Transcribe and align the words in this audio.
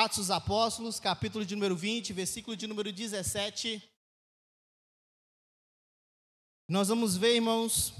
Atos 0.00 0.18
dos 0.18 0.30
Apóstolos, 0.30 1.00
capítulo 1.00 1.44
de 1.44 1.56
número 1.56 1.74
20, 1.74 2.12
versículo 2.12 2.56
de 2.56 2.68
número 2.68 2.92
17. 2.92 3.82
Nós 6.68 6.86
vamos 6.86 7.16
ver, 7.16 7.34
irmãos, 7.34 7.92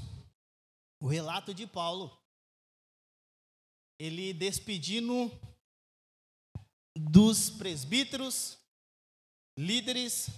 o 1.03 1.08
relato 1.08 1.53
de 1.53 1.66
Paulo. 1.66 2.16
Ele 3.98 4.32
despedindo 4.32 5.29
dos 6.96 7.50
presbíteros, 7.50 8.56
líderes 9.58 10.28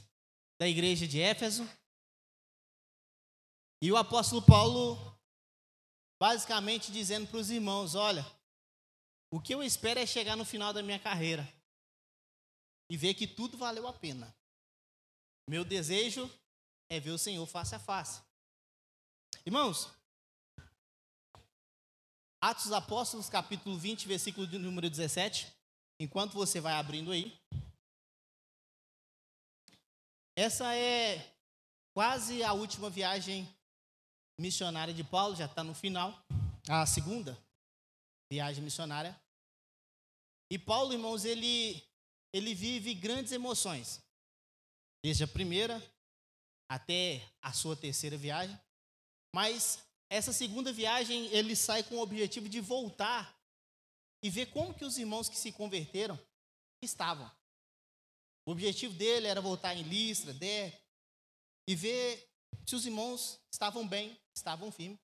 da 0.59 0.67
igreja 0.67 1.07
de 1.07 1.21
Éfeso. 1.21 1.69
E 3.83 3.93
o 3.93 3.99
apóstolo 3.99 4.41
Paulo, 4.41 4.97
basicamente 6.19 6.91
dizendo 6.91 7.29
para 7.29 7.39
os 7.39 7.51
irmãos: 7.51 7.95
olha, 7.95 8.25
o 9.31 9.41
que 9.41 9.55
eu 9.55 9.63
espero 9.63 10.01
é 10.01 10.07
chegar 10.07 10.37
no 10.37 10.45
final 10.45 10.73
da 10.73 10.83
minha 10.83 10.99
carreira 10.99 11.49
e 12.89 12.97
ver 12.97 13.15
que 13.15 13.27
tudo 13.27 13.57
valeu 13.57 13.87
a 13.87 13.93
pena. 13.93 14.35
Meu 15.49 15.65
desejo 15.65 16.29
é 16.89 16.99
ver 16.99 17.11
o 17.11 17.19
Senhor 17.19 17.47
face 17.47 17.75
a 17.75 17.79
face. 17.79 18.21
Irmãos, 19.47 19.89
Atos 22.41 22.65
dos 22.65 22.73
Apóstolos, 22.73 23.29
capítulo 23.29 23.79
20, 23.79 24.09
versículo 24.09 24.47
número 24.59 24.91
17. 24.91 25.47
Enquanto 26.01 26.33
você 26.33 26.61
vai 26.61 26.73
abrindo 26.73 27.13
aí. 27.13 27.39
Essa 30.35 30.75
é 30.75 31.35
quase 31.95 32.43
a 32.43 32.53
última 32.53 32.91
viagem 32.91 33.49
missionária 34.39 34.95
de 34.95 35.05
Paulo, 35.05 35.37
já 35.37 35.45
está 35.45 35.63
no 35.63 35.75
final. 35.75 36.19
A 36.69 36.87
segunda 36.87 37.39
viagem 38.31 38.63
missionária. 38.63 39.19
E 40.51 40.59
Paulo, 40.59 40.93
irmãos, 40.93 41.25
ele, 41.25 41.83
ele 42.33 42.55
vive 42.55 42.95
grandes 42.95 43.33
emoções. 43.33 44.01
Desde 45.03 45.25
a 45.25 45.29
primeira 45.29 45.83
até 46.69 47.29
a 47.43 47.53
sua 47.53 47.75
terceira 47.77 48.17
viagem. 48.17 48.59
Mas 49.35 49.85
essa 50.09 50.33
segunda 50.33 50.73
viagem 50.73 51.27
ele 51.27 51.57
sai 51.57 51.83
com 51.83 51.97
o 51.97 52.03
objetivo 52.03 52.49
de 52.49 52.61
voltar 52.61 53.37
e 54.23 54.31
ver 54.31 54.47
como 54.47 54.75
que 54.75 54.85
os 54.85 54.97
irmãos 54.97 55.29
que 55.29 55.37
se 55.37 55.51
converteram 55.51 56.19
estavam. 56.83 57.31
O 58.47 58.53
objetivo 58.53 58.95
dele 58.95 59.27
era 59.27 59.41
voltar 59.41 59.75
em 59.75 59.83
Listra, 59.83 60.33
Der, 60.33 60.81
e 61.69 61.75
ver 61.75 62.29
se 62.67 62.75
os 62.75 62.87
irmãos 62.87 63.41
estavam 63.51 63.87
bem, 63.87 64.19
estavam 64.35 64.71
firmes, 64.71 64.99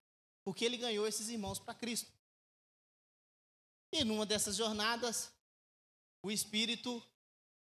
porque 0.45 0.65
ele 0.65 0.77
ganhou 0.77 1.07
esses 1.07 1.29
irmãos 1.29 1.59
para 1.59 1.75
Cristo. 1.75 2.16
E 3.99 4.05
numa 4.05 4.27
dessas 4.27 4.57
jornadas, 4.57 5.33
o 6.23 6.31
Espírito 6.31 7.03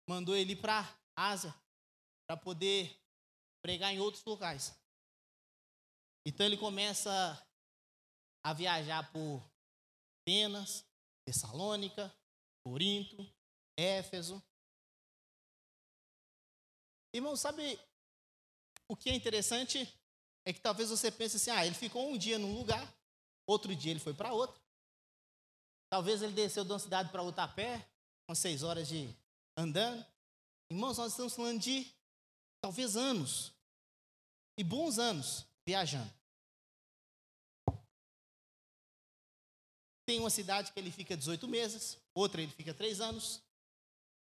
mandou 0.08 0.34
ele 0.34 0.56
para 0.56 0.88
Ásia, 1.18 1.54
para 2.26 2.38
poder 2.38 2.98
pregar 3.62 3.94
em 3.94 4.00
outros 4.00 4.24
locais. 4.24 4.74
Então 6.26 6.46
ele 6.46 6.56
começa 6.56 7.12
a 8.42 8.54
viajar 8.54 9.12
por 9.12 9.44
Atenas, 10.22 10.86
Tessalônica, 11.26 12.10
Corinto, 12.66 13.30
Éfeso. 13.78 14.42
Irmão, 17.14 17.36
sabe 17.36 17.78
o 18.88 18.96
que 18.96 19.10
é 19.10 19.14
interessante? 19.14 19.94
É 20.46 20.54
que 20.54 20.62
talvez 20.62 20.90
você 20.90 21.12
pense 21.12 21.36
assim: 21.36 21.52
ah, 21.52 21.66
ele 21.66 21.76
ficou 21.76 22.10
um 22.10 22.18
dia 22.18 22.40
num 22.40 22.58
lugar, 22.58 22.96
outro 23.46 23.76
dia 23.76 23.92
ele 23.92 24.00
foi 24.00 24.14
para 24.14 24.32
outro. 24.32 24.63
Talvez 25.94 26.24
ele 26.24 26.34
desceu 26.34 26.66
de 26.66 26.72
uma 26.72 26.80
cidade 26.80 27.12
para 27.12 27.22
outra 27.22 27.44
a 27.44 27.48
pé, 27.48 27.88
umas 28.28 28.40
seis 28.40 28.64
horas 28.64 28.88
de 28.88 29.16
andando. 29.56 30.04
Irmãos, 30.68 30.98
nós 30.98 31.12
estamos 31.12 31.36
falando 31.36 31.60
de 31.60 31.86
talvez 32.60 32.98
anos, 32.98 33.54
e 34.58 34.64
bons 34.64 34.98
anos 34.98 35.46
viajando. 35.64 36.12
Tem 40.08 40.20
uma 40.20 40.32
cidade 40.32 40.72
que 40.72 40.80
ele 40.80 40.90
fica 40.90 41.16
18 41.16 41.48
meses, 41.48 42.00
outra 42.16 42.42
ele 42.42 42.52
fica 42.52 42.74
3 42.74 43.00
anos. 43.00 43.44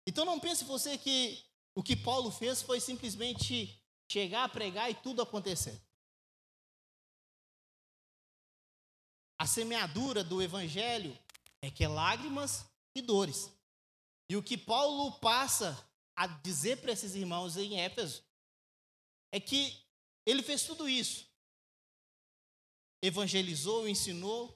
Então 0.06 0.24
não 0.24 0.40
pense 0.40 0.64
você 0.66 1.00
que 1.00 1.44
o 1.74 1.82
que 1.82 1.96
Paulo 1.96 2.30
fez 2.30 2.62
foi 2.62 2.80
simplesmente 2.80 3.76
chegar, 4.08 4.48
pregar 4.50 4.92
e 4.92 4.94
tudo 4.94 5.20
acontecer. 5.20 5.82
A 9.40 9.48
semeadura 9.48 10.24
do 10.24 10.44
evangelho 10.44 11.25
é 11.66 11.72
que 11.72 11.84
é 11.84 11.88
lágrimas 11.88 12.64
e 12.94 13.02
dores. 13.02 13.52
E 14.30 14.38
o 14.38 14.44
que 14.44 14.56
Paulo 14.56 15.20
passa 15.20 15.76
a 16.16 16.28
dizer 16.28 16.80
para 16.80 16.92
esses 16.92 17.16
irmãos 17.16 17.58
em 17.58 17.80
Éfeso 17.80 18.24
é 19.32 19.40
que 19.40 19.84
ele 20.28 20.44
fez 20.44 20.64
tudo 20.64 20.88
isso. 20.88 21.28
Evangelizou, 23.02 23.88
ensinou, 23.88 24.56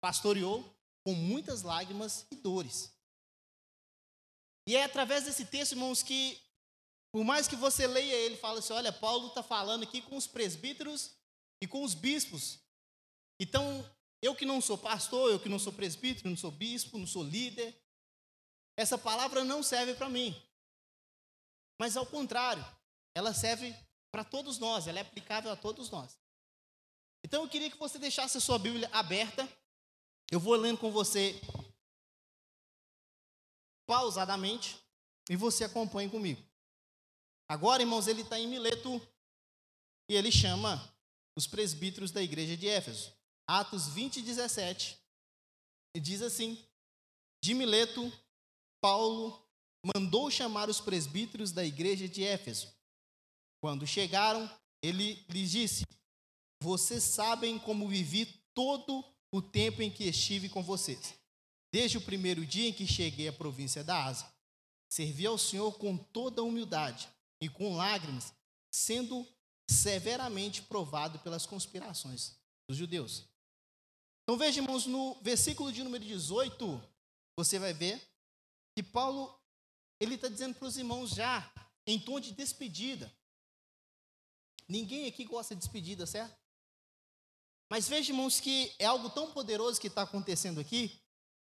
pastoreou 0.00 0.76
com 1.04 1.14
muitas 1.14 1.62
lágrimas 1.62 2.26
e 2.30 2.34
dores. 2.34 2.92
E 4.66 4.76
é 4.76 4.82
através 4.82 5.24
desse 5.24 5.46
texto, 5.46 5.72
irmãos, 5.72 6.02
que, 6.02 6.40
por 7.12 7.24
mais 7.24 7.46
que 7.46 7.56
você 7.56 7.86
leia 7.86 8.14
ele, 8.14 8.36
fala 8.36 8.58
assim: 8.58 8.72
olha, 8.72 8.92
Paulo 8.92 9.28
está 9.28 9.44
falando 9.44 9.84
aqui 9.84 10.02
com 10.02 10.16
os 10.16 10.26
presbíteros 10.26 11.16
e 11.62 11.68
com 11.68 11.84
os 11.84 11.94
bispos. 11.94 12.58
Então, 13.40 13.88
eu 14.20 14.34
que 14.34 14.44
não 14.44 14.60
sou 14.60 14.76
pastor, 14.76 15.30
eu 15.30 15.40
que 15.40 15.48
não 15.48 15.58
sou 15.58 15.72
presbítero, 15.72 16.28
não 16.28 16.36
sou 16.36 16.50
bispo, 16.50 16.98
não 16.98 17.06
sou 17.06 17.22
líder, 17.22 17.74
essa 18.76 18.96
palavra 18.96 19.44
não 19.44 19.62
serve 19.62 19.94
para 19.94 20.08
mim. 20.08 20.34
Mas 21.78 21.96
ao 21.96 22.06
contrário, 22.06 22.64
ela 23.14 23.32
serve 23.32 23.74
para 24.10 24.24
todos 24.24 24.58
nós, 24.58 24.86
ela 24.86 24.98
é 24.98 25.02
aplicável 25.02 25.50
a 25.50 25.56
todos 25.56 25.90
nós. 25.90 26.18
Então 27.24 27.42
eu 27.42 27.48
queria 27.48 27.70
que 27.70 27.76
você 27.76 27.98
deixasse 27.98 28.38
a 28.38 28.40
sua 28.40 28.58
Bíblia 28.58 28.88
aberta. 28.92 29.48
Eu 30.30 30.38
vou 30.38 30.54
lendo 30.54 30.78
com 30.78 30.90
você 30.90 31.40
pausadamente 33.86 34.78
e 35.28 35.36
você 35.36 35.64
acompanhe 35.64 36.10
comigo. 36.10 36.42
Agora, 37.48 37.82
irmãos, 37.82 38.06
ele 38.06 38.22
está 38.22 38.38
em 38.38 38.46
Mileto 38.46 39.00
e 40.08 40.14
ele 40.14 40.30
chama 40.30 40.94
os 41.34 41.46
presbíteros 41.46 42.10
da 42.10 42.22
igreja 42.22 42.56
de 42.56 42.68
Éfeso. 42.68 43.17
Atos 43.48 43.88
20, 43.88 44.22
17. 44.22 44.96
E 45.96 46.00
diz 46.00 46.22
assim: 46.22 46.62
De 47.42 47.54
Mileto, 47.54 48.12
Paulo 48.80 49.42
mandou 49.94 50.30
chamar 50.30 50.68
os 50.68 50.80
presbíteros 50.80 51.50
da 51.50 51.64
igreja 51.64 52.06
de 52.06 52.22
Éfeso 52.22 52.78
quando 53.60 53.86
chegaram, 53.86 54.48
ele 54.82 55.24
lhes 55.28 55.50
disse: 55.50 55.86
Vocês 56.62 57.02
sabem 57.02 57.58
como 57.58 57.88
vivi 57.88 58.26
todo 58.54 59.04
o 59.32 59.42
tempo 59.42 59.82
em 59.82 59.90
que 59.90 60.04
estive 60.04 60.48
com 60.48 60.62
vocês, 60.62 61.14
desde 61.72 61.98
o 61.98 62.02
primeiro 62.02 62.46
dia 62.46 62.68
em 62.68 62.72
que 62.72 62.86
cheguei 62.86 63.28
à 63.28 63.32
província 63.32 63.82
da 63.82 64.04
Ásia. 64.04 64.28
Servi 64.90 65.26
ao 65.26 65.36
Senhor 65.36 65.72
com 65.72 65.96
toda 65.96 66.42
humildade 66.42 67.08
e 67.42 67.48
com 67.48 67.76
lágrimas, 67.76 68.32
sendo 68.72 69.26
severamente 69.70 70.62
provado 70.62 71.18
pelas 71.18 71.44
conspirações 71.44 72.36
dos 72.68 72.78
judeus. 72.78 73.24
Então 74.28 74.36
veja, 74.36 74.60
irmãos, 74.60 74.84
no 74.84 75.14
versículo 75.22 75.72
de 75.72 75.82
número 75.82 76.04
18, 76.04 76.78
você 77.34 77.58
vai 77.58 77.72
ver 77.72 77.98
que 78.76 78.82
Paulo 78.82 79.34
ele 79.98 80.16
está 80.16 80.28
dizendo 80.28 80.54
para 80.54 80.68
os 80.68 80.76
irmãos 80.76 81.14
já 81.14 81.50
em 81.86 81.98
tom 81.98 82.20
de 82.20 82.32
despedida. 82.32 83.10
Ninguém 84.68 85.06
aqui 85.06 85.24
gosta 85.24 85.54
de 85.54 85.62
despedida, 85.62 86.04
certo? 86.04 86.38
Mas 87.70 87.88
veja, 87.88 88.12
irmãos, 88.12 88.38
que 88.38 88.70
é 88.78 88.84
algo 88.84 89.08
tão 89.08 89.32
poderoso 89.32 89.80
que 89.80 89.86
está 89.86 90.02
acontecendo 90.02 90.60
aqui, 90.60 91.02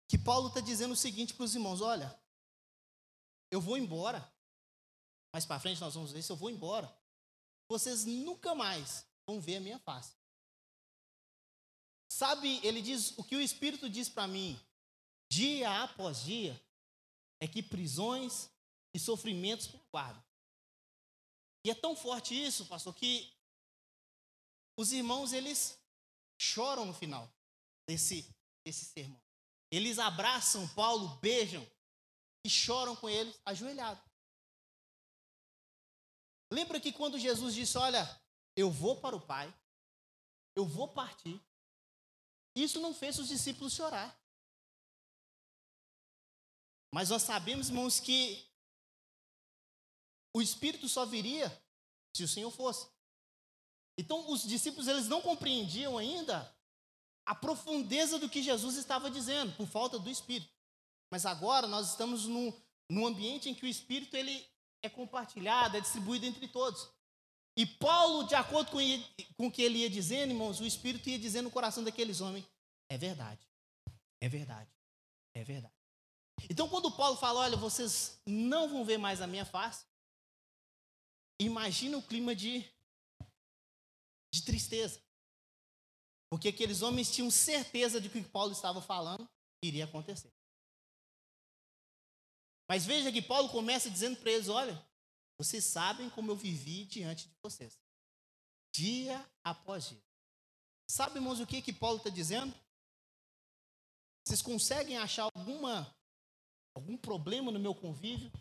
que 0.07 0.17
Paulo 0.17 0.47
está 0.47 0.61
dizendo 0.61 0.93
o 0.93 0.97
seguinte 0.97 1.35
para 1.35 1.47
os 1.47 1.57
irmãos: 1.57 1.81
olha, 1.81 2.17
eu 3.51 3.61
vou 3.61 3.77
embora. 3.77 4.21
Mais 5.33 5.45
para 5.45 5.59
frente 5.59 5.81
nós 5.81 5.95
vamos 5.95 6.13
ver 6.13 6.23
se 6.23 6.31
eu 6.31 6.37
vou 6.37 6.49
embora. 6.49 6.97
Vocês 7.69 8.05
nunca 8.05 8.55
mais 8.55 9.05
vão 9.27 9.41
ver 9.41 9.57
a 9.57 9.61
minha 9.61 9.81
face. 9.81 10.18
Sabe, 12.19 12.59
ele 12.67 12.83
diz, 12.83 13.17
o 13.17 13.23
que 13.23 13.37
o 13.37 13.41
Espírito 13.41 13.89
diz 13.89 14.09
para 14.09 14.27
mim, 14.27 14.61
dia 15.31 15.85
após 15.85 16.25
dia, 16.25 16.61
é 17.41 17.47
que 17.47 17.63
prisões 17.63 18.51
e 18.93 18.99
sofrimentos 18.99 19.69
me 19.69 19.79
aguardam. 19.79 20.25
E 21.65 21.71
é 21.71 21.77
tão 21.77 21.95
forte 21.95 22.35
isso, 22.35 22.67
pastor, 22.67 22.93
que 22.93 23.33
os 24.77 24.91
irmãos 24.91 25.33
eles 25.33 25.79
choram 26.37 26.85
no 26.85 26.93
final 26.93 27.33
desse, 27.87 28.29
desse 28.67 28.87
sermão. 28.87 29.23
Eles 29.71 30.01
abraçam 30.01 30.67
Paulo, 30.75 31.21
beijam 31.21 31.65
e 32.45 32.51
choram 32.51 32.97
com 32.97 33.09
ele 33.09 33.33
ajoelhado. 33.45 34.03
Lembra 36.51 36.81
que 36.81 36.93
quando 36.93 37.17
Jesus 37.17 37.55
disse: 37.55 37.79
Olha, 37.79 38.21
eu 38.57 38.73
vou 38.73 39.01
para 39.01 39.15
o 39.15 39.25
Pai, 39.25 39.57
eu 40.57 40.67
vou 40.67 40.89
partir, 40.89 41.41
isso 42.63 42.81
não 42.81 42.95
fez 42.95 43.19
os 43.19 43.29
discípulos 43.29 43.75
chorar. 43.75 44.19
Mas 46.93 47.11
nós 47.11 47.23
sabemos, 47.23 47.69
irmãos, 47.69 48.01
que 48.01 48.47
o 50.35 50.41
Espírito 50.41 50.89
só 50.89 51.05
viria 51.05 51.51
se 52.15 52.23
o 52.23 52.29
Senhor 52.29 52.51
fosse. 52.51 52.89
Então, 53.99 54.31
os 54.31 54.43
discípulos 54.43 54.89
eles 54.89 55.09
não 55.09 55.21
compreendiam 55.21 55.99
ainda 55.99 56.55
a 57.27 57.35
profundeza 57.35 58.19
do 58.19 58.29
que 58.29 58.43
Jesus 58.43 58.77
estava 58.77 59.11
dizendo, 59.11 59.55
por 59.57 59.67
falta 59.67 59.99
do 59.99 60.09
Espírito. 60.09 60.51
Mas 61.11 61.27
agora 61.27 61.67
nós 61.67 61.91
estamos 61.91 62.27
num, 62.27 62.53
num 62.89 63.07
ambiente 63.07 63.49
em 63.49 63.55
que 63.55 63.67
o 63.67 63.69
Espírito 63.69 64.17
ele 64.17 64.47
é 64.83 64.89
compartilhado, 64.89 65.77
é 65.77 65.81
distribuído 65.81 66.27
entre 66.27 66.49
todos. 66.49 66.89
E 67.59 67.67
Paulo, 67.67 68.23
de 68.23 68.37
acordo 68.37 68.71
com, 68.71 68.79
com 69.37 69.49
o 69.49 69.51
que 69.51 69.63
ele 69.63 69.81
ia 69.81 69.91
dizendo, 69.91 70.31
irmãos, 70.31 70.61
o 70.61 70.65
Espírito 70.65 71.11
ia 71.11 71.19
dizendo 71.19 71.47
no 71.47 71.51
coração 71.51 71.83
daqueles 71.83 72.21
homens: 72.21 72.47
é 72.89 72.97
verdade, 72.97 73.45
é 74.21 74.29
verdade, 74.29 74.71
é 75.35 75.43
verdade. 75.43 75.75
Então, 76.49 76.69
quando 76.69 76.89
Paulo 76.93 77.17
fala, 77.17 77.41
olha, 77.41 77.57
vocês 77.57 78.23
não 78.25 78.69
vão 78.69 78.85
ver 78.85 78.97
mais 78.97 79.21
a 79.21 79.27
minha 79.27 79.45
face, 79.45 79.85
imagina 81.41 81.99
o 81.99 82.03
clima 82.03 82.33
de, 82.33 82.65
de 84.33 84.43
tristeza. 84.43 85.03
Porque 86.31 86.51
aqueles 86.51 86.81
homens 86.81 87.11
tinham 87.11 87.29
certeza 87.29 88.01
de 88.01 88.09
que 88.09 88.21
o 88.21 88.23
que 88.23 88.31
Paulo 88.31 88.53
estava 88.53 88.81
falando 88.81 89.29
iria 89.65 89.85
acontecer. 89.85 90.33
Mas 92.71 92.87
veja 92.87 93.11
que 93.11 93.21
Paulo 93.21 93.49
começa 93.49 93.91
dizendo 93.91 94.17
para 94.17 94.31
eles: 94.31 94.49
olha, 94.49 94.81
vocês 95.39 95.65
sabem 95.65 96.11
como 96.11 96.33
eu 96.33 96.37
vivi 96.37 96.85
diante 96.85 97.29
de 97.29 97.35
vocês, 97.43 97.79
dia 98.75 99.25
após 99.45 99.89
dia. 99.89 100.03
Sabe, 100.91 101.17
irmãos, 101.17 101.39
o 101.39 101.47
que, 101.47 101.63
que 101.63 101.73
Paulo 101.73 101.99
está 101.99 102.11
dizendo? 102.11 102.55
Vocês 104.27 104.43
conseguem 104.43 104.99
achar 104.99 105.31
alguma, 105.35 105.95
algum 106.75 106.97
problema 106.97 107.53
no 107.53 107.59
meu 107.59 107.75
convívio? 107.75 108.33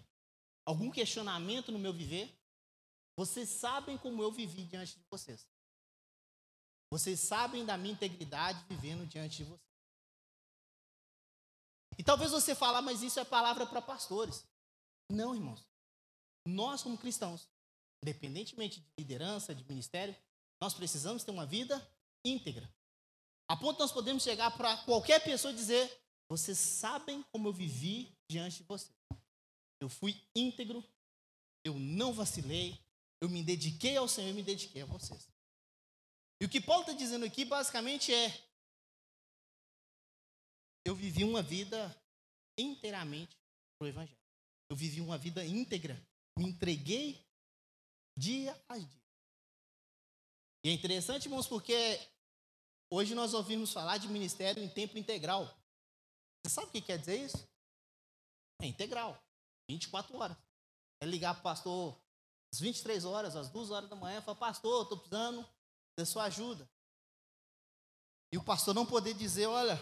Algum 0.65 0.91
questionamento 0.91 1.71
no 1.71 1.79
meu 1.79 1.93
viver? 1.93 2.33
Vocês 3.15 3.49
sabem 3.49 3.97
como 3.97 4.21
eu 4.21 4.31
vivi 4.31 4.65
diante 4.65 4.97
de 4.97 5.05
vocês. 5.09 5.47
Vocês 6.91 7.19
sabem 7.19 7.65
da 7.65 7.77
minha 7.77 7.93
integridade 7.93 8.63
vivendo 8.67 9.07
diante 9.07 9.37
de 9.37 9.43
vocês. 9.45 9.67
E 11.97 12.03
talvez 12.03 12.31
você 12.31 12.53
fale, 12.53 12.77
ah, 12.77 12.81
mas 12.81 13.01
isso 13.01 13.19
é 13.19 13.25
palavra 13.25 13.65
para 13.65 13.81
pastores. 13.81 14.45
Não, 15.09 15.33
irmãos. 15.33 15.65
Nós, 16.47 16.81
como 16.81 16.97
cristãos, 16.97 17.47
independentemente 18.01 18.79
de 18.79 18.87
liderança, 18.97 19.53
de 19.53 19.63
ministério, 19.65 20.15
nós 20.61 20.73
precisamos 20.73 21.23
ter 21.23 21.31
uma 21.31 21.45
vida 21.45 21.85
íntegra. 22.23 22.71
A 23.49 23.55
ponto 23.55 23.79
nós 23.79 23.91
podemos 23.91 24.23
chegar 24.23 24.51
para 24.57 24.77
qualquer 24.83 25.23
pessoa 25.23 25.53
e 25.53 25.55
dizer: 25.55 25.91
vocês 26.29 26.57
sabem 26.57 27.23
como 27.31 27.47
eu 27.47 27.53
vivi 27.53 28.11
diante 28.29 28.57
de 28.57 28.63
vocês. 28.63 28.95
Eu 29.79 29.89
fui 29.89 30.19
íntegro, 30.35 30.83
eu 31.63 31.77
não 31.77 32.13
vacilei, 32.13 32.79
eu 33.21 33.29
me 33.29 33.43
dediquei 33.43 33.95
ao 33.95 34.07
Senhor, 34.07 34.29
eu 34.29 34.35
me 34.35 34.43
dediquei 34.43 34.81
a 34.81 34.85
vocês. 34.85 35.29
E 36.41 36.45
o 36.45 36.49
que 36.49 36.61
Paulo 36.61 36.81
está 36.81 36.93
dizendo 36.93 37.25
aqui 37.25 37.45
basicamente 37.45 38.13
é: 38.13 38.41
eu 40.85 40.95
vivi 40.95 41.23
uma 41.23 41.41
vida 41.41 41.95
inteiramente 42.57 43.37
para 43.77 43.85
o 43.85 43.89
Evangelho. 43.89 44.17
Eu 44.69 44.75
vivi 44.75 44.99
uma 44.99 45.17
vida 45.17 45.45
íntegra, 45.45 46.01
me 46.37 46.49
entreguei 46.49 47.25
dia 48.15 48.53
a 48.69 48.77
dia. 48.77 49.01
E 50.63 50.69
é 50.69 50.71
interessante, 50.71 51.25
irmãos, 51.25 51.47
porque 51.47 51.99
hoje 52.91 53.15
nós 53.15 53.33
ouvimos 53.33 53.73
falar 53.73 53.97
de 53.97 54.07
ministério 54.07 54.63
em 54.63 54.69
tempo 54.69 54.97
integral. 54.97 55.45
Você 56.45 56.53
sabe 56.53 56.67
o 56.67 56.71
que 56.71 56.81
quer 56.81 56.97
dizer 56.97 57.17
isso? 57.17 57.47
É 58.61 58.65
integral, 58.65 59.21
24 59.69 60.17
horas. 60.17 60.37
É 61.01 61.05
ligar 61.05 61.33
para 61.35 61.41
o 61.41 61.43
pastor 61.43 62.01
às 62.53 62.59
23 62.59 63.05
horas, 63.05 63.35
às 63.35 63.49
2 63.49 63.71
horas 63.71 63.89
da 63.89 63.95
manhã, 63.95 64.19
e 64.19 64.21
falar, 64.21 64.37
pastor, 64.37 64.83
estou 64.83 64.97
precisando 64.97 65.47
da 65.97 66.05
sua 66.05 66.25
ajuda. 66.25 66.69
E 68.31 68.37
o 68.37 68.43
pastor 68.43 68.73
não 68.73 68.85
poder 68.85 69.13
dizer, 69.13 69.45
olha, 69.45 69.77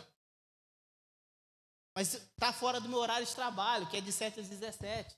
mas 1.95 2.13
está 2.13 2.51
fora 2.51 2.79
do 2.79 2.89
meu 2.89 2.99
horário 2.99 3.25
de 3.25 3.33
trabalho, 3.33 3.89
que 3.89 3.97
é 3.97 4.01
de 4.01 4.11
7 4.11 4.41
às 4.41 4.49
17. 4.49 5.15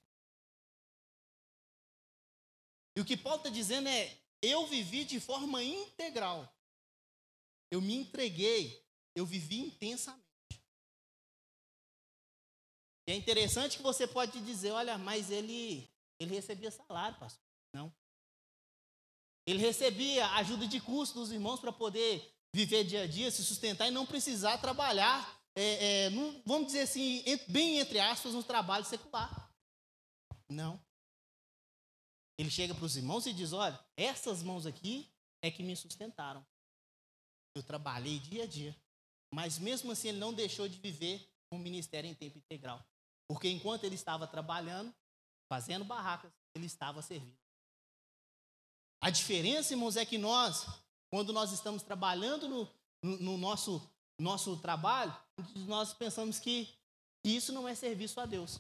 E 2.98 3.00
o 3.00 3.06
que 3.06 3.16
Paulo 3.16 3.38
está 3.38 3.50
dizendo 3.52 3.88
é: 3.88 4.18
eu 4.42 4.66
vivi 4.66 5.06
de 5.06 5.20
forma 5.20 5.64
integral. 5.64 6.52
Eu 7.70 7.80
me 7.80 7.94
entreguei, 7.94 8.84
eu 9.14 9.24
vivi 9.24 9.60
intensamente. 9.60 10.26
E 13.08 13.12
é 13.12 13.16
interessante 13.16 13.78
que 13.78 13.84
você 13.84 14.08
pode 14.08 14.42
dizer, 14.42 14.72
olha, 14.72 14.98
mas 14.98 15.30
ele, 15.30 15.88
ele 16.20 16.34
recebia 16.34 16.72
salário, 16.72 17.20
pastor. 17.20 17.44
Não. 17.72 17.94
Ele 19.46 19.60
recebia 19.60 20.26
ajuda 20.32 20.68
de 20.68 20.82
custo 20.82 21.20
dos 21.20 21.32
irmãos 21.32 21.60
para 21.60 21.72
poder 21.72 22.34
viver 22.52 22.84
dia 22.84 23.04
a 23.04 23.08
dia, 23.08 23.30
se 23.30 23.46
sustentar 23.46 23.88
e 23.88 23.92
não 23.92 24.08
precisar 24.08 24.58
trabalhar, 24.58 25.40
é, 25.56 26.06
é, 26.06 26.10
vamos 26.44 26.68
dizer 26.68 26.82
assim, 26.82 27.24
bem 27.48 27.78
entre 27.78 28.00
aspas, 28.00 28.34
no 28.34 28.44
trabalho 28.44 28.86
secular. 28.86 29.54
Não. 30.50 30.87
Ele 32.38 32.50
chega 32.50 32.76
para 32.76 32.86
os 32.86 32.96
irmãos 32.96 33.26
e 33.26 33.34
diz: 33.34 33.54
Olha, 33.54 33.80
essas 33.96 34.44
mãos 34.44 34.66
aqui 34.66 35.10
é 35.42 35.50
que 35.50 35.64
me 35.64 35.76
sustentaram. 35.76 36.46
Eu 37.56 37.64
trabalhei 37.64 38.20
dia 38.20 38.44
a 38.44 38.48
dia. 38.48 38.76
Mas 39.34 39.58
mesmo 39.58 39.92
assim, 39.92 40.10
ele 40.10 40.20
não 40.20 40.34
deixou 40.34 40.68
de 40.68 40.78
viver 40.78 41.28
um 41.52 41.58
ministério 41.58 42.10
em 42.10 42.14
tempo 42.14 42.38
integral. 42.38 42.84
Porque 43.28 43.50
enquanto 43.50 43.84
ele 43.84 43.96
estava 43.96 44.28
trabalhando, 44.28 44.94
fazendo 45.50 45.84
barracas, 45.84 46.32
ele 46.56 46.66
estava 46.66 47.02
servindo. 47.02 47.38
A 49.02 49.10
diferença, 49.10 49.74
irmãos, 49.74 49.96
é 49.96 50.06
que 50.06 50.18
nós, 50.18 50.68
quando 51.10 51.34
nós 51.34 51.52
estamos 51.52 51.84
trabalhando 51.84 52.48
no, 52.48 52.70
no, 53.04 53.18
no 53.18 53.38
nosso, 53.38 53.82
nosso 54.20 54.58
trabalho, 54.58 55.16
nós 55.68 55.94
pensamos 55.94 56.40
que 56.40 56.74
isso 57.24 57.52
não 57.52 57.68
é 57.68 57.76
serviço 57.76 58.20
a 58.20 58.26
Deus. 58.26 58.60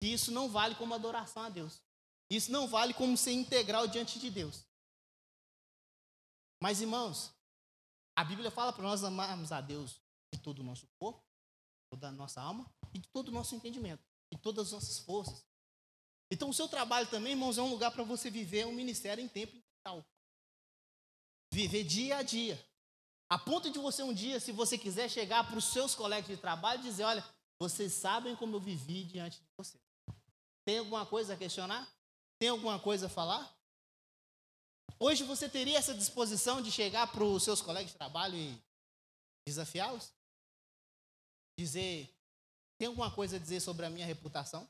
Que 0.00 0.08
isso 0.08 0.30
não 0.30 0.48
vale 0.48 0.74
como 0.74 0.94
adoração 0.94 1.42
a 1.42 1.48
Deus. 1.48 1.80
Isso 2.28 2.50
não 2.50 2.66
vale 2.66 2.92
como 2.92 3.16
ser 3.16 3.32
integral 3.32 3.86
diante 3.86 4.18
de 4.18 4.30
Deus. 4.30 4.64
Mas, 6.60 6.80
irmãos, 6.80 7.32
a 8.16 8.24
Bíblia 8.24 8.50
fala 8.50 8.72
para 8.72 8.82
nós 8.82 9.04
amarmos 9.04 9.52
a 9.52 9.60
Deus 9.60 10.00
de 10.32 10.40
todo 10.40 10.60
o 10.60 10.64
nosso 10.64 10.86
corpo, 10.98 11.22
toda 11.90 12.08
a 12.08 12.12
nossa 12.12 12.40
alma 12.40 12.68
e 12.94 12.98
de 12.98 13.08
todo 13.08 13.28
o 13.28 13.32
nosso 13.32 13.54
entendimento, 13.54 14.02
de 14.32 14.38
todas 14.38 14.66
as 14.66 14.72
nossas 14.72 14.98
forças. 14.98 15.44
Então, 16.30 16.48
o 16.48 16.54
seu 16.54 16.66
trabalho 16.66 17.06
também, 17.08 17.32
irmãos, 17.32 17.58
é 17.58 17.62
um 17.62 17.70
lugar 17.70 17.92
para 17.92 18.02
você 18.02 18.30
viver 18.30 18.66
um 18.66 18.72
ministério 18.72 19.22
em 19.22 19.28
tempo 19.28 19.56
integral. 19.56 20.04
Viver 21.52 21.84
dia 21.84 22.16
a 22.16 22.22
dia. 22.22 22.60
A 23.28 23.38
ponto 23.38 23.70
de 23.70 23.78
você 23.78 24.02
um 24.02 24.12
dia, 24.12 24.40
se 24.40 24.50
você 24.50 24.76
quiser 24.76 25.08
chegar 25.08 25.46
para 25.46 25.58
os 25.58 25.66
seus 25.66 25.94
colegas 25.94 26.26
de 26.28 26.36
trabalho 26.36 26.80
e 26.80 26.84
dizer: 26.84 27.04
olha, 27.04 27.24
vocês 27.60 27.92
sabem 27.92 28.34
como 28.36 28.56
eu 28.56 28.60
vivi 28.60 29.04
diante 29.04 29.40
de 29.40 29.48
vocês. 29.56 29.82
Tem 30.64 30.78
alguma 30.78 31.06
coisa 31.06 31.34
a 31.34 31.36
questionar? 31.36 31.88
Tem 32.38 32.48
alguma 32.48 32.78
coisa 32.78 33.06
a 33.06 33.10
falar? 33.10 33.54
Hoje 34.98 35.24
você 35.24 35.48
teria 35.48 35.78
essa 35.78 35.94
disposição 35.94 36.62
de 36.62 36.70
chegar 36.70 37.10
para 37.10 37.24
os 37.24 37.42
seus 37.42 37.60
colegas 37.60 37.90
de 37.92 37.96
trabalho 37.96 38.36
e 38.36 38.58
desafiá-los? 39.46 40.12
Dizer: 41.58 42.14
tem 42.78 42.88
alguma 42.88 43.10
coisa 43.10 43.36
a 43.36 43.38
dizer 43.38 43.60
sobre 43.60 43.86
a 43.86 43.90
minha 43.90 44.06
reputação? 44.06 44.68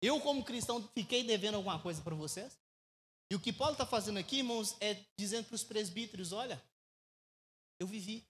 Eu, 0.00 0.20
como 0.20 0.44
cristão, 0.44 0.86
fiquei 0.94 1.22
devendo 1.22 1.56
alguma 1.56 1.80
coisa 1.80 2.02
para 2.02 2.14
vocês? 2.14 2.58
E 3.30 3.34
o 3.34 3.40
que 3.40 3.52
Paulo 3.52 3.72
está 3.72 3.86
fazendo 3.86 4.18
aqui, 4.18 4.38
irmãos, 4.38 4.76
é 4.80 5.02
dizendo 5.18 5.46
para 5.46 5.54
os 5.54 5.64
presbíteros: 5.64 6.32
olha, 6.32 6.62
eu 7.78 7.86
vivi. 7.86 8.26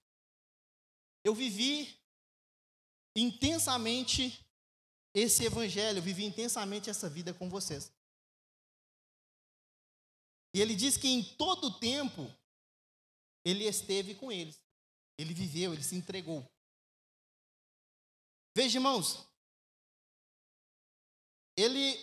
Eu 1.23 1.33
vivi 1.33 1.97
intensamente 3.15 4.45
esse 5.13 5.45
evangelho, 5.45 5.99
eu 5.99 6.03
vivi 6.03 6.25
intensamente 6.25 6.89
essa 6.89 7.09
vida 7.09 7.33
com 7.33 7.49
vocês. 7.49 7.91
E 10.53 10.61
ele 10.61 10.75
diz 10.75 10.97
que 10.97 11.07
em 11.07 11.23
todo 11.23 11.67
o 11.67 11.79
tempo 11.79 12.31
ele 13.43 13.65
esteve 13.65 14.13
com 14.15 14.31
eles. 14.31 14.61
Ele 15.17 15.33
viveu, 15.33 15.73
ele 15.73 15.83
se 15.83 15.95
entregou. 15.95 16.47
Veja, 18.55 18.77
irmãos, 18.77 19.25
ele 21.57 21.99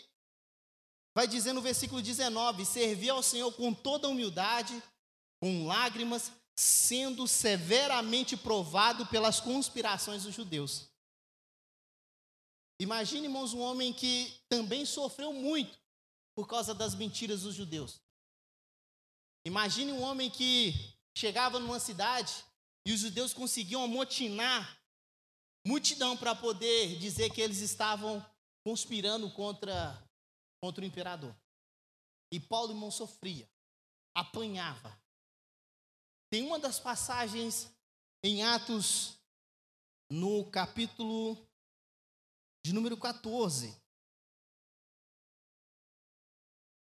vai 1.15 1.27
dizer 1.27 1.53
no 1.53 1.63
versículo 1.63 2.03
19: 2.03 2.65
servir 2.67 3.11
ao 3.11 3.23
Senhor 3.23 3.53
com 3.53 3.73
toda 3.73 4.09
humildade, 4.09 4.83
com 5.41 5.67
lágrimas, 5.67 6.33
sendo 6.57 7.27
severamente 7.27 8.37
provado 8.37 9.07
pelas 9.07 9.41
conspirações 9.41 10.25
dos 10.25 10.35
judeus. 10.35 10.89
Imagine, 12.81 13.27
irmãos, 13.27 13.53
um 13.53 13.61
homem 13.61 13.93
que 13.93 14.41
também 14.49 14.85
sofreu 14.87 15.33
muito 15.33 15.79
por 16.35 16.49
causa 16.49 16.75
das 16.75 16.95
mentiras 16.95 17.43
dos 17.43 17.55
judeus. 17.55 18.01
Imagine 19.51 19.91
um 19.91 20.03
homem 20.03 20.31
que 20.31 20.73
chegava 21.13 21.59
numa 21.59 21.81
cidade 21.81 22.45
e 22.87 22.93
os 22.93 23.01
judeus 23.01 23.35
conseguiam 23.35 23.83
amotinar 23.83 24.81
multidão 25.67 26.17
para 26.17 26.37
poder 26.37 26.97
dizer 27.01 27.31
que 27.31 27.41
eles 27.41 27.59
estavam 27.59 28.25
conspirando 28.65 29.29
contra, 29.33 30.01
contra 30.63 30.85
o 30.85 30.87
imperador. 30.87 31.35
E 32.33 32.39
Paulo, 32.39 32.71
irmão, 32.71 32.93
sofria, 32.93 33.51
apanhava. 34.17 34.97
Tem 36.31 36.47
uma 36.47 36.61
das 36.61 36.79
passagens 36.79 37.69
em 38.23 38.45
Atos, 38.45 39.19
no 40.09 40.49
capítulo 40.49 41.37
de 42.65 42.73
número 42.73 42.97
14, 42.97 43.77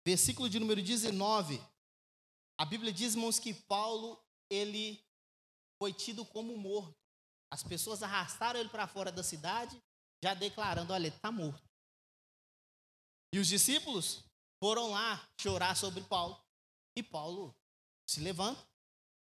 versículo 0.04 0.50
de 0.50 0.60
número 0.60 0.82
19. 0.82 1.62
A 2.58 2.66
Bíblia 2.66 2.92
diz, 2.92 3.14
irmãos, 3.14 3.38
que 3.40 3.54
Paulo, 3.54 4.20
ele 4.50 5.04
foi 5.78 5.94
tido 5.94 6.26
como 6.26 6.58
morto. 6.58 6.98
As 7.52 7.64
pessoas 7.64 8.04
arrastaram 8.04 8.60
ele 8.60 8.70
para 8.70 8.88
fora 8.88 9.12
da 9.12 9.24
cidade, 9.24 9.82
já 10.24 10.34
declarando: 10.34 10.92
olha, 10.92 11.08
ele 11.08 11.16
está 11.16 11.32
morto. 11.32 11.64
E 13.34 13.40
os 13.40 13.48
discípulos 13.48 14.24
foram 14.60 14.92
lá 14.92 15.30
chorar 15.40 15.76
sobre 15.76 16.02
Paulo. 16.02 16.42
E 16.96 17.04
Paulo 17.04 17.56
se 18.10 18.20
levanta. 18.20 18.68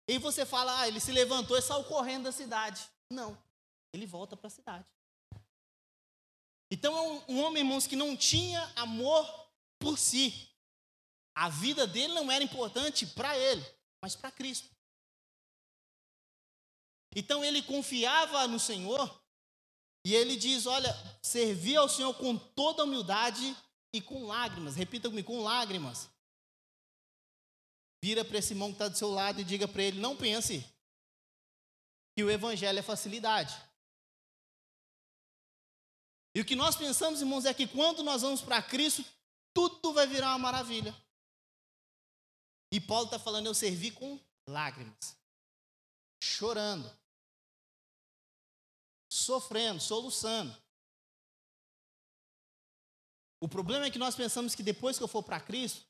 E 0.08 0.18
você 0.18 0.46
fala: 0.46 0.80
ah, 0.80 0.88
ele 0.88 1.00
se 1.00 1.12
levantou 1.12 1.58
e 1.58 1.62
saiu 1.62 1.84
correndo 1.84 2.24
da 2.24 2.32
cidade. 2.32 2.90
Não, 3.12 3.38
ele 3.94 4.06
volta 4.06 4.36
para 4.38 4.48
a 4.48 4.52
cidade. 4.52 4.86
Então 6.72 6.96
é 6.96 7.02
um, 7.02 7.36
um 7.36 7.44
homem, 7.44 7.64
irmãos, 7.64 7.88
que 7.88 7.96
não 7.96 8.16
tinha 8.16 8.62
amor 8.76 9.28
por 9.80 9.98
si. 9.98 10.49
A 11.40 11.48
vida 11.48 11.88
dele 11.88 12.14
não 12.14 12.30
era 12.30 12.44
importante 12.44 13.08
para 13.08 13.38
ele, 13.38 13.66
mas 14.02 14.14
para 14.14 14.30
Cristo. 14.30 14.70
Então 17.16 17.46
ele 17.46 17.64
confiava 17.64 18.46
no 18.46 18.60
Senhor 18.60 19.24
e 20.06 20.14
ele 20.14 20.36
diz: 20.36 20.66
Olha, 20.66 20.94
servi 21.24 21.78
ao 21.78 21.88
Senhor 21.88 22.14
com 22.16 22.38
toda 22.38 22.84
humildade 22.84 23.56
e 23.94 24.02
com 24.02 24.26
lágrimas. 24.26 24.76
Repita 24.76 25.08
comigo: 25.08 25.32
com 25.32 25.42
lágrimas. 25.42 26.10
Vira 28.04 28.26
para 28.26 28.38
esse 28.38 28.52
irmão 28.52 28.68
que 28.68 28.76
está 28.76 28.90
do 28.90 28.98
seu 28.98 29.10
lado 29.10 29.40
e 29.40 29.46
diga 29.46 29.66
para 29.66 29.84
ele: 29.84 30.02
Não 30.02 30.18
pense 30.18 30.66
que 32.18 32.24
o 32.26 32.30
Evangelho 32.30 32.80
é 32.80 32.84
facilidade. 32.84 33.56
E 36.36 36.42
o 36.42 36.46
que 36.46 36.58
nós 36.58 36.76
pensamos, 36.76 37.22
irmãos, 37.22 37.46
é 37.46 37.54
que 37.54 37.66
quando 37.66 38.04
nós 38.04 38.24
vamos 38.24 38.42
para 38.42 38.62
Cristo, 38.62 39.06
tudo 39.54 39.94
vai 39.94 40.06
virar 40.06 40.32
uma 40.32 40.40
maravilha. 40.40 40.94
E 42.72 42.80
Paulo 42.80 43.06
está 43.06 43.20
falando: 43.20 43.48
Eu 43.48 43.54
servi 43.54 43.92
com 43.92 44.20
lágrimas, 44.48 45.18
chorando 46.24 47.00
sofrendo, 49.10 49.82
soluçando. 49.82 50.56
O 53.42 53.48
problema 53.48 53.86
é 53.86 53.92
que 53.92 53.98
nós 53.98 54.16
pensamos 54.16 54.54
que 54.54 54.62
depois 54.62 54.98
que 54.98 55.04
eu 55.04 55.08
for 55.08 55.24
para 55.24 55.40
Cristo, 55.40 55.86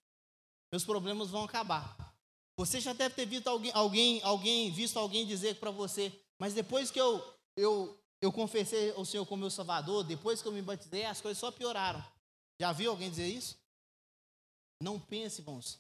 meus 0.72 0.86
problemas 0.86 1.30
vão 1.30 1.44
acabar. 1.44 2.16
Você 2.58 2.80
já 2.80 2.94
deve 2.94 3.16
ter 3.16 3.26
visto 3.26 3.48
alguém, 3.48 3.72
alguém, 3.74 4.22
alguém 4.24 4.72
visto 4.72 4.98
alguém 4.98 5.26
dizer 5.26 5.60
para 5.60 5.72
você, 5.72 6.14
mas 6.38 6.54
depois 6.54 6.92
que 6.92 7.00
eu, 7.00 7.24
eu, 7.56 7.98
eu 8.22 8.32
confessei 8.32 8.92
o 8.92 9.06
Senhor 9.06 9.26
como 9.26 9.42
meu 9.42 9.50
Salvador, 9.50 10.04
depois 10.04 10.42
que 10.42 10.48
eu 10.48 10.52
me 10.52 10.62
batizei, 10.62 11.06
as 11.06 11.22
coisas 11.22 11.40
só 11.40 11.52
pioraram. 11.52 12.04
Já 12.60 12.72
viu 12.72 12.92
alguém 12.92 13.10
dizer 13.10 13.28
isso? 13.28 13.58
Não 14.82 15.00
pense, 15.00 15.42
irmãos, 15.42 15.80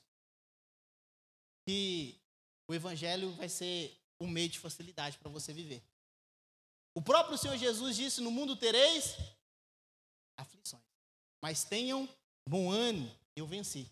que 1.69 2.19
o 2.67 2.73
Evangelho 2.73 3.31
vai 3.33 3.47
ser 3.47 3.95
um 4.19 4.27
meio 4.27 4.49
de 4.49 4.57
facilidade 4.57 5.19
para 5.19 5.29
você 5.29 5.53
viver. 5.53 5.83
O 6.95 7.01
próprio 7.01 7.37
Senhor 7.37 7.55
Jesus 7.57 7.95
disse: 7.95 8.21
No 8.21 8.31
mundo 8.31 8.55
tereis 8.55 9.15
aflições, 10.35 10.81
mas 11.39 11.63
tenham 11.63 12.09
bom 12.47 12.71
ânimo, 12.71 13.15
eu 13.35 13.45
venci. 13.45 13.87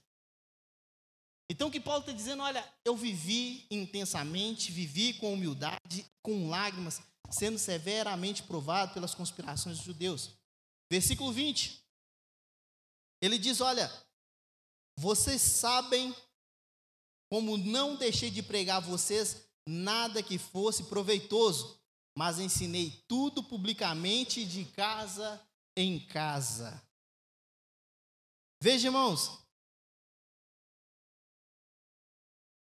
Então, 1.47 1.67
o 1.67 1.71
que 1.71 1.79
Paulo 1.79 1.99
está 1.99 2.11
dizendo, 2.11 2.41
olha, 2.41 2.67
eu 2.83 2.97
vivi 2.97 3.67
intensamente, 3.69 4.71
vivi 4.71 5.13
com 5.13 5.33
humildade, 5.33 6.05
com 6.23 6.49
lágrimas, 6.49 6.99
sendo 7.29 7.59
severamente 7.59 8.41
provado 8.41 8.91
pelas 8.95 9.13
conspirações 9.13 9.77
dos 9.77 9.85
judeus. 9.85 10.31
Versículo 10.91 11.31
20. 11.31 11.79
Ele 13.21 13.37
diz: 13.37 13.61
Olha, 13.61 13.91
vocês 14.97 15.43
sabem 15.43 16.15
como 17.29 17.57
não 17.57 17.95
deixei 17.95 18.29
de 18.29 18.41
pregar 18.41 18.77
a 18.77 18.85
vocês 18.85 19.47
nada 19.67 20.23
que 20.23 20.37
fosse 20.37 20.83
proveitoso, 20.83 21.79
mas 22.17 22.39
ensinei 22.39 23.03
tudo 23.07 23.43
publicamente 23.43 24.45
de 24.45 24.65
casa 24.65 25.41
em 25.75 25.99
casa. 25.99 26.81
Veja, 28.61 28.87
irmãos. 28.87 29.45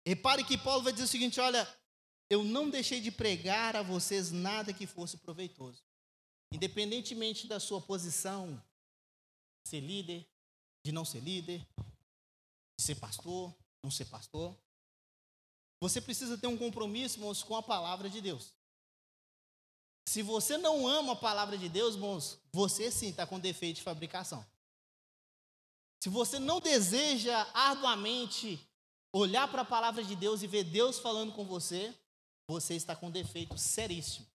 Repare 0.06 0.44
que 0.44 0.58
Paulo 0.58 0.84
vai 0.84 0.92
dizer 0.92 1.06
o 1.06 1.08
seguinte: 1.08 1.40
olha, 1.40 1.68
eu 2.30 2.44
não 2.44 2.70
deixei 2.70 3.00
de 3.00 3.12
pregar 3.12 3.76
a 3.76 3.82
vocês 3.82 4.32
nada 4.32 4.74
que 4.74 4.86
fosse 4.86 5.18
proveitoso. 5.18 5.84
Independentemente 6.52 7.48
da 7.48 7.60
sua 7.60 7.82
posição, 7.82 8.62
ser 9.68 9.80
líder, 9.80 10.28
de 10.86 10.92
não 10.92 11.04
ser 11.04 11.20
líder, 11.22 11.66
de 12.78 12.86
ser 12.86 12.96
pastor, 12.96 13.56
não 13.86 13.92
ser 13.92 14.06
pastor, 14.06 14.58
você 15.80 16.01
precisa 16.01 16.38
ter 16.38 16.48
um 16.48 16.58
compromisso, 16.58 17.18
irmãos, 17.18 17.44
com 17.44 17.56
a 17.56 17.62
palavra 17.62 18.10
de 18.10 18.20
Deus. 18.20 18.51
Se 20.08 20.24
você 20.24 20.58
não 20.58 20.88
ama 20.88 21.13
a 21.13 21.15
palavra 21.15 21.56
de 21.58 21.70
Deus, 21.70 21.94
irmãos, 21.94 22.39
você 22.51 22.89
sim 22.89 23.10
está 23.10 23.27
com 23.27 23.39
defeito 23.39 23.77
de 23.77 23.84
fabricação. 23.84 24.46
Se 26.01 26.10
você 26.10 26.39
não 26.39 26.60
deseja 26.60 27.48
arduamente 27.54 28.60
olhar 29.13 29.48
para 29.48 29.62
a 29.62 29.65
palavra 29.65 30.04
de 30.04 30.15
Deus 30.15 30.42
e 30.42 30.48
ver 30.48 30.63
Deus 30.63 30.98
falando 30.98 31.34
com 31.34 31.46
você, 31.46 31.94
você 32.48 32.74
está 32.74 32.96
com 32.96 33.12
defeito 33.12 33.58
seríssimo. 33.58 34.27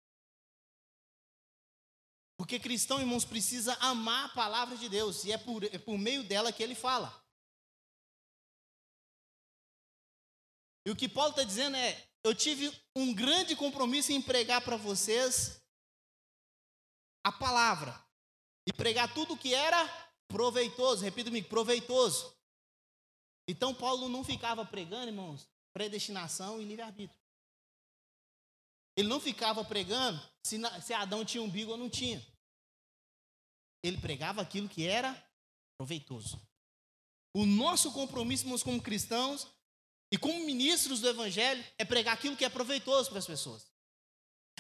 Porque 2.36 2.58
cristão, 2.58 3.00
irmãos, 3.00 3.24
precisa 3.24 3.74
amar 3.80 4.26
a 4.26 4.34
palavra 4.34 4.76
de 4.76 4.88
Deus 4.88 5.24
e 5.24 5.32
é 5.32 5.38
por, 5.38 5.64
é 5.64 5.78
por 5.78 5.98
meio 5.98 6.22
dela 6.22 6.52
que 6.52 6.62
ele 6.62 6.74
fala. 6.74 7.27
E 10.88 10.90
o 10.90 10.96
que 10.96 11.06
Paulo 11.06 11.32
está 11.32 11.44
dizendo 11.44 11.76
é: 11.76 12.02
eu 12.24 12.34
tive 12.34 12.72
um 12.96 13.12
grande 13.12 13.54
compromisso 13.54 14.10
em 14.10 14.22
pregar 14.22 14.62
para 14.62 14.74
vocês 14.74 15.62
a 17.22 17.30
palavra 17.30 18.02
e 18.66 18.72
pregar 18.72 19.12
tudo 19.12 19.36
que 19.36 19.52
era 19.52 19.86
proveitoso. 20.28 21.04
Repita 21.04 21.28
comigo, 21.28 21.46
proveitoso. 21.46 22.34
Então 23.46 23.74
Paulo 23.74 24.08
não 24.08 24.24
ficava 24.24 24.64
pregando, 24.64 25.08
irmãos, 25.08 25.46
predestinação 25.74 26.58
e 26.58 26.64
livre-arbítrio. 26.64 27.20
Ele 28.96 29.08
não 29.08 29.20
ficava 29.20 29.62
pregando 29.62 30.18
se, 30.42 30.58
se 30.80 30.94
Adão 30.94 31.22
tinha 31.22 31.42
umbigo 31.42 31.72
ou 31.72 31.76
não 31.76 31.90
tinha. 31.90 32.26
Ele 33.84 34.00
pregava 34.00 34.40
aquilo 34.40 34.70
que 34.70 34.86
era 34.86 35.14
proveitoso. 35.76 36.40
O 37.36 37.44
nosso 37.44 37.92
compromisso, 37.92 38.44
irmãos, 38.44 38.62
como 38.62 38.80
cristãos, 38.80 39.46
e 40.10 40.16
como 40.16 40.44
ministros 40.44 41.00
do 41.00 41.08
Evangelho, 41.08 41.64
é 41.76 41.84
pregar 41.84 42.14
aquilo 42.14 42.36
que 42.36 42.44
é 42.44 42.48
proveitoso 42.48 43.10
para 43.10 43.18
as 43.18 43.26
pessoas. 43.26 43.66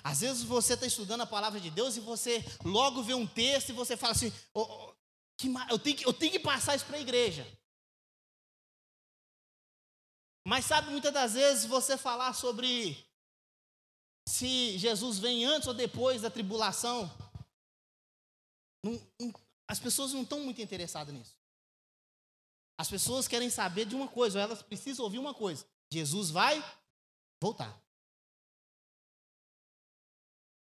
Às 0.04 0.20
vezes 0.20 0.42
você 0.42 0.74
está 0.74 0.86
estudando 0.86 1.22
a 1.22 1.26
palavra 1.26 1.60
de 1.60 1.70
Deus 1.70 1.96
e 1.96 2.00
você 2.00 2.44
logo 2.64 3.02
vê 3.02 3.14
um 3.14 3.26
texto 3.26 3.70
e 3.70 3.72
você 3.72 3.96
fala 3.96 4.12
assim: 4.12 4.32
oh, 4.54 4.62
oh, 4.62 4.94
que, 5.36 5.48
eu, 5.70 5.78
tenho 5.78 5.96
que, 5.96 6.06
eu 6.06 6.12
tenho 6.12 6.32
que 6.32 6.38
passar 6.38 6.76
isso 6.76 6.86
para 6.86 6.96
a 6.96 7.00
igreja. 7.00 7.46
Mas 10.46 10.64
sabe, 10.64 10.90
muitas 10.90 11.12
das 11.12 11.34
vezes 11.34 11.66
você 11.66 11.96
falar 11.96 12.32
sobre 12.32 12.96
se 14.26 14.78
Jesus 14.78 15.18
vem 15.18 15.44
antes 15.44 15.66
ou 15.66 15.74
depois 15.74 16.22
da 16.22 16.30
tribulação, 16.30 17.10
não, 18.84 18.92
não, 19.20 19.34
as 19.66 19.80
pessoas 19.80 20.12
não 20.12 20.22
estão 20.22 20.40
muito 20.40 20.62
interessadas 20.62 21.12
nisso. 21.12 21.36
As 22.78 22.88
pessoas 22.88 23.26
querem 23.26 23.50
saber 23.50 23.84
de 23.84 23.96
uma 23.96 24.06
coisa, 24.06 24.38
ou 24.38 24.44
elas 24.44 24.62
precisam 24.62 25.04
ouvir 25.04 25.18
uma 25.18 25.34
coisa: 25.34 25.66
Jesus 25.92 26.30
vai 26.30 26.64
voltar. 27.42 27.76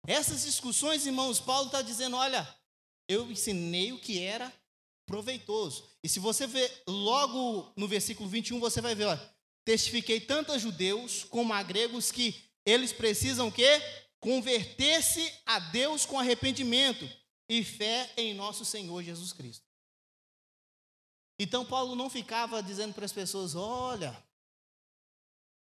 Essas 0.07 0.45
discussões, 0.45 1.05
irmãos, 1.05 1.41
Paulo 1.41 1.67
está 1.67 1.83
dizendo: 1.83 2.17
olha, 2.17 2.49
eu 3.09 3.31
ensinei 3.31 3.93
o 3.93 3.99
que 3.99 4.23
era 4.23 4.53
proveitoso. 5.07 5.85
E 6.03 6.09
se 6.09 6.21
você 6.21 6.47
ver 6.47 6.83
logo 6.87 7.73
no 7.77 7.89
versículo 7.89 8.29
21, 8.29 8.61
você 8.61 8.81
vai 8.81 8.95
ver, 8.95 9.07
olha, 9.07 9.35
testifiquei 9.65 10.21
tanto 10.21 10.53
a 10.53 10.59
judeus 10.59 11.25
como 11.25 11.53
a 11.53 11.63
gregos 11.63 12.13
que 12.13 12.49
eles 12.65 12.93
precisam 12.93 13.51
que 13.51 13.67
converter-se 14.21 15.33
a 15.47 15.59
Deus 15.59 16.07
com 16.07 16.19
arrependimento 16.19 17.09
e 17.49 17.65
fé 17.65 18.11
em 18.17 18.35
nosso 18.35 18.65
Senhor 18.65 19.03
Jesus 19.03 19.33
Cristo. 19.33 19.68
Então 21.39 21.65
Paulo 21.65 21.95
não 21.95 22.11
ficava 22.11 22.63
dizendo 22.63 22.95
para 22.95 23.05
as 23.05 23.13
pessoas: 23.13 23.55
olha, 23.55 24.13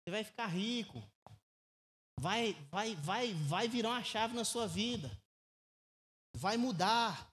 você 0.03 0.12
vai 0.12 0.24
ficar 0.24 0.48
rico, 0.48 1.01
vai, 2.20 2.53
vai, 2.70 2.96
vai, 2.96 3.34
vai 3.34 3.67
virar 3.67 3.89
uma 3.89 4.03
chave 4.03 4.36
na 4.36 4.43
sua 4.43 4.67
vida, 4.67 5.10
vai 6.36 6.58
mudar. 6.58 7.32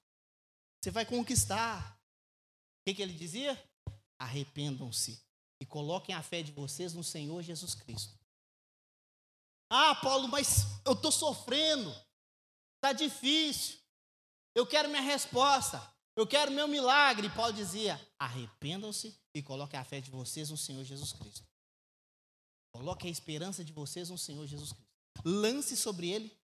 Você 0.82 0.90
vai 0.90 1.04
conquistar. 1.04 1.94
O 1.94 2.88
que, 2.88 2.94
que 2.94 3.02
ele 3.02 3.12
dizia? 3.12 3.62
Arrependam-se 4.18 5.22
e 5.60 5.66
coloquem 5.66 6.14
a 6.14 6.22
fé 6.22 6.42
de 6.42 6.52
vocês 6.52 6.94
no 6.94 7.04
Senhor 7.04 7.42
Jesus 7.42 7.74
Cristo. 7.74 8.18
Ah, 9.68 9.94
Paulo, 9.94 10.26
mas 10.26 10.64
eu 10.84 10.94
estou 10.94 11.12
sofrendo, 11.12 11.94
está 12.76 12.92
difícil, 12.92 13.78
eu 14.54 14.66
quero 14.66 14.88
minha 14.88 15.02
resposta, 15.02 15.78
eu 16.16 16.26
quero 16.26 16.50
meu 16.50 16.68
milagre. 16.68 17.28
Paulo 17.30 17.52
dizia: 17.52 18.00
arrependam-se 18.18 19.18
e 19.34 19.42
coloquem 19.42 19.78
a 19.78 19.84
fé 19.84 20.00
de 20.00 20.10
vocês 20.10 20.50
no 20.50 20.56
Senhor 20.56 20.84
Jesus 20.84 21.12
Cristo. 21.12 21.46
Coloque 22.72 23.06
a 23.06 23.10
esperança 23.10 23.64
de 23.64 23.72
vocês 23.72 24.10
no 24.10 24.18
Senhor 24.18 24.46
Jesus 24.46 24.72
Cristo. 24.72 24.90
Lance 25.24 25.76
sobre 25.76 26.08
ele 26.08 26.36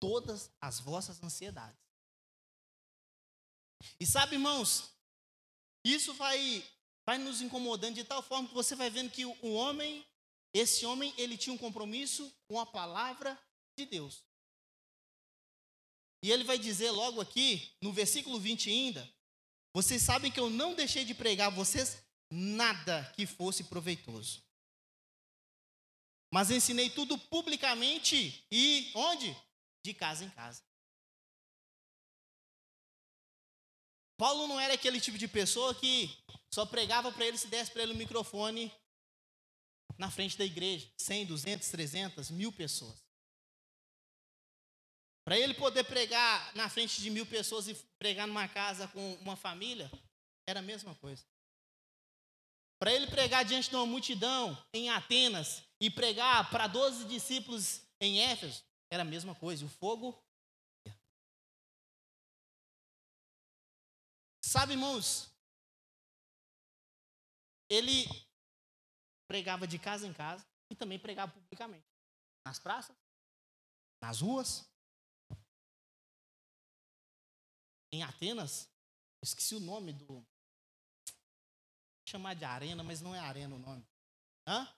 todas 0.00 0.50
as 0.60 0.80
vossas 0.80 1.22
ansiedades. 1.22 1.78
E 3.98 4.06
sabe, 4.06 4.36
irmãos, 4.36 4.90
isso 5.84 6.14
vai, 6.14 6.64
vai 7.04 7.18
nos 7.18 7.42
incomodando 7.42 7.94
de 7.94 8.04
tal 8.04 8.22
forma 8.22 8.48
que 8.48 8.54
você 8.54 8.74
vai 8.74 8.88
vendo 8.88 9.10
que 9.10 9.26
o 9.26 9.52
homem 9.52 10.06
esse 10.54 10.86
homem, 10.86 11.12
ele 11.18 11.36
tinha 11.36 11.52
um 11.52 11.58
compromisso 11.58 12.32
com 12.46 12.60
a 12.60 12.64
palavra 12.64 13.36
de 13.76 13.84
Deus. 13.84 14.22
E 16.24 16.32
ele 16.32 16.42
vai 16.42 16.58
dizer 16.58 16.90
logo 16.90 17.20
aqui, 17.20 17.76
no 17.82 17.92
versículo 17.92 18.40
20 18.40 18.70
ainda, 18.70 19.14
vocês 19.74 20.00
sabem 20.00 20.32
que 20.32 20.40
eu 20.40 20.48
não 20.48 20.74
deixei 20.74 21.04
de 21.04 21.12
pregar 21.12 21.48
a 21.48 21.54
vocês 21.54 22.02
nada 22.30 23.12
que 23.14 23.26
fosse 23.26 23.64
proveitoso. 23.64 24.42
Mas 26.32 26.50
ensinei 26.50 26.88
tudo 26.88 27.18
publicamente 27.18 28.42
e 28.50 28.90
onde? 28.94 29.36
De 29.84 29.92
casa 29.92 30.24
em 30.24 30.30
casa. 30.30 30.62
Paulo 34.16 34.48
não 34.48 34.58
era 34.58 34.72
aquele 34.72 35.02
tipo 35.02 35.18
de 35.18 35.28
pessoa 35.28 35.74
que 35.74 36.08
só 36.50 36.64
pregava 36.64 37.12
para 37.12 37.26
ele 37.26 37.36
se 37.36 37.48
desse 37.48 37.70
para 37.70 37.82
ele 37.82 37.92
o 37.92 37.98
microfone 37.98 38.72
na 39.98 40.10
frente 40.10 40.38
da 40.38 40.44
igreja, 40.46 40.90
100, 40.96 41.26
200, 41.26 41.68
300, 41.68 42.30
mil 42.30 42.50
pessoas. 42.50 43.03
Para 45.24 45.38
ele 45.38 45.54
poder 45.54 45.84
pregar 45.84 46.54
na 46.54 46.68
frente 46.68 47.00
de 47.00 47.08
mil 47.08 47.24
pessoas 47.24 47.66
e 47.66 47.74
pregar 47.98 48.26
numa 48.26 48.46
casa 48.46 48.86
com 48.88 49.14
uma 49.14 49.34
família, 49.34 49.90
era 50.46 50.60
a 50.60 50.62
mesma 50.62 50.94
coisa. 50.96 51.24
Para 52.78 52.92
ele 52.92 53.06
pregar 53.06 53.44
diante 53.44 53.70
de 53.70 53.76
uma 53.76 53.86
multidão 53.86 54.62
em 54.74 54.90
Atenas 54.90 55.62
e 55.80 55.90
pregar 55.90 56.50
para 56.50 56.66
12 56.66 57.06
discípulos 57.06 57.80
em 57.98 58.20
Éfeso, 58.20 58.62
era 58.90 59.02
a 59.02 59.06
mesma 59.06 59.34
coisa. 59.34 59.64
O 59.64 59.68
fogo. 59.68 60.22
Sabe, 64.44 64.74
irmãos, 64.74 65.30
ele 67.70 68.06
pregava 69.26 69.66
de 69.66 69.78
casa 69.78 70.06
em 70.06 70.12
casa 70.12 70.46
e 70.70 70.74
também 70.74 70.98
pregava 70.98 71.32
publicamente. 71.32 71.86
Nas 72.46 72.58
praças, 72.58 72.94
nas 74.02 74.20
ruas. 74.20 74.73
Em 77.94 78.02
Atenas, 78.02 78.68
esqueci 79.22 79.54
o 79.54 79.60
nome 79.60 79.92
do. 79.92 80.06
Vou 80.06 80.26
chamar 82.04 82.34
de 82.34 82.44
arena, 82.44 82.82
mas 82.82 83.00
não 83.00 83.14
é 83.14 83.20
arena 83.20 83.54
o 83.54 83.58
nome. 83.58 83.86
Hã? 84.44 84.68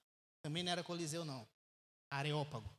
Também 0.42 0.62
não 0.62 0.70
era 0.70 0.84
Coliseu, 0.84 1.24
não. 1.24 1.48
Areópago. 2.10 2.70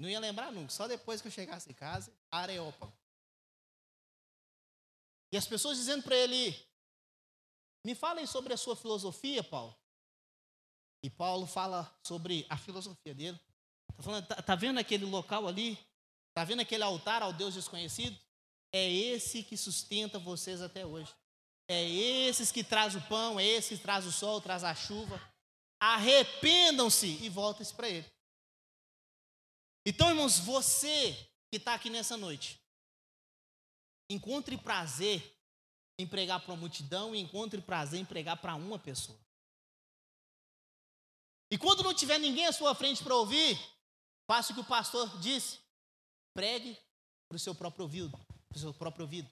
Não 0.00 0.08
ia 0.08 0.18
lembrar 0.18 0.50
nunca, 0.50 0.70
só 0.70 0.88
depois 0.88 1.20
que 1.20 1.28
eu 1.28 1.32
chegasse 1.32 1.70
em 1.70 1.74
casa, 1.74 2.10
Areópago. 2.30 2.96
E 5.30 5.36
as 5.36 5.46
pessoas 5.46 5.76
dizendo 5.76 6.02
para 6.02 6.16
ele: 6.16 6.56
Me 7.84 7.94
falem 7.94 8.26
sobre 8.26 8.54
a 8.54 8.56
sua 8.56 8.74
filosofia, 8.74 9.44
Paulo. 9.44 9.78
E 11.02 11.10
Paulo 11.10 11.46
fala 11.46 11.94
sobre 12.02 12.46
a 12.48 12.56
filosofia 12.56 13.14
dele. 13.14 13.38
Está 13.98 14.22
tá, 14.22 14.42
tá 14.42 14.54
vendo 14.54 14.78
aquele 14.78 15.04
local 15.04 15.46
ali? 15.46 15.78
Está 16.30 16.44
vendo 16.44 16.60
aquele 16.60 16.82
altar 16.82 17.22
ao 17.22 17.34
Deus 17.34 17.52
desconhecido? 17.52 18.18
É 18.72 18.90
esse 18.90 19.42
que 19.42 19.56
sustenta 19.56 20.18
vocês 20.18 20.62
até 20.62 20.86
hoje. 20.86 21.12
É 21.68 21.88
esses 21.88 22.50
que 22.50 22.64
traz 22.64 22.94
o 22.94 23.00
pão, 23.02 23.38
é 23.38 23.44
esse 23.44 23.76
que 23.76 23.82
traz 23.82 24.06
o 24.06 24.12
sol, 24.12 24.40
traz 24.40 24.64
a 24.64 24.74
chuva. 24.74 25.20
Arrependam-se 25.78 27.06
e 27.06 27.28
voltem-se 27.28 27.74
para 27.74 27.88
ele. 27.88 28.10
Então, 29.84 30.08
irmãos, 30.08 30.38
você 30.38 31.12
que 31.50 31.56
está 31.56 31.74
aqui 31.74 31.90
nessa 31.90 32.16
noite, 32.16 32.60
encontre 34.08 34.56
prazer 34.56 35.22
em 35.98 36.06
pregar 36.06 36.40
para 36.40 36.52
uma 36.52 36.60
multidão 36.60 37.14
e 37.14 37.20
encontre 37.20 37.60
prazer 37.60 38.00
em 38.00 38.04
pregar 38.04 38.36
para 38.36 38.54
uma 38.54 38.78
pessoa. 38.78 39.18
E 41.50 41.58
quando 41.58 41.82
não 41.82 41.92
tiver 41.92 42.18
ninguém 42.18 42.46
à 42.46 42.52
sua 42.52 42.74
frente 42.74 43.04
para 43.04 43.14
ouvir, 43.14 43.58
faça 44.26 44.52
o 44.52 44.54
que 44.54 44.62
o 44.62 44.64
pastor 44.64 45.18
disse. 45.20 45.58
Pregue 46.32 46.78
para 47.28 47.36
o 47.36 47.38
seu 47.38 47.54
próprio 47.54 47.82
ouvido, 47.82 48.18
para 48.52 48.58
o 48.58 48.60
seu 48.60 48.74
próprio 48.74 49.04
ouvido. 49.04 49.30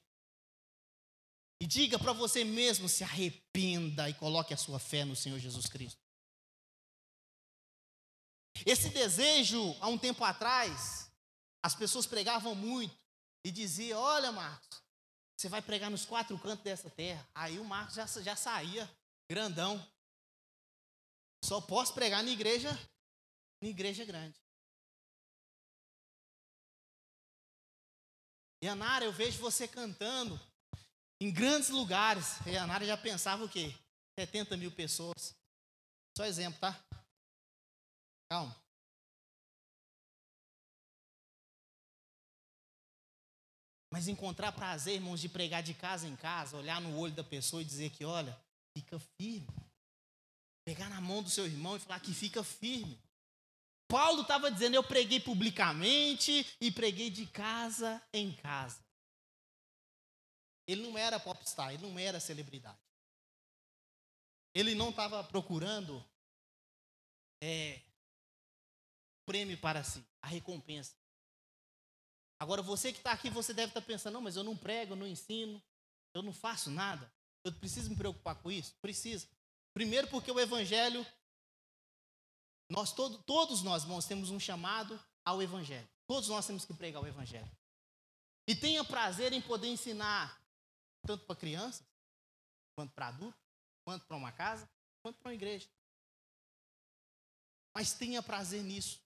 E 1.61 1.67
diga 1.67 1.99
para 1.99 2.13
você 2.13 2.43
mesmo, 2.43 2.89
se 2.89 3.05
arrependa 3.05 4.09
e 4.09 4.15
coloque 4.15 4.55
a 4.55 4.57
sua 4.57 4.79
fé 4.79 5.05
no 5.05 5.15
Senhor 5.15 5.39
Jesus 5.39 5.67
Cristo. 5.67 6.01
Esse 8.65 8.89
desejo, 8.89 9.77
há 9.81 9.89
um 9.89 9.99
tempo 9.99 10.25
atrás, 10.25 11.11
as 11.63 11.75
pessoas 11.75 12.07
pregavam 12.07 12.55
muito 12.55 12.99
e 13.45 13.51
diziam: 13.51 14.01
Olha, 14.01 14.33
Marcos, 14.33 14.83
você 15.37 15.49
vai 15.49 15.61
pregar 15.61 15.91
nos 15.91 16.05
quatro 16.05 16.39
cantos 16.39 16.65
dessa 16.65 16.89
terra. 16.91 17.27
Aí 17.35 17.59
o 17.59 17.65
Marcos 17.65 17.95
já, 17.95 18.07
já 18.07 18.35
saía 18.35 18.91
grandão. 19.31 19.87
Só 21.45 21.61
posso 21.61 21.95
pregar 21.95 22.23
na 22.23 22.31
igreja, 22.31 22.71
na 23.63 23.69
igreja 23.69 24.05
grande. 24.05 24.39
E 28.63 28.69
Anara, 28.69 29.05
eu 29.05 29.13
vejo 29.13 29.41
você 29.41 29.67
cantando 29.67 30.39
em 31.21 31.33
grandes 31.33 31.71
lugares. 31.71 32.39
E 32.47 32.57
a 32.57 32.65
Anara 32.65 32.85
já 32.85 32.97
pensava 32.97 33.45
o 33.45 33.49
quê? 33.49 33.75
70 34.19 34.57
mil 34.57 34.71
pessoas. 34.71 35.35
Só 36.17 36.25
exemplo, 36.27 36.61
tá? 36.61 36.79
Calma. 38.29 38.55
Mas 43.93 44.07
encontrar 44.07 44.53
prazer, 44.53 44.95
irmãos, 44.95 45.21
de 45.21 45.29
pregar 45.29 45.63
de 45.63 45.75
casa 45.75 46.07
em 46.07 46.15
casa, 46.15 46.57
olhar 46.57 46.81
no 46.81 46.97
olho 46.97 47.13
da 47.13 47.25
pessoa 47.25 47.61
e 47.61 47.65
dizer 47.65 47.91
que, 47.91 48.05
olha, 48.05 48.39
fica 48.77 49.01
firme. 49.19 49.49
Pegar 50.65 50.89
na 50.89 51.01
mão 51.01 51.23
do 51.23 51.31
seu 51.31 51.47
irmão 51.47 51.77
e 51.77 51.81
falar 51.81 51.99
que 51.99 52.15
fica 52.15 52.45
firme. 52.45 53.01
Paulo 53.91 54.23
estava 54.23 54.51
dizendo: 54.51 54.75
eu 54.77 54.85
preguei 54.85 55.19
publicamente 55.19 56.47
e 56.61 56.71
preguei 56.71 57.11
de 57.11 57.27
casa 57.27 58.01
em 58.13 58.33
casa. 58.37 58.81
Ele 60.67 60.83
não 60.83 60.97
era 60.97 61.19
popstar, 61.19 61.75
ele 61.75 61.83
não 61.83 61.99
era 61.99 62.21
celebridade. 62.21 62.79
Ele 64.55 64.75
não 64.75 64.91
estava 64.91 65.23
procurando 65.25 66.05
é, 67.43 67.81
prêmio 69.27 69.59
para 69.59 69.83
si, 69.83 70.05
a 70.23 70.29
recompensa. 70.29 70.95
Agora, 72.39 72.63
você 72.63 72.93
que 72.93 72.99
está 72.99 73.13
aqui, 73.13 73.29
você 73.29 73.53
deve 73.53 73.71
estar 73.71 73.81
tá 73.81 73.87
pensando: 73.87 74.15
não, 74.15 74.23
mas 74.23 74.37
eu 74.37 74.45
não 74.45 74.57
prego, 74.57 74.93
eu 74.93 74.97
não 74.97 75.07
ensino, 75.07 75.61
eu 76.15 76.23
não 76.23 76.33
faço 76.33 76.71
nada. 76.71 77.13
Eu 77.45 77.53
preciso 77.53 77.91
me 77.91 77.97
preocupar 77.97 78.37
com 78.37 78.51
isso? 78.53 78.75
Precisa. 78.81 79.27
Primeiro, 79.75 80.09
porque 80.09 80.31
o 80.31 80.39
Evangelho, 80.39 81.05
nós 82.71 82.93
todo, 82.93 83.19
todos 83.25 83.63
nós, 83.63 83.83
irmãos, 83.83 84.07
temos 84.07 84.31
um 84.31 84.39
chamado 84.39 84.99
ao 85.25 85.43
Evangelho. 85.43 85.89
Todos 86.07 86.29
nós 86.29 86.47
temos 86.47 86.65
que 86.65 86.73
pregar 86.73 87.03
o 87.03 87.07
Evangelho. 87.07 87.51
E 88.47 88.55
tenha 88.55 88.85
prazer 88.85 89.33
em 89.33 89.43
poder 89.43 89.67
ensinar, 89.67 90.41
tanto 91.03 91.27
para 91.27 91.35
crianças, 91.35 91.85
quanto 92.77 92.93
para 92.93 93.09
adultos, 93.09 93.41
quanto 93.85 94.07
para 94.07 94.17
uma 94.17 94.31
casa, 94.31 94.71
quanto 95.03 95.19
para 95.19 95.31
uma 95.31 95.35
igreja. 95.35 95.69
Mas 97.75 97.93
tenha 97.93 98.23
prazer 98.23 98.63
nisso. 98.63 99.01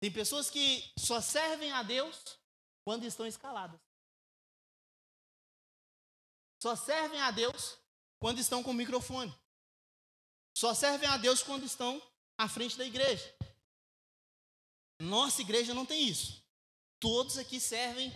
Tem 0.00 0.10
pessoas 0.10 0.50
que 0.50 0.92
só 0.98 1.20
servem 1.20 1.72
a 1.72 1.82
Deus 1.82 2.38
quando 2.84 3.04
estão 3.04 3.26
escaladas. 3.26 3.80
Só 6.62 6.74
servem 6.74 7.20
a 7.20 7.30
Deus 7.30 7.78
quando 8.18 8.38
estão 8.38 8.62
com 8.62 8.70
o 8.70 8.74
microfone. 8.74 9.34
Só 10.56 10.72
servem 10.72 11.08
a 11.08 11.18
Deus 11.18 11.42
quando 11.42 11.64
estão 11.64 12.02
à 12.38 12.48
frente 12.48 12.76
da 12.76 12.84
igreja. 12.84 13.34
Nossa 15.00 15.40
igreja 15.42 15.74
não 15.74 15.86
tem 15.86 16.08
isso. 16.08 16.42
Todos 17.00 17.36
aqui 17.36 17.60
servem, 17.60 18.12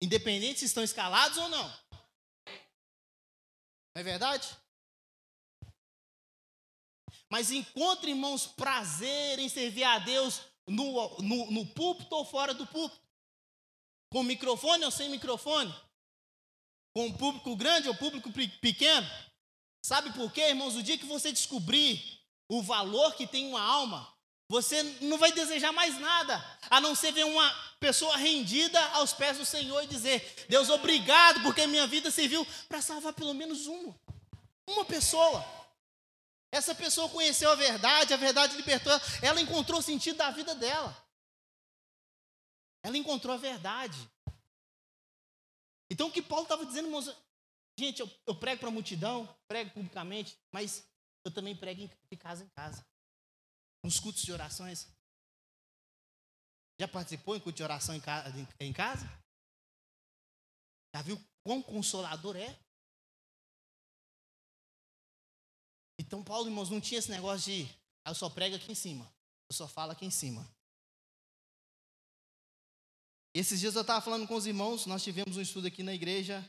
independente 0.00 0.60
se 0.60 0.66
estão 0.66 0.82
escalados 0.82 1.38
ou 1.38 1.48
não. 1.48 1.68
Não 3.94 4.00
é 4.00 4.02
verdade? 4.02 4.48
Mas 7.30 7.50
encontre, 7.50 8.10
irmãos, 8.10 8.46
prazer 8.46 9.38
em 9.38 9.48
servir 9.48 9.84
a 9.84 9.98
Deus 9.98 10.42
no, 10.66 11.18
no, 11.20 11.50
no 11.50 11.66
púlpito 11.66 12.14
ou 12.14 12.24
fora 12.24 12.52
do 12.52 12.66
púlpito. 12.66 13.00
Com 14.12 14.22
microfone 14.22 14.84
ou 14.84 14.90
sem 14.90 15.08
microfone. 15.08 15.74
com 16.94 17.10
público 17.16 17.56
grande 17.56 17.88
ou 17.88 17.94
público 17.94 18.30
pequeno. 18.32 19.06
Sabe 19.84 20.12
por 20.12 20.30
quê, 20.30 20.42
irmãos? 20.42 20.76
O 20.76 20.82
dia 20.82 20.98
que 20.98 21.06
você 21.06 21.32
descobrir 21.32 22.21
o 22.52 22.60
valor 22.60 23.14
que 23.14 23.26
tem 23.26 23.46
uma 23.46 23.62
alma, 23.62 24.06
você 24.46 24.82
não 25.00 25.16
vai 25.16 25.32
desejar 25.32 25.72
mais 25.72 25.98
nada, 25.98 26.36
a 26.68 26.82
não 26.82 26.94
ser 26.94 27.10
ver 27.10 27.24
uma 27.24 27.50
pessoa 27.80 28.14
rendida 28.18 28.78
aos 28.88 29.14
pés 29.14 29.38
do 29.38 29.46
Senhor 29.46 29.82
e 29.82 29.86
dizer: 29.86 30.44
Deus, 30.50 30.68
obrigado, 30.68 31.42
porque 31.42 31.66
minha 31.66 31.86
vida 31.86 32.10
serviu 32.10 32.46
para 32.68 32.82
salvar 32.82 33.14
pelo 33.14 33.32
menos 33.32 33.66
uma. 33.66 33.98
Uma 34.66 34.84
pessoa. 34.84 35.42
Essa 36.50 36.74
pessoa 36.74 37.08
conheceu 37.08 37.50
a 37.50 37.54
verdade, 37.54 38.12
a 38.12 38.18
verdade 38.18 38.54
libertou 38.54 38.92
ela, 38.92 39.02
ela 39.22 39.40
encontrou 39.40 39.80
o 39.80 39.82
sentido 39.82 40.18
da 40.18 40.30
vida 40.30 40.54
dela. 40.54 40.94
Ela 42.82 42.98
encontrou 42.98 43.34
a 43.34 43.38
verdade. 43.38 43.96
Então 45.88 46.08
o 46.08 46.12
que 46.12 46.20
Paulo 46.20 46.42
estava 46.42 46.66
dizendo, 46.66 46.88
irmãos, 46.88 47.10
gente, 47.78 48.00
eu, 48.00 48.10
eu 48.26 48.34
prego 48.34 48.60
para 48.60 48.68
a 48.68 48.72
multidão, 48.72 49.26
prego 49.48 49.70
publicamente, 49.70 50.36
mas 50.50 50.84
eu 51.24 51.32
também 51.32 51.56
prego 51.56 51.88
de 52.10 52.16
casa 52.16 52.44
em 52.44 52.48
casa. 52.50 52.84
Nos 53.82 53.98
cultos 53.98 54.22
de 54.22 54.32
orações. 54.32 54.88
Já 56.80 56.88
participou 56.88 57.36
em 57.36 57.40
culto 57.40 57.56
de 57.56 57.62
oração 57.62 57.94
em 57.94 58.72
casa? 58.72 59.06
Já 60.94 61.02
viu 61.02 61.20
quão 61.42 61.62
consolador 61.62 62.36
é? 62.36 62.58
Então, 65.98 66.22
Paulo, 66.22 66.48
irmãos, 66.48 66.70
não 66.70 66.80
tinha 66.80 66.98
esse 66.98 67.10
negócio 67.10 67.52
de 67.52 67.82
ah, 68.04 68.10
eu 68.10 68.14
só 68.14 68.28
prego 68.28 68.56
aqui 68.56 68.72
em 68.72 68.74
cima, 68.74 69.04
eu 69.48 69.54
só 69.54 69.68
falo 69.68 69.92
aqui 69.92 70.04
em 70.04 70.10
cima. 70.10 70.46
E 73.34 73.38
esses 73.38 73.60
dias 73.60 73.74
eu 73.74 73.82
estava 73.82 74.04
falando 74.04 74.26
com 74.26 74.34
os 74.34 74.46
irmãos, 74.46 74.84
nós 74.86 75.02
tivemos 75.02 75.36
um 75.36 75.40
estudo 75.40 75.68
aqui 75.68 75.82
na 75.82 75.94
igreja, 75.94 76.44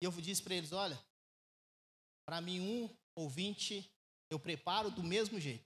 e 0.00 0.06
eu 0.06 0.10
disse 0.12 0.42
para 0.42 0.54
eles: 0.54 0.72
olha, 0.72 0.98
para 2.24 2.40
mim, 2.40 2.60
um 2.60 2.90
ou 3.14 3.28
vinte, 3.28 3.90
eu 4.30 4.38
preparo 4.38 4.90
do 4.90 5.02
mesmo 5.02 5.38
jeito. 5.40 5.64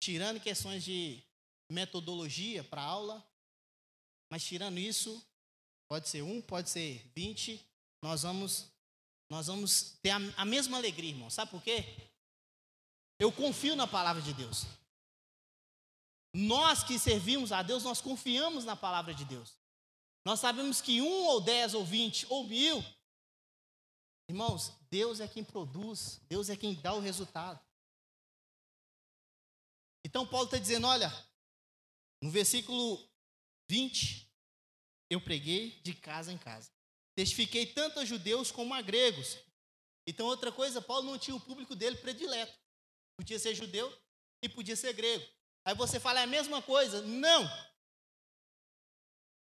Tirando 0.00 0.40
questões 0.40 0.84
de 0.84 1.22
metodologia 1.70 2.62
para 2.62 2.82
aula, 2.82 3.26
mas 4.30 4.44
tirando 4.44 4.78
isso, 4.78 5.24
pode 5.88 6.08
ser 6.08 6.22
um, 6.22 6.42
pode 6.42 6.68
ser 6.68 7.10
vinte, 7.14 7.64
nós 8.02 8.22
vamos 8.22 8.66
nós 9.30 9.46
vamos 9.46 9.96
ter 10.02 10.10
a, 10.10 10.18
a 10.36 10.44
mesma 10.44 10.76
alegria, 10.76 11.10
irmão. 11.10 11.30
Sabe 11.30 11.50
por 11.50 11.62
quê? 11.62 11.84
Eu 13.18 13.32
confio 13.32 13.74
na 13.74 13.86
palavra 13.86 14.20
de 14.20 14.34
Deus. 14.34 14.66
Nós 16.34 16.84
que 16.84 16.98
servimos 16.98 17.50
a 17.50 17.62
Deus, 17.62 17.84
nós 17.84 18.00
confiamos 18.00 18.64
na 18.64 18.76
palavra 18.76 19.14
de 19.14 19.24
Deus. 19.24 19.54
Nós 20.24 20.40
sabemos 20.40 20.80
que 20.80 21.00
um 21.00 21.26
ou 21.26 21.40
dez 21.40 21.74
ou 21.74 21.84
vinte 21.84 22.26
ou 22.28 22.44
mil, 22.44 22.84
irmãos, 24.28 24.72
Deus 24.90 25.20
é 25.20 25.28
quem 25.28 25.44
produz, 25.44 26.20
Deus 26.28 26.48
é 26.48 26.56
quem 26.56 26.74
dá 26.74 26.94
o 26.94 27.00
resultado. 27.00 27.60
Então 30.04 30.26
Paulo 30.26 30.46
está 30.46 30.58
dizendo: 30.58 30.86
olha, 30.86 31.10
no 32.22 32.30
versículo 32.30 32.98
20, 33.68 34.30
eu 35.10 35.20
preguei 35.20 35.80
de 35.82 35.94
casa 35.94 36.32
em 36.32 36.38
casa. 36.38 36.70
Testifiquei 37.14 37.66
tanto 37.66 38.00
a 38.00 38.04
judeus 38.04 38.50
como 38.50 38.74
a 38.74 38.82
gregos. 38.82 39.38
Então, 40.06 40.26
outra 40.26 40.52
coisa, 40.52 40.82
Paulo 40.82 41.10
não 41.10 41.18
tinha 41.18 41.36
o 41.36 41.40
público 41.40 41.74
dele 41.74 41.96
predileto. 41.96 42.52
Podia 43.16 43.38
ser 43.38 43.54
judeu 43.54 43.92
e 44.42 44.48
podia 44.48 44.76
ser 44.76 44.92
grego. 44.92 45.24
Aí 45.64 45.74
você 45.74 45.98
fala, 45.98 46.20
é 46.20 46.24
a 46.24 46.26
mesma 46.26 46.60
coisa? 46.60 47.00
Não. 47.02 47.48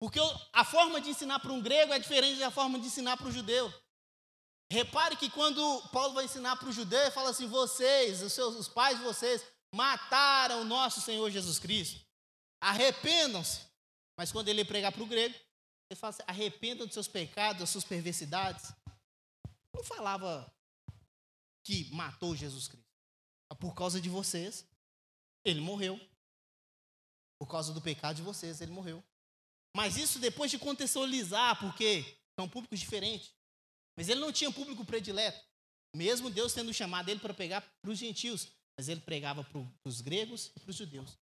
Porque 0.01 0.19
a 0.53 0.65
forma 0.65 1.01
de 1.01 1.11
ensinar 1.11 1.39
para 1.41 1.53
um 1.53 1.61
grego 1.61 1.93
é 1.93 1.99
diferente 1.99 2.39
da 2.39 2.51
forma 2.51 2.81
de 2.81 2.87
ensinar 2.87 3.17
para 3.17 3.29
o 3.29 3.33
judeu. 3.33 3.73
Repare 4.71 5.17
que 5.17 5.29
quando 5.29 5.83
Paulo 5.89 6.15
vai 6.15 6.27
ensinar 6.27 6.57
para 6.57 6.69
o 6.69 6.73
judeu, 6.73 7.01
ele 7.01 7.11
fala 7.11 7.31
assim: 7.31 7.47
vocês, 7.49 8.23
os, 8.23 8.33
seus, 8.33 8.55
os 8.55 8.69
pais 8.69 8.99
de 8.99 9.05
vocês, 9.05 9.45
mataram 9.75 10.63
o 10.63 10.65
nosso 10.65 11.01
Senhor 11.01 11.29
Jesus 11.31 11.59
Cristo. 11.59 12.01
Arrependam-se. 12.61 13.69
Mas 14.17 14.31
quando 14.31 14.49
ele 14.49 14.65
pregar 14.65 14.93
para 14.93 15.03
o 15.03 15.07
grego, 15.07 15.35
ele 15.91 15.99
fala 15.99 16.11
assim, 16.11 16.23
arrependam 16.27 16.87
dos 16.87 16.95
seus 16.95 17.09
pecados, 17.09 17.61
das 17.61 17.71
suas 17.71 17.85
perversidades. 17.85 18.73
Não 19.75 19.83
falava 19.83 20.53
que 21.65 21.91
matou 21.93 22.37
Jesus 22.37 22.69
Cristo. 22.69 22.89
Por 23.59 23.75
causa 23.75 24.01
de 24.01 24.09
vocês, 24.09 24.65
ele 25.45 25.61
morreu. 25.61 25.99
Por 27.41 27.49
causa 27.49 27.73
do 27.73 27.81
pecado 27.81 28.17
de 28.17 28.23
vocês, 28.23 28.61
ele 28.61 28.71
morreu. 28.71 29.03
Mas 29.75 29.97
isso 29.97 30.19
depois 30.19 30.51
de 30.51 30.59
contextualizar, 30.59 31.59
porque 31.59 32.05
são 32.39 32.49
públicos 32.49 32.79
diferentes. 32.79 33.33
Mas 34.01 34.09
ele 34.09 34.21
não 34.21 34.33
tinha 34.33 34.51
público 34.51 34.83
predileto. 34.83 35.45
Mesmo 35.95 36.31
Deus 36.31 36.55
tendo 36.55 36.73
chamado 36.73 37.11
ele 37.11 37.21
para 37.21 37.35
pegar 37.35 37.61
para 37.61 37.91
os 37.91 37.99
gentios. 37.99 38.49
Mas 38.75 38.89
ele 38.89 39.03
pregava 39.03 39.45
para 39.45 39.61
os 39.85 40.01
gregos 40.01 40.51
e 40.57 40.61
para 40.61 40.71
os 40.71 40.77
judeus. 40.77 41.19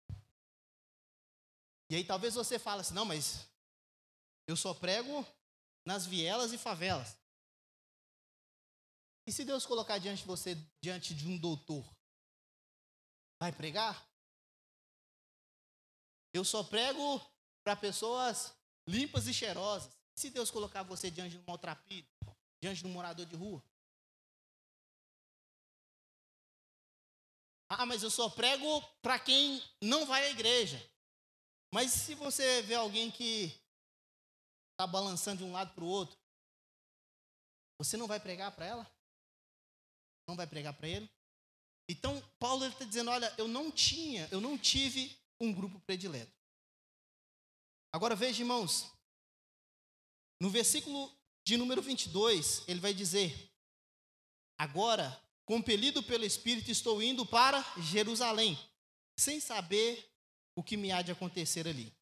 E 1.90 1.96
aí 1.96 2.02
talvez 2.02 2.32
você 2.32 2.58
fale 2.58 2.80
assim, 2.80 2.94
não, 2.94 3.04
mas 3.04 3.46
eu 4.46 4.56
só 4.56 4.72
prego 4.72 5.22
nas 5.85 6.06
vielas 6.06 6.50
e 6.54 6.56
favelas. 6.56 7.14
E 9.26 9.32
se 9.32 9.44
Deus 9.44 9.66
colocar 9.66 9.98
diante 9.98 10.22
de 10.22 10.26
você, 10.26 10.56
diante 10.82 11.14
de 11.14 11.28
um 11.28 11.37
doutor, 11.37 11.85
vai 13.38 13.52
pregar? 13.52 14.02
Eu 16.32 16.42
só 16.42 16.64
prego 16.64 17.20
para 17.62 17.76
pessoas 17.76 18.54
limpas 18.88 19.26
e 19.26 19.35
cheirosas. 19.35 19.92
E 20.16 20.20
se 20.22 20.30
Deus 20.30 20.50
colocar 20.50 20.82
você 20.82 21.11
diante 21.11 21.32
de 21.32 21.38
um 21.38 21.44
maltrapilho, 21.46 22.08
diante 22.62 22.81
de 22.81 22.87
um 22.87 22.92
morador 22.92 23.27
de 23.27 23.35
rua? 23.35 23.62
Ah, 27.68 27.85
mas 27.85 28.03
eu 28.03 28.11
só 28.11 28.31
prego 28.31 28.81
para 29.03 29.18
quem 29.18 29.61
não 29.83 30.07
vai 30.07 30.27
à 30.27 30.31
igreja. 30.31 30.79
Mas 31.72 31.90
se 31.90 32.14
você 32.14 32.62
vê 32.62 32.75
alguém 32.75 33.11
que 33.11 33.46
está 34.70 34.87
balançando 34.87 35.38
de 35.38 35.44
um 35.44 35.53
lado 35.53 35.75
para 35.75 35.83
o 35.83 35.88
outro, 35.88 36.16
você 37.79 37.96
não 37.96 38.07
vai 38.07 38.20
pregar 38.20 38.55
para 38.55 38.66
ela? 38.66 38.96
Não 40.29 40.37
vai 40.37 40.46
pregar 40.46 40.75
para 40.75 40.87
ele? 40.87 41.11
Então, 41.88 42.20
Paulo 42.38 42.64
está 42.64 42.85
dizendo: 42.85 43.11
olha, 43.11 43.35
eu 43.38 43.48
não 43.48 43.72
tinha, 43.72 44.29
eu 44.31 44.40
não 44.40 44.57
tive 44.57 45.18
um 45.40 45.53
grupo 45.53 45.81
predileto. 45.81 46.33
Agora 47.90 48.14
veja, 48.14 48.42
irmãos, 48.42 48.92
no 50.40 50.48
versículo 50.48 51.11
de 51.44 51.57
número 51.57 51.83
22, 51.83 52.62
ele 52.68 52.81
vai 52.81 52.94
dizer: 52.94 53.50
Agora, 54.57 55.20
compelido 55.44 56.02
pelo 56.02 56.24
Espírito, 56.24 56.70
estou 56.70 57.02
indo 57.02 57.26
para 57.26 57.61
Jerusalém, 57.81 58.59
sem 59.16 59.40
saber 59.40 60.09
o 60.55 60.62
que 60.62 60.76
me 60.76 60.92
há 60.92 61.02
de 61.02 61.12
acontecer 61.12 61.66
ali. 61.66 61.92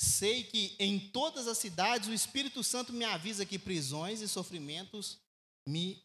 Sei 0.00 0.44
que 0.44 0.74
em 0.78 1.10
todas 1.10 1.46
as 1.46 1.58
cidades 1.58 2.08
o 2.08 2.14
Espírito 2.14 2.64
Santo 2.64 2.92
me 2.92 3.04
avisa 3.04 3.44
que 3.44 3.58
prisões 3.58 4.20
e 4.20 4.28
sofrimentos 4.28 5.20
me 5.66 6.02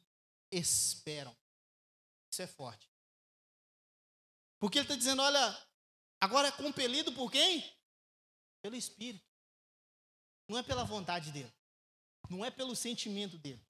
esperam. 0.51 1.36
Isso 2.29 2.41
é 2.41 2.47
forte. 2.47 2.89
Porque 4.60 4.77
ele 4.77 4.86
está 4.86 4.95
dizendo: 4.95 5.21
olha, 5.21 5.67
agora 6.19 6.49
é 6.49 6.51
compelido 6.51 7.13
por 7.13 7.31
quem? 7.31 7.63
Pelo 8.62 8.75
Espírito. 8.75 9.25
Não 10.47 10.58
é 10.58 10.63
pela 10.63 10.84
vontade 10.84 11.31
dele. 11.31 11.51
Não 12.29 12.43
é 12.43 12.51
pelo 12.51 12.75
sentimento 12.75 13.38
dele. 13.38 13.63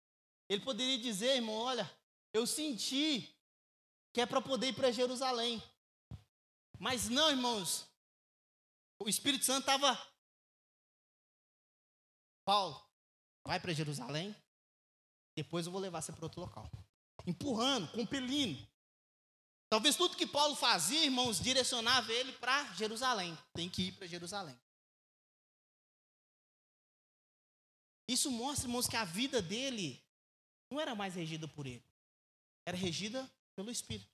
Ele 0.49 0.61
poderia 0.61 0.97
dizer, 0.97 1.35
irmão: 1.35 1.55
olha, 1.55 1.89
eu 2.33 2.45
senti 2.45 3.35
que 4.13 4.21
é 4.21 4.25
para 4.25 4.41
poder 4.41 4.69
ir 4.69 4.73
para 4.73 4.91
Jerusalém. 4.91 5.61
Mas 6.79 7.09
não, 7.09 7.29
irmãos. 7.29 7.85
O 8.99 9.09
Espírito 9.09 9.43
Santo 9.43 9.61
estava 9.61 9.99
Paulo, 12.45 12.79
vai 13.43 13.59
para 13.59 13.73
Jerusalém, 13.73 14.33
depois 15.35 15.65
eu 15.65 15.71
vou 15.71 15.81
levar 15.81 16.01
você 16.01 16.13
para 16.13 16.25
outro 16.25 16.41
local. 16.41 16.69
Empurrando, 17.25 17.91
compelindo. 17.91 18.65
Talvez 19.67 19.95
tudo 19.95 20.15
que 20.15 20.27
Paulo 20.27 20.55
fazia, 20.55 21.03
irmãos, 21.03 21.39
direcionava 21.39 22.13
ele 22.13 22.31
para 22.33 22.71
Jerusalém. 22.73 23.35
Tem 23.53 23.67
que 23.67 23.87
ir 23.87 23.91
para 23.93 24.07
Jerusalém. 24.07 24.57
Isso 28.07 28.29
mostra, 28.31 28.67
irmãos, 28.67 28.87
que 28.87 28.95
a 28.95 29.05
vida 29.05 29.41
dele 29.41 30.03
não 30.69 30.79
era 30.79 30.93
mais 30.95 31.15
regida 31.15 31.47
por 31.47 31.65
ele, 31.65 31.83
era 32.65 32.77
regida 32.77 33.29
pelo 33.55 33.71
Espírito. 33.71 34.09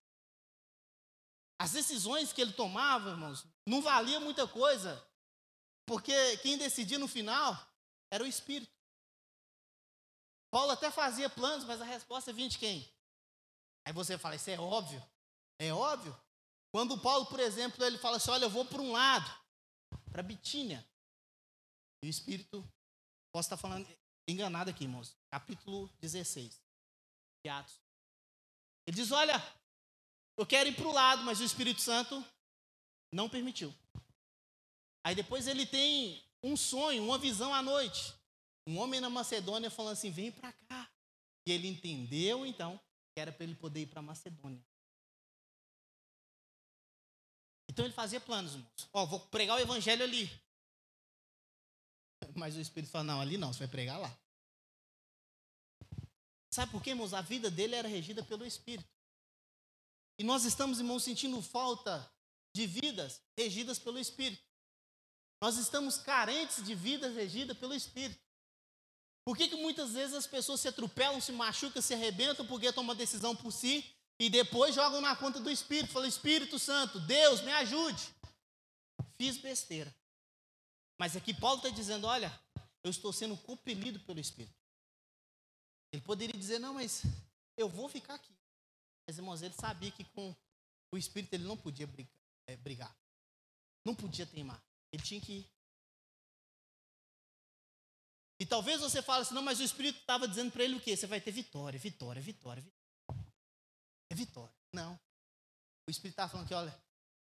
As 1.60 1.71
decisões 1.71 2.34
que 2.34 2.41
ele 2.41 2.54
tomava, 2.54 3.12
irmãos, 3.12 3.45
não 3.65 3.82
valia 3.82 4.19
muita 4.19 4.47
coisa, 4.47 5.06
porque 5.86 6.38
quem 6.38 6.58
decidia 6.58 6.97
no 6.97 7.08
final 7.08 7.56
era 8.10 8.23
o 8.23 8.27
Espírito. 8.27 8.71
Paulo 10.49 10.71
até 10.71 10.89
fazia 10.91 11.30
planos, 11.30 11.65
mas 11.65 11.82
a 11.82 11.86
resposta 11.86 12.34
vinha 12.34 12.49
de 12.49 12.58
quem? 12.58 12.89
Aí 13.86 13.93
você 13.93 14.17
fala, 14.17 14.36
isso 14.36 14.49
é 14.49 14.60
óbvio. 14.60 15.01
É 15.60 15.71
óbvio. 15.71 16.19
Quando 16.71 16.97
Paulo, 16.97 17.25
por 17.25 17.39
exemplo, 17.39 17.84
ele 17.86 17.97
fala 17.97 18.17
assim: 18.17 18.32
olha, 18.32 18.45
eu 18.45 18.49
vou 18.49 18.65
para 18.65 18.82
um 18.82 18.93
lado, 18.93 19.30
para 20.12 20.23
Bitínia. 20.23 20.86
E 22.01 22.08
o 22.08 22.10
Espírito, 22.10 22.67
posso 23.32 23.48
estar 23.48 23.58
falando, 23.58 23.88
enganado 24.28 24.70
aqui, 24.70 24.84
irmãos. 24.84 25.15
Capítulo 25.30 25.89
16 26.00 26.62
de 27.44 27.50
Atos. 27.50 27.80
Ele 28.86 28.96
diz: 28.96 29.12
Olha, 29.12 29.41
eu 30.38 30.46
quero 30.46 30.70
ir 30.70 30.76
para 30.76 30.88
o 30.88 30.94
lado, 30.94 31.24
mas 31.24 31.39
o 31.39 31.44
Espírito 31.44 31.82
Santo 31.82 32.24
não 33.12 33.30
permitiu. 33.30 33.74
Aí 35.04 35.15
depois 35.15 35.48
ele 35.48 35.65
tem 35.65 36.24
um 36.44 36.56
sonho, 36.56 37.04
uma 37.04 37.17
visão 37.17 37.54
à 37.54 37.62
noite. 37.62 38.13
Um 38.67 38.78
homem 38.78 39.00
na 39.00 39.10
Macedônia 39.10 39.70
falando 39.70 39.94
assim: 39.94 40.12
vem 40.12 40.32
para 40.32 40.52
cá. 40.54 40.89
E 41.46 41.52
ele 41.52 41.67
entendeu 41.67 42.46
então 42.46 42.80
que 43.13 43.20
era 43.20 43.32
para 43.32 43.44
ele 43.44 43.56
poder 43.56 43.82
ir 43.82 43.88
para 43.88 44.02
Macedônia. 44.02 44.63
Então 47.70 47.86
ele 47.86 47.94
fazia 47.94 48.20
planos, 48.20 48.54
irmãos. 48.54 48.89
Ó, 48.94 49.06
vou 49.06 49.20
pregar 49.20 49.58
o 49.58 49.62
evangelho 49.62 50.04
ali. 50.04 50.30
Mas 52.36 52.56
o 52.56 52.60
Espírito 52.60 52.91
fala: 52.91 53.04
não, 53.04 53.22
ali 53.22 53.38
não, 53.38 53.52
você 53.52 53.60
vai 53.60 53.67
pregar 53.67 54.00
lá. 54.00 54.17
Sabe 56.54 56.72
por 56.72 56.84
quê, 56.84 56.89
irmãos? 56.89 57.13
A 57.13 57.22
vida 57.22 57.50
dele 57.50 57.76
era 57.76 57.88
regida 57.88 58.24
pelo 58.24 58.46
Espírito. 58.46 58.89
E 60.20 60.24
nós 60.24 60.44
estamos, 60.44 60.80
irmãos, 60.80 61.04
sentindo 61.04 61.41
falta 61.41 62.12
de 62.54 62.67
vidas 62.67 63.22
regidas 63.38 63.80
pelo 63.80 63.98
Espírito. 63.98 64.44
Nós 65.41 65.58
estamos 65.58 65.98
carentes 65.98 66.63
de 66.63 66.76
vidas 66.76 67.15
regidas 67.15 67.58
pelo 67.58 67.74
Espírito. 67.74 68.22
Por 69.26 69.38
que, 69.38 69.48
que 69.48 69.56
muitas 69.56 69.94
vezes 69.94 70.15
as 70.15 70.28
pessoas 70.28 70.60
se 70.60 70.67
atropelam, 70.67 71.22
se 71.22 71.32
machucam, 71.32 71.82
se 71.82 71.94
arrebentam 71.94 72.46
porque 72.46 72.72
tomam 72.72 72.96
decisão 72.96 73.36
por 73.36 73.52
si 73.52 73.86
e 74.20 74.30
depois 74.30 74.76
jogam 74.76 75.00
na 75.00 75.15
conta 75.15 75.39
do 75.39 75.50
Espírito? 75.50 75.94
Falam, 75.94 76.08
Espírito 76.08 76.60
Santo, 76.60 77.00
Deus, 77.00 77.41
me 77.41 77.52
ajude. 77.54 78.02
Fiz 79.17 79.38
besteira. 79.38 79.96
Mas 81.02 81.16
aqui 81.16 81.34
Paulo 81.34 81.58
está 81.58 81.70
dizendo: 81.70 82.06
olha, 82.06 82.32
eu 82.84 82.92
estou 82.92 83.12
sendo 83.12 83.36
compelido 83.36 84.00
pelo 84.02 84.20
Espírito. 84.20 84.56
Ele 85.92 86.04
poderia 86.04 86.40
dizer: 86.40 86.60
não, 86.60 86.76
mas 86.76 87.02
eu 87.58 87.68
vou 87.68 87.90
ficar 87.90 88.14
aqui. 88.14 88.32
Mas, 89.08 89.18
irmãos, 89.18 89.42
ele 89.42 89.56
sabia 89.56 89.90
que 89.92 90.04
com 90.04 90.36
o 90.94 90.98
Espírito 91.00 91.34
ele 91.34 91.44
não 91.44 91.58
podia 91.58 91.90
é, 92.48 92.56
brigar. 92.56 92.96
Não 93.84 93.96
podia 93.96 94.28
teimar. 94.28 94.64
Ele 94.94 95.02
tinha 95.02 95.20
que 95.20 95.40
ir. 95.40 95.52
E 98.40 98.46
talvez 98.46 98.80
você 98.80 99.02
fale 99.02 99.24
assim, 99.24 99.34
não, 99.34 99.42
mas 99.42 99.60
o 99.60 99.64
Espírito 99.64 100.02
estava 100.02 100.28
dizendo 100.28 100.52
para 100.52 100.64
ele 100.64 100.76
o 100.76 100.82
quê? 100.82 100.96
Você 100.96 101.08
vai 101.08 101.20
ter 101.20 101.32
vitória, 101.32 101.80
vitória, 101.80 102.22
vitória, 102.22 102.62
vitória. 102.62 103.26
É 104.12 104.14
vitória. 104.14 104.54
Não. 104.72 104.94
O 105.88 105.90
Espírito 105.90 106.14
estava 106.14 106.30
falando 106.30 106.48
que, 106.48 106.54
olha, 106.54 106.80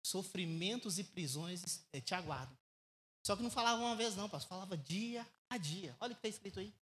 sofrimentos 0.07 1.01
e 1.01 1.03
prisões 1.03 1.85
eh, 1.93 2.01
te 2.01 2.15
aguardam. 2.15 2.57
Só 3.25 3.35
que 3.35 3.43
não 3.43 3.51
falava 3.51 3.81
uma 3.81 3.97
vez, 3.97 4.15
não, 4.15 4.29
pastor. 4.29 4.51
Falava 4.51 4.77
dia 4.77 5.27
a 5.49 5.57
dia. 5.57 5.97
Olha 5.99 6.13
o 6.13 6.15
que 6.15 6.19
está 6.19 6.29
escrito 6.29 6.61
aí. 6.61 6.73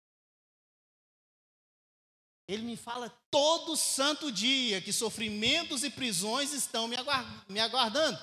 Ele 2.49 2.65
me 2.65 2.77
fala 2.77 3.09
todo 3.31 3.77
santo 3.77 4.33
dia 4.33 4.83
que 4.83 4.93
sofrimentos 4.93 5.85
e 5.85 5.91
prisões 5.91 6.53
estão 6.53 6.89
me 6.89 7.61
aguardando. 7.61 8.19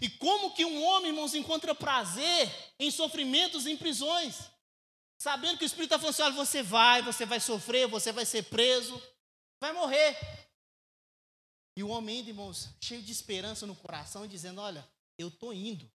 E 0.00 0.10
como 0.10 0.54
que 0.54 0.64
um 0.64 0.84
homem, 0.84 1.08
irmãos, 1.08 1.34
encontra 1.34 1.74
prazer 1.74 2.74
em 2.78 2.90
sofrimentos 2.90 3.64
e 3.64 3.70
em 3.70 3.76
prisões? 3.76 4.50
Sabendo 5.18 5.56
que 5.56 5.64
o 5.64 5.66
Espírito 5.66 5.94
está 5.94 5.98
falando 5.98 6.12
assim: 6.12 6.22
olha, 6.22 6.34
você 6.34 6.62
vai, 6.62 7.02
você 7.02 7.24
vai 7.24 7.40
sofrer, 7.40 7.88
você 7.88 8.12
vai 8.12 8.26
ser 8.26 8.44
preso, 8.44 9.02
vai 9.58 9.72
morrer. 9.72 10.16
E 11.76 11.82
o 11.82 11.88
homem, 11.88 12.20
irmãos, 12.20 12.68
cheio 12.78 13.02
de 13.02 13.10
esperança 13.10 13.66
no 13.66 13.74
coração, 13.74 14.26
dizendo: 14.26 14.60
olha, 14.60 14.86
eu 15.16 15.28
estou 15.28 15.52
indo. 15.52 15.90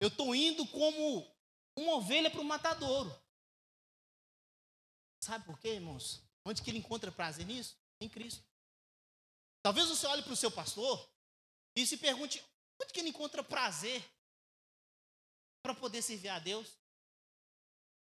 Eu 0.00 0.08
estou 0.08 0.34
indo 0.34 0.66
como 0.68 1.26
uma 1.76 1.96
ovelha 1.96 2.30
para 2.30 2.40
o 2.40 2.44
matadouro. 2.44 3.14
Sabe 5.20 5.44
por 5.44 5.58
quê, 5.58 5.74
irmãos? 5.74 6.22
Onde 6.44 6.62
que 6.62 6.70
ele 6.70 6.78
encontra 6.78 7.10
prazer 7.10 7.46
nisso? 7.46 7.76
Em 8.00 8.08
Cristo. 8.08 8.44
Talvez 9.62 9.88
você 9.88 10.06
olhe 10.06 10.22
para 10.22 10.32
o 10.32 10.36
seu 10.36 10.50
pastor 10.50 11.08
e 11.74 11.86
se 11.86 11.96
pergunte: 11.96 12.44
onde 12.80 12.92
que 12.92 13.00
ele 13.00 13.08
encontra 13.08 13.42
prazer 13.42 14.04
para 15.62 15.74
poder 15.74 16.02
servir 16.02 16.28
a 16.28 16.38
Deus? 16.38 16.78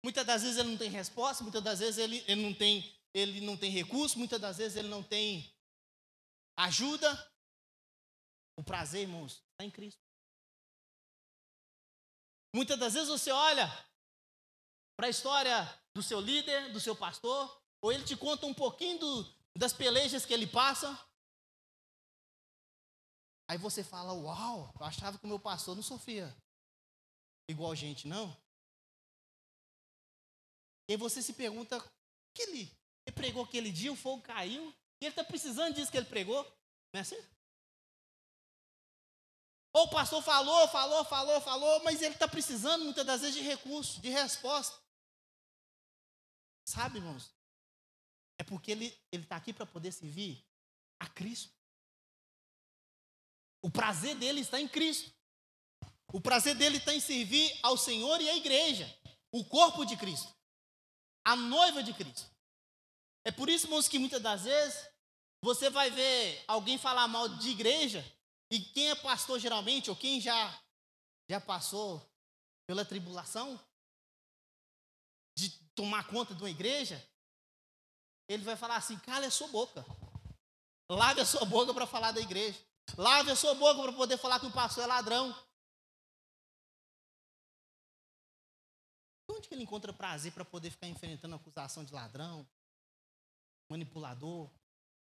Muitas 0.05 0.27
das 0.27 0.43
vezes 0.43 0.59
ele 0.59 0.71
não 0.71 0.79
tem 0.79 0.91
resposta, 0.91 1.45
muitas 1.45 1.63
das 1.63 1.79
vezes 1.79 1.99
ele, 1.99 2.25
ele, 2.27 2.43
não, 2.43 2.53
tem, 2.53 2.93
ele 3.15 3.41
não 3.41 3.57
tem 3.57 3.71
recurso, 3.71 4.19
muitas 4.19 4.41
das 4.41 4.57
vezes 4.59 4.77
ele 4.77 4.89
não 4.89 5.03
tem 5.03 5.55
ajuda. 6.57 7.33
O 8.57 8.65
prazer, 8.65 9.03
irmãos, 9.03 9.35
está 9.53 9.65
em 9.65 9.71
Cristo. 9.71 10.03
Muitas 12.55 12.79
das 12.79 12.95
vezes 12.95 13.09
você 13.09 13.31
olha 13.31 13.67
para 14.97 15.07
a 15.07 15.11
história 15.11 15.83
do 15.95 16.03
seu 16.03 16.21
líder, 16.21 16.73
do 16.73 16.81
seu 16.81 16.95
pastor, 16.95 17.63
ou 17.81 17.93
ele 17.93 18.05
te 18.05 18.17
conta 18.17 18.47
um 18.47 18.55
pouquinho 18.55 18.99
do, 18.99 19.35
das 19.57 19.73
pelejas 19.73 20.27
que 20.27 20.35
ele 20.35 20.47
passa. 20.47 20.89
Aí 23.49 23.59
você 23.59 23.83
fala: 23.83 24.13
Uau, 24.13 24.73
eu 24.79 24.87
achava 24.87 25.19
que 25.19 25.25
o 25.25 25.29
meu 25.29 25.41
pastor 25.41 25.75
não 25.75 25.83
sofria 25.83 26.35
igual 27.49 27.75
gente, 27.75 28.07
não. 28.07 28.37
E 30.89 30.97
você 30.97 31.23
se 31.23 31.33
pergunta: 31.33 31.81
que 32.35 32.43
ele, 32.43 32.71
ele 33.07 33.15
pregou 33.15 33.45
aquele 33.45 33.71
dia, 33.71 33.93
o 33.93 33.97
fogo 33.97 34.23
caiu, 34.23 34.75
e 35.01 35.07
ele 35.07 35.11
está 35.11 35.25
precisando 35.25 35.75
disso 35.75 35.91
que 35.91 35.97
ele 35.97 36.07
pregou? 36.07 36.45
Não 36.93 36.99
é 36.99 37.01
assim? 37.01 37.21
Ou 39.73 39.85
o 39.85 39.91
pastor 39.91 40.23
falou, 40.23 40.69
falou, 40.69 41.05
falou, 41.05 41.41
falou, 41.41 41.83
mas 41.83 42.03
ele 42.03 42.15
está 42.15 42.29
precisando 42.29 42.85
muitas 42.85 43.07
das 43.07 43.23
vezes 43.23 43.37
de 43.37 43.43
recurso, 43.43 44.01
de 44.01 44.11
resposta. 44.11 44.79
Sabe, 46.65 46.99
irmãos? 46.99 47.31
É 48.39 48.45
porque 48.45 48.71
ele 48.71 49.01
está 49.11 49.37
aqui 49.37 49.53
para 49.53 49.65
poder 49.65 49.93
servir 49.93 50.45
a 51.01 51.07
Cristo. 51.07 51.53
O 53.63 53.71
prazer 53.71 54.15
dele 54.17 54.41
está 54.41 54.61
em 54.61 54.69
Cristo. 54.69 55.13
O 56.13 56.21
prazer 56.21 56.55
dele 56.55 56.77
está 56.77 56.95
em 56.95 57.01
servir 57.01 57.59
ao 57.63 57.77
Senhor 57.77 58.21
e 58.21 58.29
à 58.29 58.37
igreja, 58.37 58.87
o 59.31 59.43
corpo 59.45 59.85
de 59.87 59.97
Cristo, 59.97 60.35
a 61.25 61.35
noiva 61.35 61.83
de 61.83 61.95
Cristo. 61.95 62.31
É 63.25 63.33
por 63.33 63.49
isso, 63.49 63.67
irmãos, 63.67 63.89
que 63.89 63.99
muitas 63.99 64.21
das 64.21 64.43
vezes 64.43 64.87
você 65.41 65.71
vai 65.71 65.91
ver 65.91 66.45
alguém 66.47 66.77
falar 66.77 67.09
mal 67.09 67.29
de 67.29 67.49
igreja, 67.49 68.05
e 68.53 68.61
quem 68.61 68.91
é 68.91 68.95
pastor 68.95 69.41
geralmente, 69.41 69.89
ou 69.89 69.97
quem 69.97 70.21
já, 70.21 70.63
já 71.27 71.41
passou 71.41 72.07
pela 72.67 72.85
tribulação, 72.85 73.59
de 75.35 75.49
tomar 75.75 76.07
conta 76.07 76.35
de 76.35 76.43
uma 76.43 76.51
igreja, 76.51 77.03
ele 78.29 78.45
vai 78.45 78.55
falar 78.55 78.77
assim: 78.77 78.99
cala 78.99 79.25
a 79.27 79.31
sua 79.31 79.49
boca. 79.49 79.83
Lave 80.87 81.23
a 81.23 81.25
sua 81.25 81.47
boca 81.47 81.73
para 81.73 81.87
falar 81.87 82.13
da 82.13 82.21
igreja. 82.21 82.63
Lave 82.99 83.31
a 83.31 83.37
sua 83.37 83.55
boca 83.55 83.85
para 83.85 83.93
poder 83.95 84.19
falar 84.19 84.39
que 84.39 84.45
o 84.45 84.53
pastor 84.53 84.85
é 84.85 84.87
ladrão. 84.87 85.35
Onde 89.31 89.49
que 89.49 89.55
ele 89.55 89.63
encontra 89.63 89.95
prazer 89.95 90.31
para 90.31 90.45
poder 90.45 90.71
ficar 90.71 90.89
enfrentando 90.89 91.37
acusação 91.37 91.83
de 91.87 91.95
ladrão, 91.95 92.47
manipulador? 93.71 94.51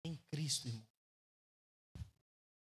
Em 0.03 0.15
Cristo, 0.31 0.67
irmão. 0.67 0.96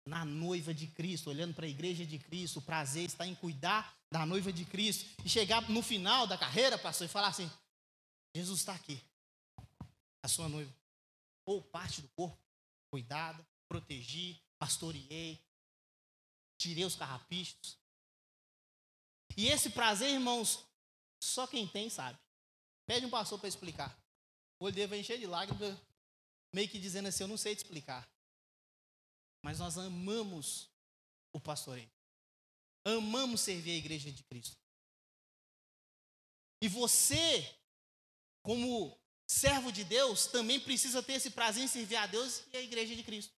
Na 0.06 0.26
noiva 0.26 0.74
de 0.74 0.88
Cristo, 0.88 1.30
olhando 1.30 1.54
para 1.54 1.66
a 1.66 1.70
igreja 1.70 2.06
de 2.06 2.20
Cristo, 2.20 2.60
o 2.60 2.62
prazer 2.62 3.06
está 3.06 3.26
em 3.26 3.36
cuidar 3.36 3.98
da 4.12 4.26
noiva 4.26 4.52
de 4.52 4.66
Cristo 4.66 5.10
e 5.24 5.30
chegar 5.30 5.70
no 5.70 5.82
final 5.82 6.28
da 6.28 6.38
carreira, 6.38 6.78
pastor, 6.78 7.06
e 7.06 7.10
falar 7.10 7.30
assim: 7.30 7.50
Jesus 8.36 8.60
está 8.60 8.74
aqui, 8.74 9.02
a 10.22 10.28
sua 10.28 10.50
noiva, 10.50 10.74
ou 11.46 11.62
parte 11.62 12.02
do 12.02 12.08
corpo, 12.10 12.38
cuidada, 12.92 13.46
protegi, 13.68 14.42
pastoreei, 14.60 15.40
tirei 16.58 16.86
os 16.86 16.96
carrapichos. 16.96 17.78
E 19.36 19.48
esse 19.48 19.70
prazer, 19.70 20.12
irmãos, 20.12 20.66
só 21.22 21.48
quem 21.48 21.68
tem 21.68 21.90
sabe. 21.90 22.20
Pede 22.86 23.06
um 23.06 23.10
pastor 23.10 23.40
para 23.40 23.48
explicar. 23.48 23.98
O 24.60 24.66
olho 24.66 24.76
dele 24.76 24.88
vai 24.88 25.00
encher 25.00 25.18
de 25.18 25.26
lágrimas, 25.26 25.78
meio 26.54 26.68
que 26.70 26.80
dizendo 26.80 27.08
assim: 27.08 27.24
Eu 27.24 27.28
não 27.28 27.38
sei 27.38 27.56
te 27.56 27.60
explicar. 27.60 28.08
Mas 29.44 29.60
nós 29.60 29.78
amamos 29.78 30.70
o 31.34 31.40
pastoreio. 31.40 31.92
Amamos 32.86 33.42
servir 33.42 33.72
a 33.72 33.78
igreja 33.78 34.12
de 34.12 34.24
Cristo. 34.24 34.58
E 36.62 36.68
você, 36.68 37.56
como 38.42 38.98
servo 39.28 39.72
de 39.72 39.84
Deus, 39.84 40.28
também 40.28 40.60
precisa 40.60 41.04
ter 41.04 41.14
esse 41.14 41.32
prazer 41.32 41.64
em 41.64 41.68
servir 41.68 41.98
a 41.98 42.08
Deus 42.08 42.44
e 42.54 42.58
a 42.58 42.62
igreja 42.62 42.96
de 42.96 43.04
Cristo. 43.04 43.34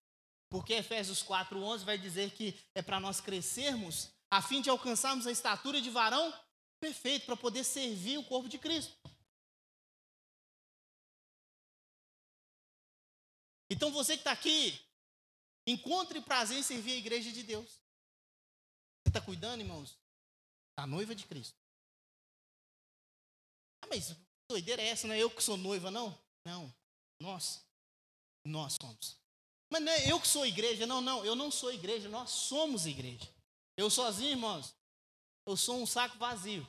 Porque 0.49 0.73
Efésios 0.73 1.23
4:11 1.23 1.83
vai 1.83 1.97
dizer 1.97 2.31
que 2.31 2.57
é 2.75 2.81
para 2.81 2.99
nós 2.99 3.19
crescermos 3.19 4.11
a 4.29 4.41
fim 4.41 4.61
de 4.61 4.69
alcançarmos 4.69 5.25
a 5.25 5.31
estatura 5.31 5.81
de 5.81 5.89
varão 5.89 6.33
perfeito 6.79 7.25
para 7.25 7.35
poder 7.35 7.63
servir 7.63 8.19
o 8.19 8.23
corpo 8.23 8.47
de 8.47 8.59
Cristo. 8.59 8.95
Então 13.69 13.91
você 13.91 14.13
que 14.13 14.21
está 14.21 14.31
aqui, 14.31 14.79
encontre 15.67 16.21
prazer 16.21 16.57
em 16.57 16.63
servir 16.63 16.93
a 16.93 16.97
igreja 16.97 17.31
de 17.31 17.43
Deus 17.43 17.85
está 19.17 19.25
cuidando, 19.25 19.61
irmãos? 19.61 19.97
Da 20.77 20.85
noiva 20.85 21.15
de 21.15 21.25
Cristo. 21.25 21.57
Ah, 23.81 23.87
mas 23.87 24.15
doideira 24.49 24.81
é 24.81 24.87
essa, 24.87 25.07
não 25.07 25.15
é 25.15 25.19
eu 25.19 25.29
que 25.29 25.41
sou 25.41 25.55
noiva, 25.55 25.89
não? 25.89 26.17
Não, 26.45 26.73
nós. 27.21 27.63
Nós 28.45 28.75
somos. 28.79 29.17
Mas 29.71 29.81
não 29.81 29.91
é 29.91 30.11
eu 30.11 30.19
que 30.19 30.27
sou 30.27 30.45
igreja, 30.45 30.85
não, 30.85 31.01
não, 31.01 31.25
eu 31.25 31.35
não 31.35 31.49
sou 31.49 31.73
igreja, 31.73 32.09
nós 32.09 32.29
somos 32.29 32.85
igreja. 32.85 33.27
Eu 33.77 33.89
sozinho, 33.89 34.31
irmãos, 34.31 34.75
eu 35.45 35.57
sou 35.57 35.81
um 35.81 35.85
saco 35.85 36.17
vazio. 36.17 36.67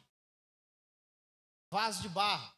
Vaso 1.70 2.00
de 2.00 2.08
barro. 2.08 2.54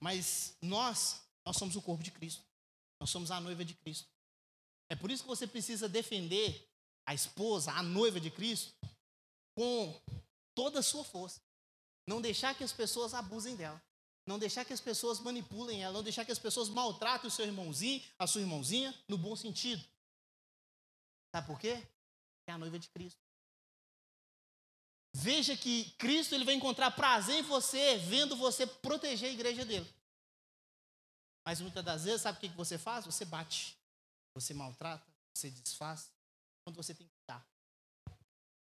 Mas 0.00 0.56
nós, 0.62 1.22
nós 1.44 1.56
somos 1.56 1.76
o 1.76 1.82
corpo 1.82 2.02
de 2.02 2.10
Cristo. 2.10 2.42
Nós 3.00 3.08
somos 3.10 3.30
a 3.30 3.40
noiva 3.40 3.64
de 3.64 3.74
Cristo. 3.74 4.08
É 4.90 4.94
por 4.94 5.10
isso 5.10 5.22
que 5.22 5.28
você 5.28 5.46
precisa 5.46 5.88
defender 5.88 6.68
a 7.06 7.14
esposa, 7.14 7.72
a 7.72 7.82
noiva 7.82 8.20
de 8.20 8.30
Cristo, 8.30 8.72
com 9.54 9.98
toda 10.54 10.80
a 10.80 10.82
sua 10.82 11.02
força. 11.02 11.40
Não 12.06 12.20
deixar 12.20 12.54
que 12.54 12.62
as 12.62 12.72
pessoas 12.72 13.14
abusem 13.14 13.56
dela. 13.56 13.82
Não 14.26 14.38
deixar 14.38 14.64
que 14.64 14.72
as 14.72 14.80
pessoas 14.80 15.18
manipulem 15.18 15.82
ela. 15.82 15.94
Não 15.94 16.02
deixar 16.02 16.24
que 16.24 16.32
as 16.32 16.38
pessoas 16.38 16.68
maltratem 16.68 17.26
o 17.26 17.30
seu 17.30 17.46
irmãozinho, 17.46 18.02
a 18.18 18.26
sua 18.26 18.42
irmãozinha, 18.42 18.94
no 19.08 19.16
bom 19.16 19.34
sentido. 19.34 19.82
Sabe 21.34 21.46
por 21.46 21.58
quê? 21.58 21.82
É 22.46 22.52
a 22.52 22.58
noiva 22.58 22.78
de 22.78 22.88
Cristo. 22.88 23.20
Veja 25.12 25.56
que 25.56 25.90
Cristo 25.92 26.34
ele 26.34 26.44
vai 26.44 26.54
encontrar 26.54 26.90
prazer 26.92 27.36
em 27.36 27.42
você, 27.42 27.96
vendo 27.98 28.36
você 28.36 28.66
proteger 28.66 29.30
a 29.30 29.32
igreja 29.32 29.64
dele. 29.64 29.88
Mas 31.50 31.60
muitas 31.60 31.84
das 31.84 32.04
vezes, 32.04 32.22
sabe 32.22 32.38
o 32.38 32.40
que 32.40 32.56
você 32.56 32.78
faz? 32.78 33.04
Você 33.06 33.24
bate, 33.24 33.76
você 34.32 34.54
maltrata, 34.54 35.04
você 35.34 35.50
desfaz, 35.50 36.08
quando 36.62 36.76
você 36.76 36.94
tem 36.94 37.08
que 37.08 37.12
dar. 37.26 37.44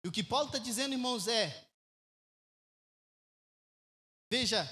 E 0.02 0.08
o 0.08 0.10
que 0.10 0.24
Paulo 0.24 0.46
está 0.46 0.58
dizendo, 0.58 0.94
irmãos, 0.94 1.28
é: 1.28 1.68
veja, 4.32 4.64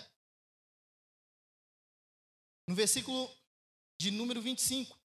no 2.66 2.74
versículo 2.74 3.30
de 4.00 4.10
número 4.10 4.40
25. 4.40 4.98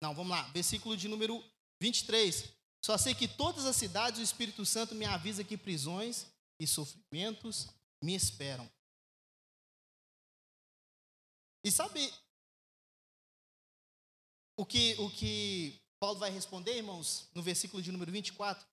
Não, 0.00 0.14
vamos 0.14 0.30
lá, 0.30 0.42
versículo 0.52 0.96
de 0.96 1.08
número 1.08 1.44
23. 1.80 2.44
Só 2.80 2.96
sei 2.96 3.12
que 3.12 3.26
todas 3.26 3.66
as 3.66 3.74
cidades 3.74 4.20
o 4.20 4.22
Espírito 4.22 4.64
Santo 4.64 4.94
me 4.94 5.04
avisa 5.04 5.42
que 5.42 5.58
prisões 5.58 6.28
e 6.60 6.66
sofrimentos 6.68 7.66
me 8.00 8.14
esperam. 8.14 8.75
E 11.66 11.72
sabe 11.72 12.14
o 14.56 14.64
que, 14.64 14.94
o 15.00 15.10
que 15.10 15.82
Paulo 15.98 16.16
vai 16.16 16.30
responder, 16.30 16.76
irmãos, 16.76 17.28
no 17.34 17.42
versículo 17.42 17.82
de 17.82 17.90
número 17.90 18.12
24? 18.12 18.64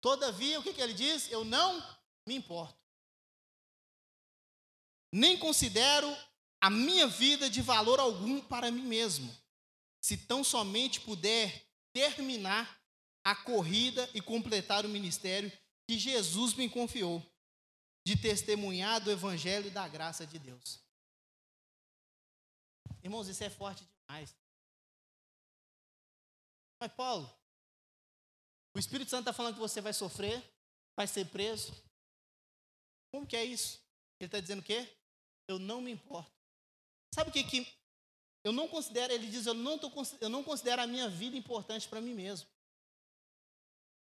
Todavia, 0.00 0.58
o 0.58 0.62
que, 0.62 0.72
que 0.72 0.80
ele 0.80 0.94
diz? 0.94 1.30
Eu 1.30 1.44
não 1.44 1.78
me 2.26 2.34
importo. 2.34 2.80
Nem 5.12 5.38
considero 5.38 6.10
a 6.62 6.70
minha 6.70 7.06
vida 7.06 7.50
de 7.50 7.60
valor 7.60 8.00
algum 8.00 8.40
para 8.40 8.70
mim 8.70 8.86
mesmo, 8.86 9.30
se 10.00 10.16
tão 10.16 10.42
somente 10.42 10.98
puder 11.02 11.68
terminar 11.92 12.82
a 13.22 13.36
corrida 13.36 14.08
e 14.14 14.22
completar 14.22 14.86
o 14.86 14.88
ministério 14.88 15.52
que 15.86 15.98
Jesus 15.98 16.54
me 16.54 16.70
confiou, 16.70 17.22
de 18.06 18.16
testemunhar 18.16 18.98
do 18.98 19.10
evangelho 19.10 19.70
da 19.70 19.86
graça 19.86 20.26
de 20.26 20.38
Deus. 20.38 20.88
Irmãos, 23.02 23.28
isso 23.28 23.42
é 23.42 23.50
forte 23.50 23.84
demais. 23.84 24.34
Mas, 26.80 26.92
Paulo, 26.92 27.30
o 28.74 28.78
Espírito 28.78 29.10
Santo 29.10 29.20
está 29.20 29.32
falando 29.32 29.54
que 29.54 29.60
você 29.60 29.80
vai 29.80 29.92
sofrer, 29.92 30.42
vai 30.96 31.06
ser 31.06 31.26
preso. 31.26 31.72
Como 33.10 33.26
que 33.26 33.36
é 33.36 33.44
isso? 33.44 33.80
Ele 34.18 34.26
está 34.26 34.40
dizendo 34.40 34.60
o 34.60 34.64
quê? 34.64 34.88
Eu 35.48 35.58
não 35.58 35.80
me 35.80 35.90
importo. 35.90 36.32
Sabe 37.14 37.30
o 37.30 37.32
que, 37.32 37.42
que 37.44 37.66
eu 38.44 38.52
não 38.52 38.68
considero? 38.68 39.12
Ele 39.12 39.26
diz: 39.26 39.46
eu 39.46 39.54
não, 39.54 39.78
tô, 39.78 39.90
eu 40.20 40.28
não 40.28 40.44
considero 40.44 40.82
a 40.82 40.86
minha 40.86 41.08
vida 41.08 41.36
importante 41.36 41.88
para 41.88 42.00
mim 42.00 42.14
mesmo. 42.14 42.48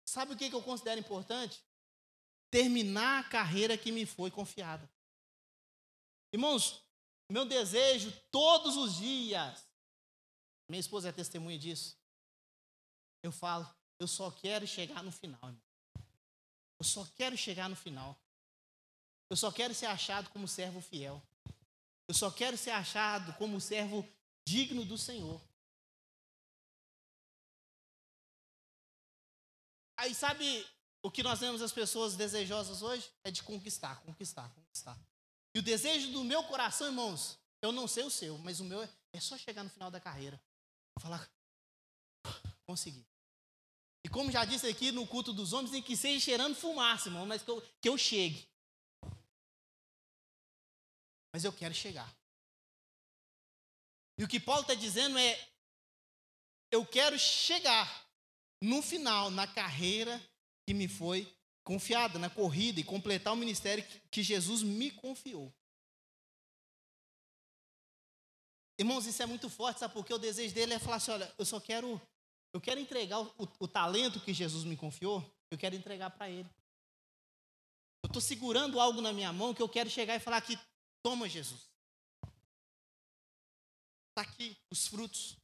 Sabe 0.05 0.33
o 0.33 0.37
que, 0.37 0.49
que 0.49 0.55
eu 0.55 0.63
considero 0.63 1.01
importante? 1.01 1.63
Terminar 2.51 3.21
a 3.21 3.29
carreira 3.29 3.77
que 3.77 3.93
me 3.93 4.07
foi 4.07 4.31
confiada. 4.31 4.89
Irmãos, 6.33 6.83
meu 7.29 7.45
desejo 7.45 8.13
todos 8.31 8.77
os 8.77 8.97
dias, 8.97 9.67
minha 10.69 10.81
esposa 10.81 11.09
é 11.09 11.13
testemunha 11.13 11.59
disso. 11.59 11.97
Eu 13.23 13.33
falo, 13.33 13.69
eu 13.99 14.07
só 14.07 14.31
quero 14.31 14.67
chegar 14.67 15.03
no 15.03 15.11
final, 15.11 15.41
irmão. 15.43 15.63
Eu 16.79 16.85
só 16.85 17.05
quero 17.17 17.37
chegar 17.37 17.69
no 17.69 17.77
final. 17.77 18.17
Eu 19.31 19.37
só 19.37 19.51
quero 19.51 19.75
ser 19.75 19.87
achado 19.87 20.31
como 20.31 20.47
servo 20.47 20.81
fiel. 20.81 21.23
Eu 22.09 22.15
só 22.15 22.31
quero 22.31 22.57
ser 22.57 22.71
achado 22.71 23.33
como 23.35 23.61
servo 23.61 24.07
digno 24.47 24.85
do 24.85 24.97
Senhor. 24.97 25.41
Aí 29.97 30.15
sabe 30.15 30.65
o 31.03 31.11
que 31.11 31.23
nós 31.23 31.41
vemos 31.41 31.63
as 31.63 31.73
pessoas 31.73 32.15
desejosas 32.15 32.83
hoje? 32.83 33.11
É 33.25 33.31
de 33.31 33.43
conquistar, 33.43 34.01
conquistar, 34.03 34.49
conquistar. 34.55 34.97
E 35.57 35.59
o 35.59 35.63
desejo 35.63 36.13
do 36.13 36.23
meu 36.23 36.45
coração, 36.45 36.89
irmãos, 36.89 37.39
eu 37.63 37.73
não 37.73 37.89
sei 37.89 38.05
o 38.05 38.11
seu, 38.11 38.37
mas 38.37 38.61
o 38.61 38.65
meu 38.65 38.83
é, 38.83 38.91
é 39.15 39.19
só 39.19 39.39
chegar 39.39 39.65
no 39.65 39.71
final 39.71 39.91
da 39.91 39.99
carreira. 39.99 40.39
Falar, 41.01 41.27
consegui. 42.67 43.07
E 44.05 44.09
como 44.11 44.31
já 44.31 44.45
disse 44.45 44.67
aqui 44.67 44.93
no 44.93 45.07
culto 45.07 45.33
dos 45.33 45.55
homens, 45.55 45.71
tem 45.71 45.83
que 45.83 45.97
seja 45.97 46.23
cheirando 46.23 46.55
fumaça, 46.55 47.09
irmão, 47.09 47.25
mas 47.25 47.43
que 47.43 47.51
eu, 47.51 47.63
que 47.81 47.89
eu 47.89 47.97
chegue. 47.97 48.47
Mas 51.33 51.43
eu 51.43 51.53
quero 51.55 51.73
chegar. 51.73 52.15
E 54.19 54.25
o 54.25 54.29
que 54.29 54.39
Paulo 54.39 54.61
está 54.61 54.75
dizendo 54.75 55.17
é: 55.17 55.49
eu 56.71 56.85
quero 56.85 57.19
chegar 57.19 58.07
no 58.61 58.83
final, 58.83 59.31
na 59.31 59.47
carreira 59.47 60.23
que 60.67 60.75
me 60.75 60.87
foi 60.87 61.27
confiada 61.67 62.17
na 62.17 62.31
corrida 62.31 62.79
e 62.79 62.85
completar 62.85 63.33
o 63.33 63.37
ministério 63.37 63.85
que 64.09 64.23
Jesus 64.23 64.63
me 64.63 64.89
confiou. 64.89 65.53
Irmãos, 68.79 69.05
isso 69.05 69.21
é 69.21 69.27
muito 69.27 69.51
forte, 69.51 69.81
sabe? 69.81 69.93
Porque 69.93 70.15
o 70.15 70.19
desejo 70.19 70.55
dele 70.55 70.75
é 70.75 70.79
falar 70.79 70.97
assim: 70.97 71.11
olha, 71.11 71.35
eu 71.37 71.45
só 71.45 71.59
quero, 71.59 72.01
eu 72.53 72.61
quero 72.61 72.79
entregar 72.79 73.21
o, 73.21 73.27
o, 73.37 73.49
o 73.61 73.69
talento 73.69 74.21
que 74.21 74.33
Jesus 74.33 74.63
me 74.63 74.77
confiou, 74.77 75.29
eu 75.51 75.59
quero 75.59 75.75
entregar 75.75 76.11
para 76.11 76.31
ele. 76.31 76.49
Eu 78.05 78.07
estou 78.07 78.23
segurando 78.23 78.79
algo 78.79 79.01
na 79.01 79.13
minha 79.13 79.33
mão 79.33 79.53
que 79.53 79.61
eu 79.61 79.69
quero 79.69 79.91
chegar 79.91 80.15
e 80.15 80.21
falar 80.21 80.37
aqui: 80.37 80.57
toma, 81.03 81.29
Jesus. 81.29 81.69
Está 84.11 84.23
aqui 84.23 84.57
os 84.71 84.87
frutos. 84.87 85.37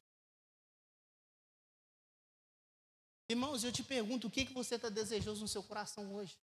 Irmãos, 3.33 3.65
eu 3.65 3.73
te 3.73 3.83
pergunto, 3.83 4.27
o 4.27 4.31
que, 4.31 4.45
que 4.45 4.53
você 4.53 4.75
está 4.75 4.91
desejoso 4.91 5.41
no 5.41 5.49
seu 5.49 5.63
coração 5.63 6.15
hoje? 6.15 6.39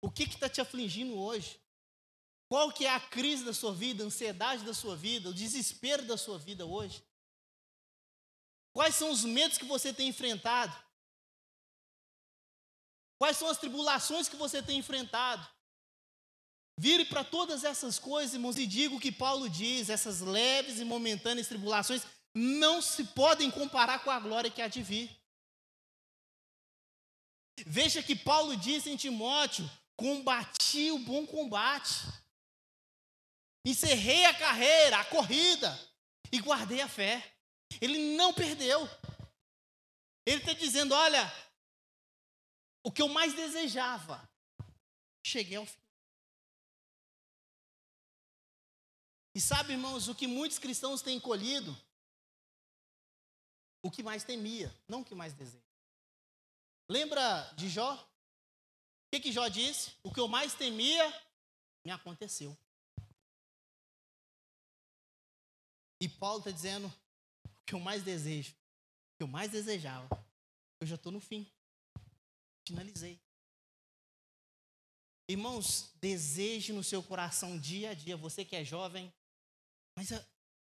O 0.00 0.10
que 0.10 0.22
está 0.22 0.48
te 0.48 0.62
afligindo 0.62 1.14
hoje? 1.14 1.60
Qual 2.48 2.72
que 2.72 2.86
é 2.86 2.90
a 2.90 2.98
crise 2.98 3.44
da 3.44 3.52
sua 3.52 3.74
vida, 3.74 4.02
a 4.02 4.06
ansiedade 4.06 4.64
da 4.64 4.72
sua 4.72 4.96
vida, 4.96 5.28
o 5.28 5.34
desespero 5.34 6.06
da 6.06 6.16
sua 6.16 6.38
vida 6.38 6.64
hoje? 6.64 7.04
Quais 8.72 8.94
são 8.94 9.10
os 9.10 9.24
medos 9.24 9.58
que 9.58 9.66
você 9.66 9.92
tem 9.92 10.08
enfrentado? 10.08 10.74
Quais 13.18 13.36
são 13.36 13.48
as 13.48 13.58
tribulações 13.58 14.30
que 14.30 14.36
você 14.36 14.62
tem 14.62 14.78
enfrentado? 14.78 15.46
Vire 16.78 17.04
para 17.04 17.22
todas 17.22 17.62
essas 17.62 17.98
coisas, 17.98 18.32
irmãos, 18.32 18.56
e 18.56 18.66
diga 18.66 18.94
o 18.94 19.00
que 19.00 19.12
Paulo 19.12 19.50
diz: 19.50 19.90
essas 19.90 20.20
leves 20.20 20.80
e 20.80 20.84
momentâneas 20.84 21.48
tribulações 21.48 22.02
não 22.34 22.80
se 22.80 23.04
podem 23.04 23.50
comparar 23.50 24.02
com 24.02 24.10
a 24.10 24.18
glória 24.18 24.50
que 24.50 24.62
há 24.62 24.68
de 24.68 24.82
vir. 24.82 25.21
Veja 27.66 28.02
que 28.02 28.16
Paulo 28.16 28.56
disse 28.56 28.90
em 28.90 28.96
Timóteo: 28.96 29.68
combati 29.96 30.90
o 30.90 30.98
bom 30.98 31.26
combate, 31.26 32.06
encerrei 33.64 34.24
a 34.24 34.38
carreira, 34.38 34.98
a 34.98 35.04
corrida 35.04 35.70
e 36.32 36.40
guardei 36.40 36.80
a 36.80 36.88
fé. 36.88 37.36
Ele 37.80 38.16
não 38.16 38.32
perdeu. 38.32 38.88
Ele 40.26 40.40
está 40.40 40.52
dizendo: 40.52 40.94
olha, 40.94 41.30
o 42.84 42.90
que 42.90 43.02
eu 43.02 43.08
mais 43.08 43.34
desejava, 43.34 44.28
cheguei 45.24 45.56
ao 45.56 45.66
fim. 45.66 45.80
E 49.34 49.40
sabe, 49.40 49.72
irmãos, 49.72 50.08
o 50.08 50.14
que 50.14 50.26
muitos 50.26 50.58
cristãos 50.58 51.00
têm 51.00 51.18
colhido? 51.18 51.74
O 53.82 53.90
que 53.90 54.02
mais 54.02 54.24
temia, 54.24 54.72
não 54.86 55.00
o 55.00 55.04
que 55.04 55.14
mais 55.14 55.32
deseja. 55.32 55.71
Lembra 56.92 57.50
de 57.56 57.70
Jó? 57.70 57.94
O 57.94 59.10
que, 59.10 59.20
que 59.20 59.32
Jó 59.32 59.48
disse? 59.48 59.92
O 60.02 60.12
que 60.12 60.20
eu 60.20 60.28
mais 60.28 60.52
temia 60.52 61.02
me 61.82 61.90
aconteceu. 61.90 62.54
E 65.98 66.06
Paulo 66.06 66.40
está 66.40 66.50
dizendo: 66.50 66.88
o 67.46 67.64
que 67.64 67.74
eu 67.74 67.80
mais 67.80 68.02
desejo, 68.02 68.52
o 68.52 69.16
que 69.16 69.22
eu 69.22 69.26
mais 69.26 69.50
desejava, 69.50 70.06
eu 70.82 70.86
já 70.86 70.96
estou 70.96 71.10
no 71.10 71.18
fim. 71.18 71.50
Finalizei. 72.68 73.18
Irmãos, 75.30 75.94
deseje 75.94 76.74
no 76.74 76.84
seu 76.84 77.02
coração 77.02 77.58
dia 77.58 77.92
a 77.92 77.94
dia, 77.94 78.18
você 78.18 78.44
que 78.44 78.54
é 78.54 78.62
jovem, 78.62 79.10
mas 79.96 80.10
eu, 80.10 80.22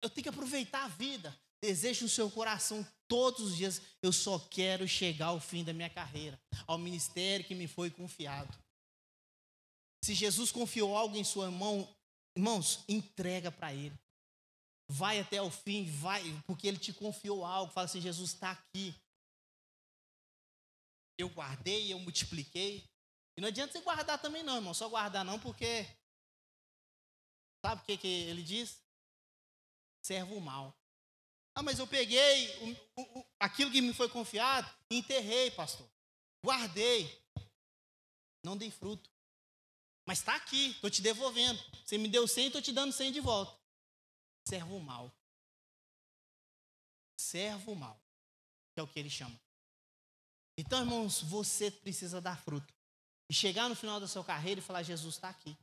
eu 0.01 0.09
tenho 0.09 0.23
que 0.23 0.29
aproveitar 0.29 0.83
a 0.83 0.87
vida. 0.87 1.39
Deseje 1.61 2.03
no 2.03 2.09
seu 2.09 2.29
coração 2.29 2.85
todos 3.07 3.41
os 3.41 3.55
dias, 3.55 3.81
eu 4.01 4.11
só 4.11 4.37
quero 4.37 4.87
chegar 4.87 5.27
ao 5.27 5.39
fim 5.39 5.63
da 5.63 5.73
minha 5.73 5.89
carreira, 5.89 6.39
ao 6.67 6.77
ministério 6.77 7.45
que 7.45 7.55
me 7.55 7.67
foi 7.67 7.89
confiado. 7.89 8.55
Se 10.03 10.13
Jesus 10.13 10.51
confiou 10.51 10.95
algo 10.95 11.17
em 11.17 11.23
sua 11.23 11.49
mão, 11.49 11.87
irmãos, 12.35 12.83
entrega 12.87 13.51
para 13.51 13.73
Ele. 13.73 13.97
Vai 14.89 15.19
até 15.19 15.41
o 15.41 15.49
fim, 15.49 15.89
vai, 15.89 16.23
porque 16.45 16.67
Ele 16.67 16.77
te 16.77 16.93
confiou 16.93 17.43
algo. 17.43 17.73
Fala 17.73 17.85
assim: 17.85 17.99
Jesus 17.99 18.33
está 18.33 18.51
aqui. 18.51 18.95
Eu 21.17 21.29
guardei, 21.29 21.91
eu 21.91 21.99
multipliquei. 21.99 22.87
E 23.35 23.41
não 23.41 23.47
adianta 23.47 23.73
você 23.73 23.81
guardar 23.81 24.21
também, 24.21 24.43
não, 24.43 24.55
irmão. 24.55 24.73
Só 24.73 24.87
guardar 24.87 25.25
não, 25.25 25.39
porque. 25.39 25.85
Sabe 27.65 27.81
o 27.81 27.85
que, 27.85 27.97
que 27.97 28.07
ele 28.07 28.43
diz? 28.43 28.79
Servo 30.05 30.39
mal. 30.39 30.76
Ah, 31.57 31.63
mas 31.63 31.79
eu 31.79 31.87
peguei 31.87 32.77
o, 32.95 33.01
o, 33.01 33.25
aquilo 33.39 33.71
que 33.71 33.81
me 33.81 33.91
foi 33.91 34.07
confiado 34.07 34.71
enterrei, 34.91 35.49
pastor. 35.49 35.89
Guardei. 36.45 37.11
Não 38.45 38.55
dei 38.55 38.69
fruto. 38.69 39.09
Mas 40.05 40.19
está 40.19 40.35
aqui, 40.35 40.67
estou 40.67 40.87
te 40.87 41.01
devolvendo. 41.01 41.59
Você 41.83 41.97
me 41.97 42.07
deu 42.09 42.27
100, 42.27 42.45
estou 42.45 42.61
te 42.61 42.71
dando 42.71 42.93
100 42.93 43.11
de 43.11 43.19
volta. 43.19 43.59
Servo 44.47 44.79
mal. 44.79 45.11
Servo 47.19 47.73
mal. 47.73 47.99
É 48.75 48.83
o 48.83 48.87
que 48.87 48.99
ele 48.99 49.09
chama. 49.09 49.41
Então, 50.59 50.81
irmãos, 50.81 51.23
você 51.23 51.71
precisa 51.71 52.21
dar 52.21 52.39
fruto. 52.39 52.71
E 53.31 53.33
chegar 53.33 53.67
no 53.67 53.75
final 53.75 53.99
da 53.99 54.07
sua 54.07 54.23
carreira 54.23 54.59
e 54.59 54.63
falar: 54.63 54.83
Jesus 54.83 55.15
está 55.15 55.29
aqui. 55.29 55.57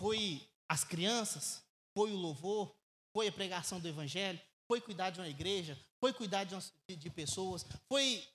Foi 0.00 0.48
as 0.70 0.84
crianças, 0.84 1.62
foi 1.94 2.10
o 2.12 2.16
louvor, 2.16 2.74
foi 3.12 3.28
a 3.28 3.32
pregação 3.32 3.80
do 3.80 3.88
evangelho, 3.88 4.40
foi 4.66 4.80
cuidar 4.80 5.10
de 5.10 5.20
uma 5.20 5.28
igreja, 5.28 5.78
foi 6.00 6.12
cuidar 6.12 6.44
de, 6.44 6.54
de, 6.88 6.96
de 6.96 7.10
pessoas, 7.10 7.64
foi, 7.88 8.26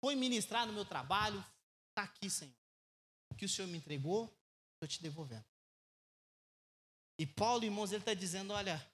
foi 0.00 0.14
ministrar 0.14 0.66
no 0.66 0.72
meu 0.72 0.84
trabalho. 0.84 1.44
Está 1.90 2.04
aqui, 2.04 2.30
Senhor. 2.30 2.54
O 3.30 3.34
que 3.34 3.44
o 3.44 3.48
Senhor 3.48 3.68
me 3.68 3.78
entregou, 3.78 4.24
estou 4.74 4.88
te 4.88 5.02
devolvendo. 5.02 5.44
E 7.18 7.26
Paulo, 7.26 7.64
irmãos, 7.64 7.90
ele 7.92 8.00
está 8.00 8.14
dizendo: 8.14 8.52
olha, 8.52 8.84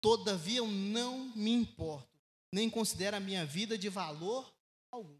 todavia 0.00 0.58
eu 0.58 0.66
não 0.66 1.30
me 1.36 1.50
importo, 1.50 2.18
nem 2.52 2.70
considero 2.70 3.16
a 3.16 3.20
minha 3.20 3.44
vida 3.44 3.76
de 3.76 3.88
valor 3.88 4.50
algum. 4.90 5.18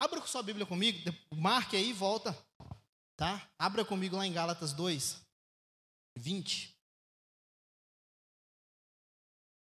Abra 0.00 0.26
sua 0.26 0.42
Bíblia 0.42 0.66
comigo, 0.66 0.98
marque 1.34 1.76
aí 1.76 1.90
e 1.90 1.92
volta. 1.92 2.36
Tá? 3.16 3.48
Abra 3.58 3.84
comigo 3.84 4.16
lá 4.16 4.26
em 4.26 4.32
Gálatas 4.32 4.72
2, 4.72 5.22
20. 6.16 6.73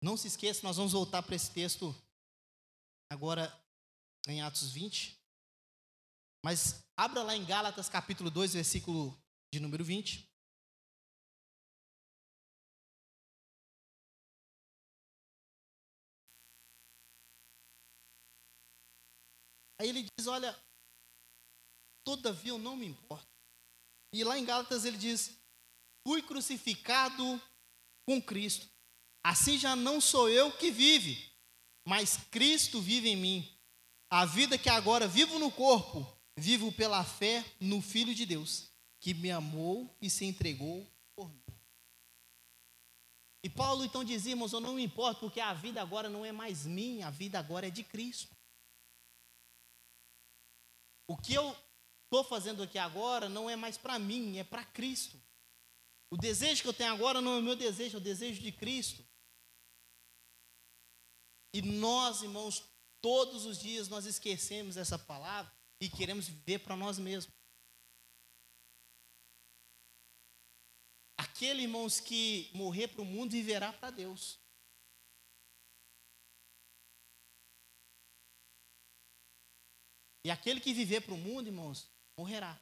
Não 0.02 0.16
se 0.18 0.28
esqueça, 0.28 0.62
nós 0.64 0.78
vamos 0.78 0.94
voltar 0.94 1.24
para 1.24 1.36
esse 1.36 1.52
texto 1.52 1.96
agora 3.10 3.52
em 4.28 4.42
Atos 4.42 4.72
20. 4.72 5.20
Mas 6.44 6.84
abra 6.96 7.24
lá 7.24 7.36
em 7.36 7.46
Gálatas 7.46 7.90
capítulo 7.90 8.30
2, 8.30 8.54
versículo 8.54 9.18
de 9.52 9.60
número 9.60 9.84
20. 9.84 10.30
Aí 19.80 19.90
ele 19.90 20.08
diz: 20.18 20.28
Olha, 20.28 20.58
todavia 22.04 22.52
eu 22.52 22.58
não 22.58 22.76
me 22.76 22.86
importo. 22.86 23.28
E 24.14 24.24
lá 24.24 24.38
em 24.38 24.46
Gálatas 24.46 24.86
ele 24.86 24.98
diz: 24.98 25.38
Fui 26.08 26.22
crucificado 26.22 27.42
com 28.08 28.22
Cristo. 28.22 28.75
Assim 29.28 29.58
já 29.58 29.76
não 29.76 30.00
sou 30.00 30.30
eu 30.30 30.52
que 30.52 30.70
vive, 30.70 31.32
mas 31.84 32.16
Cristo 32.30 32.80
vive 32.80 33.10
em 33.10 33.16
mim. 33.16 33.58
A 34.08 34.24
vida 34.24 34.56
que 34.56 34.70
agora 34.70 35.08
vivo 35.08 35.40
no 35.40 35.52
corpo, 35.52 36.08
vivo 36.38 36.72
pela 36.72 37.04
fé 37.04 37.44
no 37.60 37.82
Filho 37.82 38.14
de 38.14 38.24
Deus, 38.24 38.70
que 39.00 39.16
me 39.16 39.32
amou 39.32 39.92
e 40.00 40.12
se 40.12 40.26
entregou 40.26 40.88
por 41.16 41.28
mim. 41.28 41.42
E 43.44 43.50
Paulo 43.50 43.84
então 43.84 44.04
diz, 44.04 44.28
irmãos, 44.28 44.54
eu 44.54 44.60
não 44.60 44.76
me 44.76 44.84
importo, 44.84 45.22
porque 45.22 45.40
a 45.40 45.56
vida 45.56 45.82
agora 45.82 46.08
não 46.08 46.24
é 46.24 46.32
mais 46.32 46.64
minha, 46.64 47.08
a 47.08 47.10
vida 47.10 47.40
agora 47.40 47.66
é 47.66 47.72
de 47.72 47.84
Cristo. 47.84 48.36
O 51.08 51.18
que 51.18 51.34
eu 51.34 51.58
estou 52.04 52.24
fazendo 52.24 52.62
aqui 52.62 52.78
agora 52.78 53.28
não 53.28 53.50
é 53.50 53.56
mais 53.56 53.76
para 53.76 53.98
mim, 53.98 54.38
é 54.38 54.44
para 54.44 54.64
Cristo. 54.64 55.20
O 56.12 56.16
desejo 56.16 56.62
que 56.62 56.68
eu 56.68 56.74
tenho 56.74 56.94
agora 56.94 57.20
não 57.22 57.34
é 57.34 57.40
o 57.40 57.42
meu 57.42 57.56
desejo, 57.56 57.98
é 57.98 58.00
o 58.00 58.04
desejo 58.04 58.40
de 58.40 58.52
Cristo. 58.52 59.04
E 61.56 61.62
nós, 61.62 62.22
irmãos, 62.22 62.66
todos 63.00 63.46
os 63.46 63.58
dias 63.58 63.88
nós 63.88 64.06
esquecemos 64.06 64.76
essa 64.76 65.00
palavra 65.00 65.50
e 65.80 65.90
queremos 65.90 66.28
viver 66.28 66.60
para 66.60 66.76
nós 66.76 67.00
mesmos. 67.00 67.34
Aquele, 71.18 71.62
irmãos, 71.62 72.02
que 72.02 72.52
morrer 72.54 72.90
para 72.90 73.02
o 73.02 73.06
mundo 73.06 73.32
viverá 73.32 73.72
para 73.72 73.90
Deus. 73.90 74.38
E 80.26 80.30
aquele 80.30 80.60
que 80.60 80.74
viver 80.74 81.06
para 81.06 81.14
o 81.14 81.18
mundo, 81.18 81.48
irmãos, 81.48 81.90
morrerá. 82.18 82.62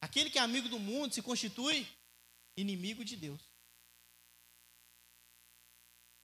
Aquele 0.00 0.28
que 0.28 0.38
é 0.38 0.42
amigo 0.42 0.68
do 0.68 0.80
mundo 0.80 1.14
se 1.14 1.22
constitui 1.22 1.86
inimigo 2.56 3.04
de 3.04 3.14
Deus. 3.14 3.47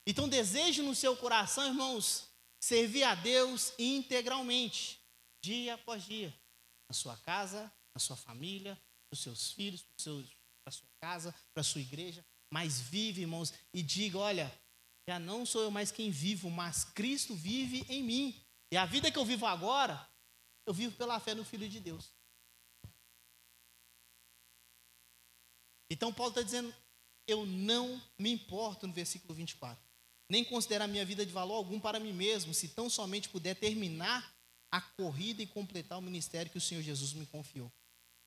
Então 0.05 0.29
deseje 0.29 0.81
no 0.81 0.93
seu 0.93 1.17
coração, 1.17 1.65
irmãos, 1.65 2.29
servir 2.59 3.03
a 3.03 3.15
Deus 3.15 3.73
integralmente, 3.79 4.99
dia 5.41 5.73
após 5.73 6.03
dia, 6.03 6.33
na 6.87 6.93
sua 6.93 7.17
casa, 7.17 7.71
na 7.93 7.99
sua 7.99 8.15
família, 8.15 8.75
para 9.09 9.15
os 9.15 9.21
seus 9.21 9.51
filhos, 9.51 9.81
para 9.81 10.21
a 10.67 10.71
sua 10.71 10.87
casa, 10.99 11.35
para 11.53 11.61
a 11.61 11.63
sua 11.63 11.81
igreja, 11.81 12.23
mas 12.51 12.79
vive, 12.79 13.21
irmãos, 13.21 13.51
e 13.73 13.81
diga: 13.81 14.19
olha, 14.19 14.51
já 15.07 15.17
não 15.17 15.45
sou 15.45 15.63
eu 15.63 15.71
mais 15.71 15.91
quem 15.91 16.11
vivo, 16.11 16.49
mas 16.49 16.83
Cristo 16.83 17.33
vive 17.35 17.85
em 17.89 18.03
mim. 18.03 18.45
E 18.71 18.77
a 18.77 18.85
vida 18.85 19.11
que 19.11 19.17
eu 19.17 19.25
vivo 19.25 19.45
agora, 19.45 20.07
eu 20.65 20.73
vivo 20.73 20.95
pela 20.95 21.19
fé 21.19 21.33
no 21.33 21.45
Filho 21.45 21.67
de 21.67 21.79
Deus. 21.79 22.11
Então 25.89 26.13
Paulo 26.13 26.31
está 26.31 26.41
dizendo, 26.41 26.73
eu 27.27 27.45
não 27.45 28.01
me 28.17 28.31
importo 28.31 28.87
no 28.87 28.93
versículo 28.93 29.33
24 29.33 29.84
nem 30.29 30.43
considerar 30.43 30.87
minha 30.87 31.05
vida 31.05 31.25
de 31.25 31.31
valor 31.31 31.55
algum 31.55 31.79
para 31.79 31.99
mim 31.99 32.13
mesmo, 32.13 32.53
se 32.53 32.69
tão 32.69 32.89
somente 32.89 33.29
puder 33.29 33.55
terminar 33.55 34.33
a 34.71 34.81
corrida 34.81 35.41
e 35.41 35.47
completar 35.47 35.97
o 35.97 36.01
ministério 36.01 36.51
que 36.51 36.57
o 36.57 36.61
Senhor 36.61 36.81
Jesus 36.81 37.13
me 37.13 37.25
confiou, 37.27 37.71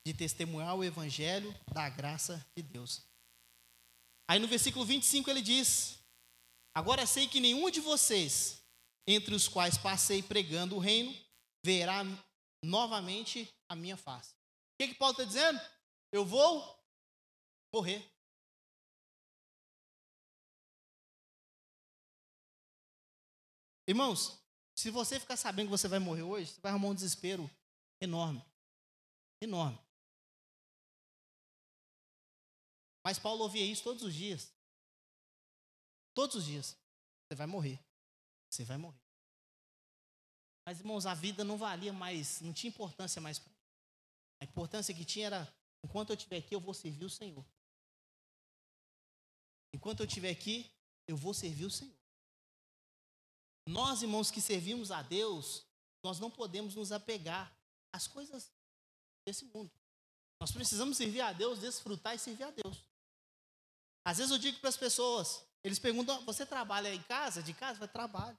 de 0.05 0.13
testemunhar 0.13 0.75
o 0.75 0.83
evangelho 0.83 1.53
da 1.71 1.89
graça 1.89 2.43
de 2.55 2.63
Deus. 2.63 3.01
Aí 4.27 4.39
no 4.39 4.47
versículo 4.47 4.85
25 4.85 5.29
ele 5.29 5.41
diz: 5.41 5.99
Agora 6.73 7.05
sei 7.05 7.27
que 7.27 7.39
nenhum 7.39 7.69
de 7.69 7.81
vocês, 7.81 8.61
entre 9.07 9.35
os 9.35 9.47
quais 9.47 9.77
passei 9.77 10.23
pregando 10.23 10.75
o 10.75 10.79
reino, 10.79 11.15
verá 11.63 12.03
novamente 12.63 13.51
a 13.67 13.75
minha 13.75 13.97
face. 13.97 14.33
O 14.33 14.35
que, 14.79 14.89
que 14.89 14.95
Paulo 14.95 15.13
está 15.13 15.23
dizendo? 15.23 15.59
Eu 16.11 16.25
vou 16.25 16.79
morrer. 17.73 18.03
Irmãos, 23.89 24.39
se 24.75 24.91
você 24.91 25.19
ficar 25.19 25.35
sabendo 25.35 25.65
que 25.65 25.71
você 25.71 25.87
vai 25.87 25.97
morrer 25.97 26.21
hoje, 26.21 26.51
você 26.51 26.61
vai 26.61 26.71
arrumar 26.71 26.89
um 26.89 26.93
desespero 26.93 27.49
enorme. 27.99 28.45
Enorme. 29.41 29.79
Mas 33.03 33.17
Paulo 33.17 33.41
ouvia 33.41 33.65
isso 33.65 33.83
todos 33.83 34.03
os 34.03 34.13
dias. 34.13 34.53
Todos 36.13 36.35
os 36.35 36.45
dias. 36.45 36.77
Você 37.25 37.33
vai 37.33 37.47
morrer. 37.47 37.79
Você 38.47 38.63
vai 38.63 38.77
morrer. 38.77 39.01
Mas, 40.67 40.79
irmãos, 40.81 41.07
a 41.07 41.15
vida 41.15 41.43
não 41.43 41.57
valia 41.57 41.91
mais, 41.91 42.41
não 42.41 42.53
tinha 42.53 42.69
importância 42.69 43.19
mais 43.19 43.39
para 43.39 43.49
mim. 43.49 43.57
A 44.39 44.45
importância 44.45 44.93
que 44.93 45.03
tinha 45.03 45.25
era, 45.25 45.53
enquanto 45.83 46.11
eu 46.11 46.15
estiver 46.15 46.37
aqui, 46.37 46.53
eu 46.53 46.59
vou 46.59 46.75
servir 46.75 47.05
o 47.05 47.09
Senhor. 47.09 47.43
Enquanto 49.73 50.01
eu 50.01 50.05
estiver 50.05 50.29
aqui, 50.29 50.71
eu 51.07 51.17
vou 51.17 51.33
servir 51.33 51.65
o 51.65 51.71
Senhor. 51.71 51.98
Nós, 53.69 54.01
irmãos, 54.01 54.31
que 54.31 54.41
servimos 54.41 54.89
a 54.89 55.03
Deus, 55.03 55.63
nós 56.03 56.19
não 56.19 56.31
podemos 56.31 56.73
nos 56.73 56.91
apegar 56.91 57.55
às 57.93 58.07
coisas 58.07 58.51
desse 59.23 59.45
mundo. 59.45 59.71
Nós 60.39 60.51
precisamos 60.51 60.97
servir 60.97 61.21
a 61.21 61.31
Deus, 61.31 61.59
desfrutar 61.59 62.15
e 62.15 62.19
servir 62.19 62.45
a 62.45 62.49
Deus. 62.49 62.83
Às 64.03 64.17
vezes 64.17 64.31
eu 64.31 64.39
digo 64.39 64.59
para 64.59 64.69
as 64.69 64.77
pessoas, 64.77 65.45
eles 65.63 65.77
perguntam: 65.77 66.25
você 66.25 66.47
trabalha 66.47 66.91
em 66.91 67.03
casa? 67.03 67.43
De 67.43 67.53
casa? 67.53 67.83
Eu 67.83 67.87
trabalho. 67.87 68.37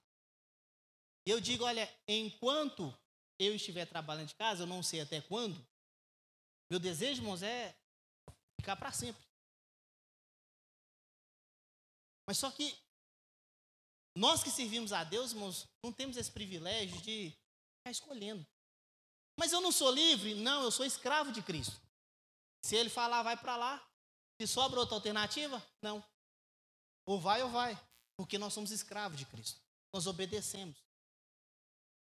E 1.24 1.30
eu 1.30 1.40
digo, 1.40 1.64
olha, 1.64 1.88
enquanto 2.08 2.92
eu 3.38 3.54
estiver 3.54 3.86
trabalhando 3.86 4.26
de 4.26 4.34
casa, 4.34 4.64
eu 4.64 4.66
não 4.66 4.82
sei 4.82 5.00
até 5.00 5.20
quando, 5.20 5.64
meu 6.68 6.80
desejo, 6.80 7.22
irmãos, 7.22 7.40
é 7.40 7.76
ficar 8.56 8.74
para 8.74 8.90
sempre. 8.90 9.22
Mas 12.26 12.36
só 12.36 12.50
que 12.50 12.76
nós 14.14 14.42
que 14.42 14.50
servimos 14.50 14.92
a 14.92 15.04
Deus, 15.04 15.32
irmãos, 15.32 15.68
não 15.82 15.92
temos 15.92 16.16
esse 16.16 16.30
privilégio 16.30 17.00
de 17.00 17.32
ficar 17.78 17.90
escolhendo. 17.90 18.46
Mas 19.38 19.52
eu 19.52 19.60
não 19.60 19.72
sou 19.72 19.90
livre? 19.90 20.34
Não, 20.34 20.62
eu 20.62 20.70
sou 20.70 20.84
escravo 20.84 21.32
de 21.32 21.42
Cristo. 21.42 21.80
Se 22.62 22.76
ele 22.76 22.90
falar, 22.90 23.22
vai 23.22 23.36
para 23.36 23.56
lá. 23.56 23.82
Se 24.40 24.46
sobra 24.46 24.80
outra 24.80 24.96
alternativa? 24.96 25.64
Não. 25.80 26.04
Ou 27.06 27.18
vai 27.18 27.42
ou 27.42 27.50
vai. 27.50 27.78
Porque 28.16 28.36
nós 28.36 28.52
somos 28.52 28.70
escravos 28.70 29.18
de 29.18 29.24
Cristo. 29.26 29.60
Nós 29.92 30.06
obedecemos. 30.06 30.76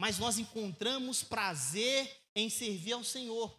Mas 0.00 0.18
nós 0.18 0.38
encontramos 0.38 1.22
prazer 1.22 2.22
em 2.34 2.48
servir 2.48 2.92
ao 2.92 3.04
Senhor. 3.04 3.56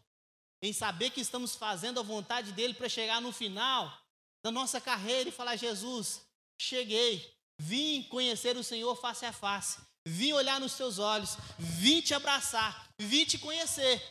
Em 0.62 0.74
saber 0.74 1.12
que 1.12 1.22
estamos 1.22 1.56
fazendo 1.56 2.00
a 2.00 2.04
vontade 2.04 2.52
dele 2.52 2.74
para 2.74 2.90
chegar 2.90 3.22
no 3.22 3.32
final 3.32 3.98
da 4.44 4.52
nossa 4.52 4.82
carreira 4.82 5.30
e 5.30 5.32
falar: 5.34 5.56
Jesus, 5.56 6.22
cheguei. 6.60 7.39
Vim 7.60 8.04
conhecer 8.04 8.56
o 8.56 8.64
Senhor 8.64 8.96
face 8.96 9.26
a 9.26 9.34
face. 9.34 9.82
Vim 10.06 10.32
olhar 10.32 10.62
nos 10.62 10.72
seus 10.72 10.98
olhos. 10.98 11.36
Vim 11.60 12.02
te 12.02 12.14
abraçar. 12.14 12.90
Vim 12.98 13.26
te 13.26 13.38
conhecer. 13.38 14.02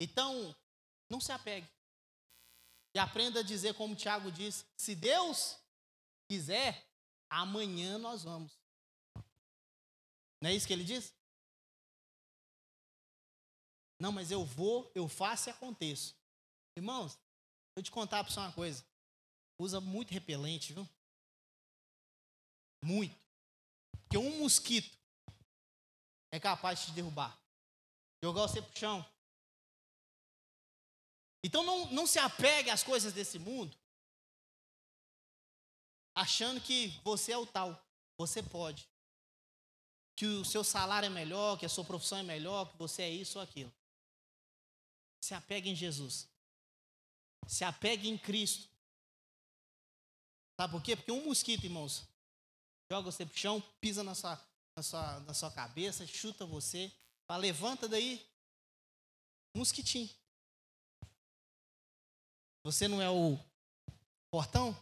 Então, 0.00 0.54
não 1.08 1.20
se 1.20 1.30
apegue. 1.30 1.68
E 2.92 2.98
aprenda 2.98 3.38
a 3.38 3.44
dizer, 3.44 3.74
como 3.74 3.94
o 3.94 3.96
Tiago 3.96 4.32
diz: 4.32 4.66
se 4.76 4.96
Deus 4.96 5.56
quiser, 6.28 6.84
amanhã 7.30 7.98
nós 7.98 8.24
vamos. 8.24 8.58
Não 10.40 10.50
é 10.50 10.54
isso 10.54 10.66
que 10.66 10.72
ele 10.72 10.84
diz? 10.84 11.14
Não, 14.00 14.10
mas 14.10 14.30
eu 14.30 14.44
vou, 14.44 14.90
eu 14.94 15.08
faço 15.08 15.48
e 15.48 15.52
aconteço. 15.52 16.16
Irmãos, 16.76 17.18
eu 17.78 17.82
te 17.82 17.90
contar 17.90 18.22
para 18.22 18.32
você 18.32 18.40
uma 18.40 18.52
coisa. 18.52 18.84
Usa 19.58 19.80
muito 19.80 20.12
repelente, 20.12 20.72
viu? 20.72 20.88
Muito. 22.82 23.16
Porque 24.02 24.18
um 24.18 24.38
mosquito 24.38 24.96
é 26.30 26.38
capaz 26.38 26.80
de 26.80 26.86
te 26.86 26.92
derrubar. 26.92 27.38
Jogar 28.22 28.42
você 28.42 28.62
pro 28.62 28.78
chão. 28.78 29.04
Então 31.42 31.62
não, 31.62 31.90
não 31.92 32.06
se 32.06 32.18
apegue 32.18 32.70
às 32.70 32.82
coisas 32.82 33.12
desse 33.12 33.38
mundo 33.38 33.76
achando 36.18 36.60
que 36.60 36.88
você 37.04 37.32
é 37.32 37.38
o 37.38 37.46
tal. 37.46 37.80
Você 38.16 38.42
pode. 38.42 38.88
Que 40.16 40.26
o 40.26 40.44
seu 40.44 40.64
salário 40.64 41.06
é 41.06 41.10
melhor, 41.10 41.56
que 41.56 41.64
a 41.64 41.68
sua 41.68 41.84
profissão 41.84 42.18
é 42.18 42.24
melhor, 42.24 42.68
que 42.72 42.76
você 42.76 43.02
é 43.02 43.10
isso 43.10 43.38
ou 43.38 43.44
aquilo. 43.44 43.72
Se 45.22 45.32
apegue 45.32 45.70
em 45.70 45.76
Jesus. 45.76 46.28
Se 47.46 47.64
apegue 47.64 48.08
em 48.08 48.18
Cristo. 48.18 48.68
Sabe 50.60 50.72
por 50.72 50.82
quê? 50.82 50.96
Porque 50.96 51.12
um 51.12 51.24
mosquito, 51.24 51.64
irmãos, 51.64 52.06
joga 52.90 53.10
você 53.10 53.24
pro 53.24 53.38
chão, 53.38 53.60
pisa 53.80 54.02
na 54.02 54.14
sua, 54.14 54.40
na 54.76 54.82
sua, 54.82 55.20
na 55.20 55.34
sua 55.34 55.50
cabeça, 55.50 56.06
chuta 56.06 56.44
você, 56.44 56.92
fala, 57.26 57.42
levanta 57.42 57.88
daí. 57.88 58.26
Mosquitinho. 59.56 60.10
Você 62.64 62.88
não 62.88 63.00
é 63.00 63.08
o 63.08 63.38
portão? 64.30 64.76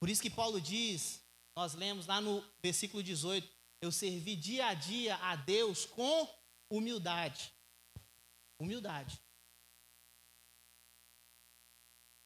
Por 0.00 0.08
isso 0.08 0.20
que 0.20 0.28
Paulo 0.28 0.60
diz, 0.60 1.22
nós 1.56 1.74
lemos 1.74 2.06
lá 2.06 2.20
no 2.20 2.44
versículo 2.60 3.02
18: 3.02 3.48
Eu 3.80 3.92
servi 3.92 4.34
dia 4.34 4.66
a 4.66 4.74
dia 4.74 5.16
a 5.16 5.36
Deus 5.36 5.86
com 5.86 6.28
humildade. 6.68 7.52
Humildade. 8.60 9.20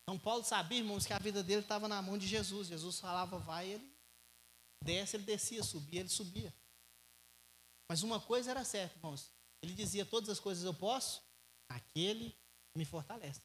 Então 0.09 0.17
Paulo 0.17 0.45
sabia, 0.45 0.79
irmãos, 0.79 1.05
que 1.05 1.13
a 1.13 1.19
vida 1.19 1.43
dele 1.43 1.63
estava 1.63 1.89
na 1.89 2.01
mão 2.01 2.17
de 2.17 2.29
Jesus. 2.29 2.69
Jesus 2.69 3.01
falava, 3.01 3.41
vai, 3.41 3.71
ele 3.71 3.93
desce, 4.85 5.17
ele 5.17 5.25
descia, 5.25 5.65
subia, 5.65 5.99
ele 5.99 6.09
subia. 6.09 6.55
Mas 7.91 8.05
uma 8.05 8.21
coisa 8.21 8.53
era 8.53 8.65
certa, 8.65 8.97
irmãos. 8.97 9.33
Ele 9.61 9.75
dizia, 9.75 10.07
todas 10.07 10.31
as 10.31 10.39
coisas 10.39 10.65
eu 10.65 10.73
posso, 10.73 11.21
aquele 11.69 12.39
me 12.77 12.85
fortalece. 12.85 13.43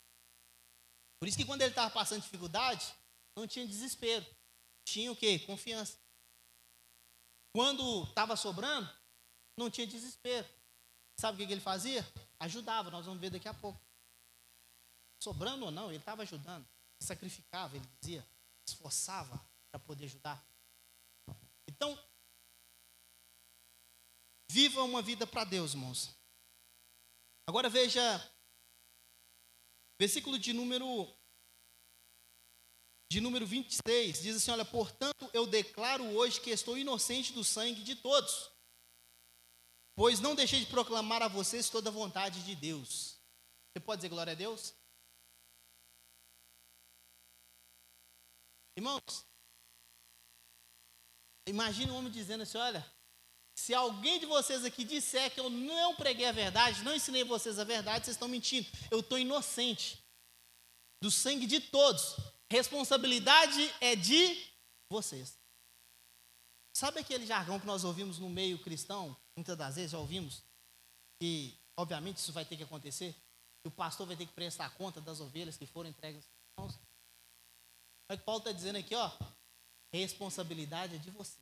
Por 1.20 1.28
isso 1.28 1.38
que 1.38 1.45
quando 1.45 1.64
ele 1.64 1.72
estava 1.72 1.89
passando 1.89 2.22
dificuldade, 2.22 2.93
não 3.36 3.47
tinha 3.47 3.66
desespero. 3.66 4.26
Tinha 4.86 5.12
o 5.12 5.16
quê? 5.16 5.39
Confiança. 5.39 5.97
Quando 7.55 8.03
estava 8.03 8.36
sobrando, 8.36 8.88
não 9.57 9.72
tinha 9.72 9.88
desespero. 9.88 10.47
Sabe 11.20 11.43
o 11.43 11.47
que 11.47 11.51
ele 11.51 11.62
fazia? 11.62 12.07
Ajudava, 12.39 12.91
nós 12.91 13.07
vamos 13.07 13.20
ver 13.20 13.32
daqui 13.32 13.47
a 13.47 13.53
pouco. 13.53 13.82
Sobrando 15.22 15.66
ou 15.66 15.72
não, 15.72 15.90
ele 15.90 16.00
estava 16.00 16.24
ajudando. 16.24 16.68
Sacrificava, 17.00 17.76
ele 17.76 17.86
dizia. 18.00 18.28
Esforçava 18.68 19.40
para 19.70 19.80
poder 19.80 20.06
ajudar. 20.06 20.44
Então, 21.68 21.98
viva 24.50 24.82
uma 24.82 25.02
vida 25.02 25.28
para 25.28 25.44
Deus, 25.44 25.74
irmãos. 25.74 26.10
Agora 27.48 27.70
veja, 27.70 28.02
versículo 30.00 30.40
de 30.40 30.54
número 30.54 31.14
de 33.12 33.20
número 33.20 33.46
26, 33.46 34.22
diz 34.22 34.38
assim: 34.38 34.52
Olha, 34.52 34.66
portanto, 34.66 35.30
eu 35.34 35.46
declaro 35.46 36.04
hoje 36.16 36.40
que 36.42 36.50
estou 36.50 36.78
inocente 36.78 37.34
do 37.34 37.44
sangue 37.44 37.84
de 37.84 37.96
todos, 37.96 38.50
pois 39.96 40.20
não 40.20 40.34
deixei 40.34 40.62
de 40.62 40.66
proclamar 40.68 41.22
a 41.22 41.28
vocês 41.28 41.70
toda 41.70 41.90
a 41.90 41.94
vontade 41.94 42.44
de 42.44 42.56
Deus. 42.56 43.20
Você 43.72 43.80
pode 43.82 44.00
dizer 44.00 44.10
glória 44.10 44.32
a 44.32 44.36
Deus? 44.36 44.74
Irmãos, 48.76 49.26
imagine 51.48 51.92
um 51.92 51.96
homem 51.96 52.12
dizendo 52.12 52.44
assim: 52.44 52.58
Olha, 52.58 52.86
se 53.56 53.74
alguém 53.74 54.20
de 54.20 54.26
vocês 54.26 54.64
aqui 54.66 54.84
disser 54.84 55.32
que 55.34 55.40
eu 55.40 55.50
não 55.50 55.96
preguei 55.96 56.26
a 56.26 56.32
verdade, 56.32 56.84
não 56.84 56.96
ensinei 56.96 57.24
vocês 57.24 57.60
a 57.60 57.64
verdade, 57.64 58.06
vocês 58.06 58.16
estão 58.16 58.28
mentindo. 58.28 58.68
Eu 58.90 59.02
estou 59.02 59.20
inocente 59.20 60.04
do 61.02 61.12
sangue 61.12 61.46
de 61.46 61.60
todos. 61.60 62.16
Responsabilidade 62.50 63.74
é 63.80 63.96
de 63.96 64.46
vocês. 64.90 65.38
Sabe 66.74 67.00
aquele 67.00 67.26
jargão 67.26 67.60
que 67.60 67.66
nós 67.66 67.84
ouvimos 67.84 68.18
no 68.18 68.30
meio 68.30 68.58
cristão? 68.60 69.16
Muitas 69.36 69.58
das 69.58 69.76
vezes 69.76 69.92
já 69.92 70.00
ouvimos. 70.00 70.44
E, 71.22 71.54
obviamente, 71.78 72.18
isso 72.18 72.32
vai 72.32 72.46
ter 72.46 72.58
que 72.58 72.64
acontecer. 72.64 73.16
E 73.64 73.68
o 73.68 73.72
pastor 73.72 74.08
vai 74.08 74.16
ter 74.16 74.26
que 74.26 74.34
prestar 74.34 74.70
conta 74.72 75.00
das 75.02 75.20
ovelhas 75.20 75.58
que 75.58 75.66
foram 75.66 75.90
entregues 75.90 76.26
aos 76.58 76.74
irmãos. 76.74 76.91
O 78.14 78.18
que 78.18 78.24
Paulo 78.24 78.39
está 78.39 78.51
dizendo 78.51 78.78
aqui, 78.78 78.93
ó. 78.93 79.12
Responsabilidade 79.93 80.95
é 80.95 80.97
de 80.97 81.09
você. 81.12 81.39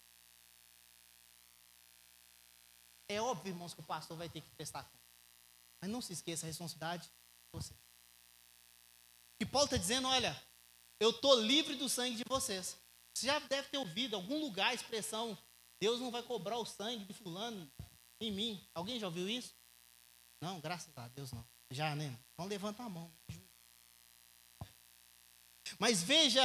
É 3.07 3.19
óbvio, 3.21 3.49
irmãos, 3.49 3.73
que 3.73 3.79
o 3.79 3.83
pastor 3.83 4.15
vai 4.17 4.29
ter 4.29 4.41
que 4.41 4.49
prestar 4.51 4.83
conta. 4.83 4.99
Mas 5.81 5.89
não 5.89 6.01
se 6.01 6.13
esqueça, 6.13 6.45
a 6.45 6.47
responsabilidade 6.47 7.05
é 7.05 7.07
de 7.07 7.51
você. 7.51 7.73
E 9.41 9.45
Paulo 9.45 9.65
está 9.65 9.77
dizendo, 9.77 10.07
olha, 10.07 10.39
eu 10.99 11.09
estou 11.09 11.41
livre 11.41 11.75
do 11.75 11.89
sangue 11.89 12.17
de 12.17 12.23
vocês. 12.27 12.77
Você 13.15 13.25
já 13.25 13.39
deve 13.39 13.69
ter 13.69 13.77
ouvido 13.77 14.13
em 14.13 14.15
algum 14.15 14.39
lugar 14.39 14.69
a 14.69 14.73
expressão: 14.73 15.37
Deus 15.81 15.99
não 15.99 16.11
vai 16.11 16.21
cobrar 16.21 16.57
o 16.57 16.65
sangue 16.65 17.05
de 17.05 17.13
fulano 17.13 17.71
em 18.21 18.31
mim. 18.31 18.69
Alguém 18.73 18.99
já 18.99 19.07
ouviu 19.07 19.27
isso? 19.27 19.55
Não, 20.41 20.59
graças 20.59 20.95
a 20.97 21.07
Deus 21.07 21.31
não. 21.31 21.45
Já, 21.71 21.95
né? 21.95 22.17
Então 22.33 22.45
levanta 22.45 22.83
a 22.83 22.89
mão. 22.89 23.11
Mas 25.77 26.01
veja, 26.01 26.41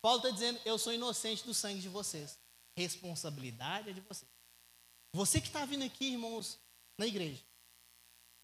Paulo 0.00 0.18
está 0.18 0.30
dizendo: 0.30 0.60
Eu 0.64 0.78
sou 0.78 0.92
inocente 0.92 1.44
do 1.44 1.52
sangue 1.52 1.80
de 1.80 1.88
vocês. 1.88 2.38
Responsabilidade 2.76 3.90
é 3.90 3.92
de 3.92 4.00
vocês. 4.00 4.30
Você 5.12 5.40
que 5.40 5.46
está 5.46 5.64
vindo 5.64 5.84
aqui, 5.84 6.12
irmãos, 6.12 6.58
na 6.98 7.06
igreja, 7.06 7.42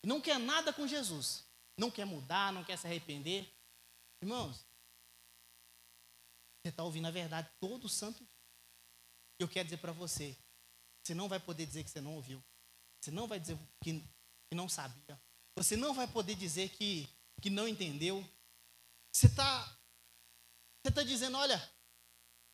não 0.04 0.20
quer 0.20 0.38
nada 0.38 0.72
com 0.72 0.86
Jesus, 0.86 1.44
não 1.76 1.90
quer 1.90 2.04
mudar, 2.04 2.52
não 2.52 2.64
quer 2.64 2.78
se 2.78 2.86
arrepender, 2.86 3.52
irmãos, 4.22 4.64
você 6.62 6.68
está 6.68 6.82
ouvindo 6.82 7.08
a 7.08 7.10
verdade 7.10 7.50
todo 7.60 7.88
santo 7.88 8.24
dia. 8.24 8.36
Eu 9.38 9.48
quero 9.48 9.64
dizer 9.64 9.78
para 9.78 9.92
você, 9.92 10.36
você 11.02 11.14
não 11.14 11.28
vai 11.28 11.40
poder 11.40 11.66
dizer 11.66 11.82
que 11.82 11.90
você 11.90 12.00
não 12.00 12.14
ouviu. 12.14 12.42
Você 13.00 13.10
não 13.10 13.26
vai 13.26 13.40
dizer 13.40 13.58
que, 13.82 14.00
que 14.48 14.54
não 14.54 14.68
sabia. 14.68 15.20
Você 15.56 15.76
não 15.76 15.92
vai 15.92 16.06
poder 16.06 16.36
dizer 16.36 16.68
que, 16.70 17.08
que 17.40 17.50
não 17.50 17.66
entendeu. 17.66 18.24
Você 19.12 19.26
está 19.26 19.78
você 20.84 20.90
tá 20.90 21.02
dizendo, 21.04 21.38
olha, 21.38 21.62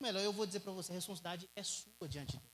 melhor 0.01 0.21
eu 0.21 0.33
vou 0.33 0.45
dizer 0.45 0.61
para 0.61 0.73
você, 0.73 0.93
a 0.93 0.95
responsabilidade 0.95 1.49
é 1.57 1.63
sua 1.63 2.07
diante 2.07 2.33
de 2.33 2.39
Deus. 2.39 2.53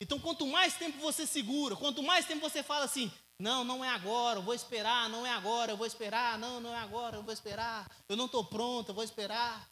Então, 0.00 0.20
quanto 0.20 0.46
mais 0.46 0.76
tempo 0.76 0.98
você 0.98 1.26
segura, 1.26 1.74
quanto 1.74 2.02
mais 2.02 2.26
tempo 2.26 2.40
você 2.48 2.62
fala 2.62 2.84
assim, 2.84 3.10
não, 3.38 3.64
não 3.64 3.84
é 3.84 3.88
agora, 3.88 4.38
eu 4.38 4.42
vou 4.42 4.54
esperar, 4.54 5.08
não 5.08 5.26
é 5.26 5.30
agora, 5.30 5.72
eu 5.72 5.76
vou 5.76 5.86
esperar, 5.86 6.38
não, 6.38 6.60
não 6.60 6.72
é 6.72 6.78
agora, 6.78 7.16
eu 7.16 7.22
vou 7.22 7.32
esperar, 7.32 7.90
eu 8.08 8.16
não 8.16 8.26
estou 8.26 8.44
pronto, 8.44 8.90
eu 8.90 8.94
vou 8.94 9.02
esperar. 9.02 9.68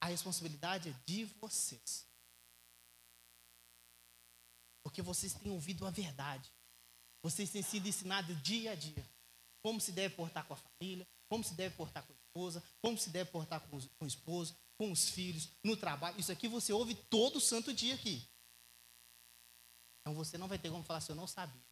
a 0.00 0.06
responsabilidade 0.06 0.90
é 0.90 0.94
de 1.06 1.24
vocês. 1.40 2.06
Porque 4.82 5.00
vocês 5.00 5.32
têm 5.32 5.50
ouvido 5.50 5.86
a 5.86 5.90
verdade. 5.90 6.52
Vocês 7.22 7.50
têm 7.50 7.62
sido 7.62 7.88
ensinados 7.88 8.42
dia 8.42 8.72
a 8.72 8.74
dia. 8.74 9.08
Como 9.62 9.80
se 9.80 9.92
deve 9.92 10.14
portar 10.14 10.44
com 10.44 10.52
a 10.52 10.56
família, 10.58 11.08
como 11.26 11.42
se 11.42 11.54
deve 11.54 11.74
portar 11.74 12.04
com 12.06 12.12
a 12.12 12.23
esposa, 12.34 12.62
como 12.82 12.98
se 12.98 13.10
deve 13.10 13.30
portar 13.30 13.60
com, 13.60 13.76
os, 13.76 13.86
com 13.96 14.04
o 14.04 14.08
esposo, 14.08 14.56
com 14.76 14.90
os 14.90 15.08
filhos, 15.08 15.50
no 15.62 15.76
trabalho. 15.76 16.18
Isso 16.18 16.32
aqui 16.32 16.48
você 16.48 16.72
ouve 16.72 16.94
todo 16.94 17.40
santo 17.40 17.72
dia 17.72 17.94
aqui. 17.94 18.28
Então 20.00 20.14
você 20.14 20.36
não 20.36 20.48
vai 20.48 20.58
ter 20.58 20.68
como 20.68 20.82
falar 20.82 20.98
assim, 20.98 21.12
eu 21.12 21.16
não 21.16 21.28
sabia. 21.28 21.62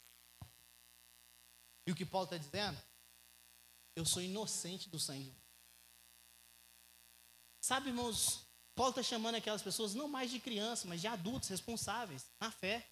E 1.84 1.90
o 1.90 1.96
que 1.96 2.06
Paulo 2.06 2.26
está 2.26 2.36
dizendo? 2.36 2.80
Eu 3.96 4.06
sou 4.06 4.22
inocente 4.22 4.88
do 4.88 5.00
sangue. 5.00 5.34
Sabe, 7.60 7.88
irmãos, 7.88 8.46
Paulo 8.76 8.90
está 8.90 9.02
chamando 9.02 9.34
aquelas 9.34 9.62
pessoas 9.62 9.94
não 9.94 10.06
mais 10.06 10.30
de 10.30 10.38
crianças, 10.38 10.84
mas 10.84 11.00
de 11.00 11.08
adultos 11.08 11.48
responsáveis, 11.48 12.24
na 12.40 12.50
fé. 12.52 12.88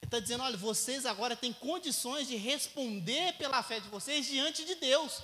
Ele 0.00 0.08
está 0.08 0.18
dizendo: 0.18 0.42
olha, 0.42 0.56
vocês 0.56 1.04
agora 1.04 1.36
têm 1.36 1.52
condições 1.52 2.26
de 2.26 2.36
responder 2.36 3.36
pela 3.36 3.62
fé 3.62 3.80
de 3.80 3.88
vocês 3.88 4.26
diante 4.26 4.64
de 4.64 4.74
Deus. 4.76 5.22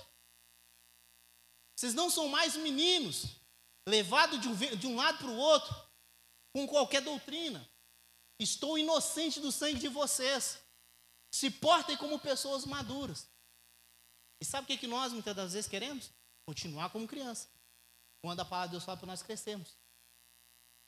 Vocês 1.79 1.93
não 1.93 2.09
são 2.09 2.27
mais 2.27 2.57
meninos, 2.57 3.37
levados 3.87 4.41
de 4.41 4.49
um, 4.49 4.75
de 4.75 4.85
um 4.85 4.97
lado 4.97 5.17
para 5.19 5.29
o 5.29 5.37
outro, 5.37 5.73
com 6.51 6.67
qualquer 6.67 7.01
doutrina. 7.01 7.65
Estou 8.37 8.77
inocente 8.77 9.39
do 9.39 9.49
sangue 9.49 9.79
de 9.79 9.87
vocês. 9.87 10.59
Se 11.31 11.49
portem 11.49 11.95
como 11.95 12.19
pessoas 12.19 12.65
maduras. 12.65 13.29
E 14.41 14.45
sabe 14.45 14.65
o 14.65 14.67
que, 14.67 14.77
que 14.77 14.87
nós 14.87 15.13
muitas 15.13 15.33
das 15.33 15.53
vezes 15.53 15.69
queremos? 15.69 16.11
Continuar 16.45 16.89
como 16.89 17.07
criança. 17.07 17.47
Quando 18.21 18.41
a 18.41 18.45
palavra 18.45 18.67
de 18.67 18.71
Deus 18.73 18.83
fala 18.83 18.97
para 18.97 19.07
nós 19.07 19.23
crescermos. 19.23 19.77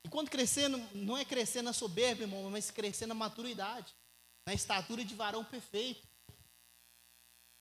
E 0.04 0.10
quando 0.10 0.30
crescer, 0.30 0.68
não 0.68 1.18
é 1.18 1.24
crescer 1.24 1.62
na 1.62 1.72
soberba, 1.72 2.24
irmão, 2.24 2.52
mas 2.52 2.70
crescer 2.70 3.06
na 3.06 3.14
maturidade, 3.14 3.96
na 4.46 4.54
estatura 4.54 5.06
de 5.06 5.16
varão 5.16 5.46
perfeito. 5.46 6.06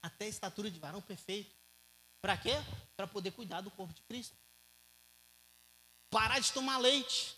Até 0.03 0.24
a 0.24 0.28
estatura 0.28 0.68
de 0.68 0.81
varão 0.81 1.01
perfeito. 1.01 1.59
Para 2.21 2.37
quê? 2.37 2.53
Para 2.97 3.07
poder 3.07 3.33
cuidar 3.33 3.61
do 3.61 3.71
corpo 3.71 3.93
de 3.95 4.03
Cristo. 4.03 4.37
Parar 6.11 6.39
de 6.39 6.53
tomar 6.53 6.79
leite 6.79 7.37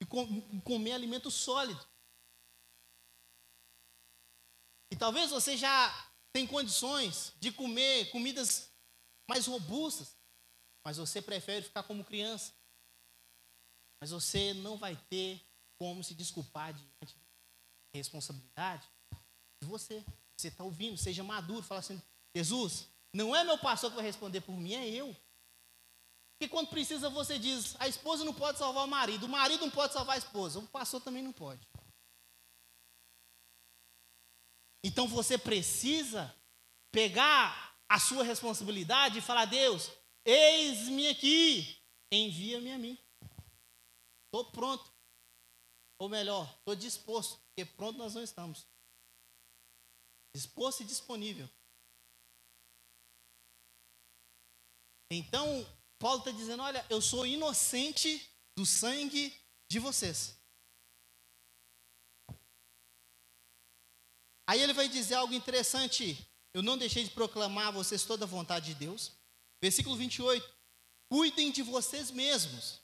e 0.00 0.06
comer 0.62 0.92
alimento 0.92 1.30
sólido. 1.30 1.84
E 4.90 4.96
talvez 4.96 5.30
você 5.30 5.56
já 5.56 6.08
tem 6.32 6.46
condições 6.46 7.32
de 7.40 7.52
comer 7.52 8.10
comidas 8.10 8.70
mais 9.28 9.46
robustas, 9.46 10.16
mas 10.84 10.96
você 10.96 11.20
prefere 11.20 11.64
ficar 11.64 11.82
como 11.82 12.04
criança. 12.04 12.52
Mas 14.00 14.10
você 14.10 14.54
não 14.54 14.76
vai 14.76 14.96
ter 15.08 15.40
como 15.78 16.02
se 16.02 16.14
desculpar 16.14 16.72
diante 16.72 17.14
da 17.14 17.98
responsabilidade 17.98 18.88
de 19.62 19.68
você. 19.68 20.04
Você 20.36 20.48
está 20.48 20.62
ouvindo, 20.64 20.96
seja 20.96 21.24
maduro, 21.24 21.62
fala 21.62 21.80
assim: 21.80 22.00
Jesus, 22.34 22.88
não 23.12 23.34
é 23.34 23.44
meu 23.44 23.58
pastor 23.58 23.90
que 23.90 23.96
vai 23.96 24.04
responder 24.04 24.40
por 24.40 24.56
mim, 24.56 24.74
é 24.74 24.88
eu. 24.88 25.16
Porque 26.38 26.48
quando 26.48 26.68
precisa 26.68 27.10
você 27.10 27.38
diz: 27.38 27.74
a 27.80 27.88
esposa 27.88 28.24
não 28.24 28.32
pode 28.32 28.58
salvar 28.58 28.84
o 28.84 28.88
marido, 28.88 29.26
o 29.26 29.28
marido 29.28 29.60
não 29.60 29.70
pode 29.70 29.92
salvar 29.92 30.14
a 30.14 30.18
esposa, 30.18 30.58
o 30.58 30.68
pastor 30.68 31.00
também 31.00 31.22
não 31.22 31.32
pode. 31.32 31.66
Então 34.84 35.08
você 35.08 35.36
precisa 35.36 36.34
pegar 36.92 37.76
a 37.88 37.98
sua 37.98 38.22
responsabilidade 38.22 39.18
e 39.18 39.22
falar: 39.22 39.46
Deus, 39.46 39.90
eis-me 40.24 41.08
aqui, 41.08 41.76
envia-me 42.12 42.72
a 42.72 42.78
mim. 42.78 42.98
Estou 44.26 44.44
pronto. 44.52 44.92
Ou 45.98 46.08
melhor, 46.08 46.48
estou 46.58 46.76
disposto, 46.76 47.40
porque 47.48 47.64
pronto 47.64 47.98
nós 47.98 48.14
não 48.14 48.22
estamos. 48.22 48.64
Disposto 50.32 50.82
e 50.82 50.86
disponível. 50.86 51.50
Então, 55.10 55.66
Paulo 55.98 56.18
está 56.18 56.30
dizendo: 56.30 56.62
olha, 56.62 56.84
eu 56.88 57.00
sou 57.00 57.26
inocente 57.26 58.28
do 58.56 58.66
sangue 58.66 59.34
de 59.70 59.78
vocês. 59.78 60.36
Aí 64.46 64.62
ele 64.62 64.72
vai 64.72 64.88
dizer 64.88 65.14
algo 65.14 65.34
interessante. 65.34 66.26
Eu 66.54 66.62
não 66.62 66.78
deixei 66.78 67.04
de 67.04 67.10
proclamar 67.10 67.68
a 67.68 67.70
vocês 67.72 68.04
toda 68.04 68.24
a 68.24 68.28
vontade 68.28 68.72
de 68.72 68.74
Deus. 68.74 69.12
Versículo 69.62 69.96
28. 69.96 70.56
Cuidem 71.10 71.50
de 71.50 71.62
vocês 71.62 72.10
mesmos 72.10 72.80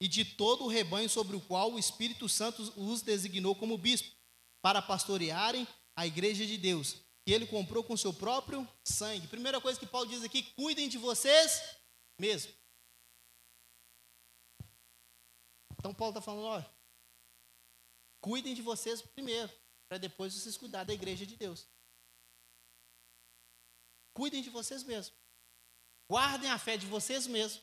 e 0.00 0.06
de 0.06 0.24
todo 0.24 0.64
o 0.64 0.68
rebanho 0.68 1.08
sobre 1.08 1.36
o 1.36 1.40
qual 1.40 1.72
o 1.72 1.78
Espírito 1.78 2.28
Santo 2.28 2.62
os 2.76 3.02
designou 3.02 3.54
como 3.54 3.76
bispo, 3.76 4.14
para 4.62 4.80
pastorearem 4.80 5.66
a 5.96 6.06
igreja 6.06 6.46
de 6.46 6.56
Deus, 6.56 6.96
que 7.28 7.32
ele 7.34 7.46
comprou 7.46 7.84
com 7.84 7.94
seu 7.94 8.10
próprio 8.10 8.66
sangue. 8.82 9.28
Primeira 9.28 9.60
coisa 9.60 9.78
que 9.78 9.84
Paulo 9.84 10.08
diz 10.08 10.24
aqui: 10.24 10.42
cuidem 10.54 10.88
de 10.88 10.96
vocês 10.96 11.76
mesmos. 12.18 12.54
Então 15.76 15.92
Paulo 15.92 16.12
está 16.12 16.22
falando, 16.22 16.46
olha, 16.46 16.74
cuidem 18.18 18.54
de 18.54 18.62
vocês 18.62 19.02
primeiro 19.02 19.52
para 19.86 19.98
depois 19.98 20.32
vocês 20.32 20.56
cuidar 20.56 20.84
da 20.84 20.94
igreja 20.94 21.26
de 21.26 21.36
Deus. 21.36 21.68
Cuidem 24.14 24.40
de 24.40 24.48
vocês 24.48 24.82
mesmos. 24.82 25.14
Guardem 26.10 26.50
a 26.50 26.58
fé 26.58 26.78
de 26.78 26.86
vocês 26.86 27.26
mesmos, 27.26 27.62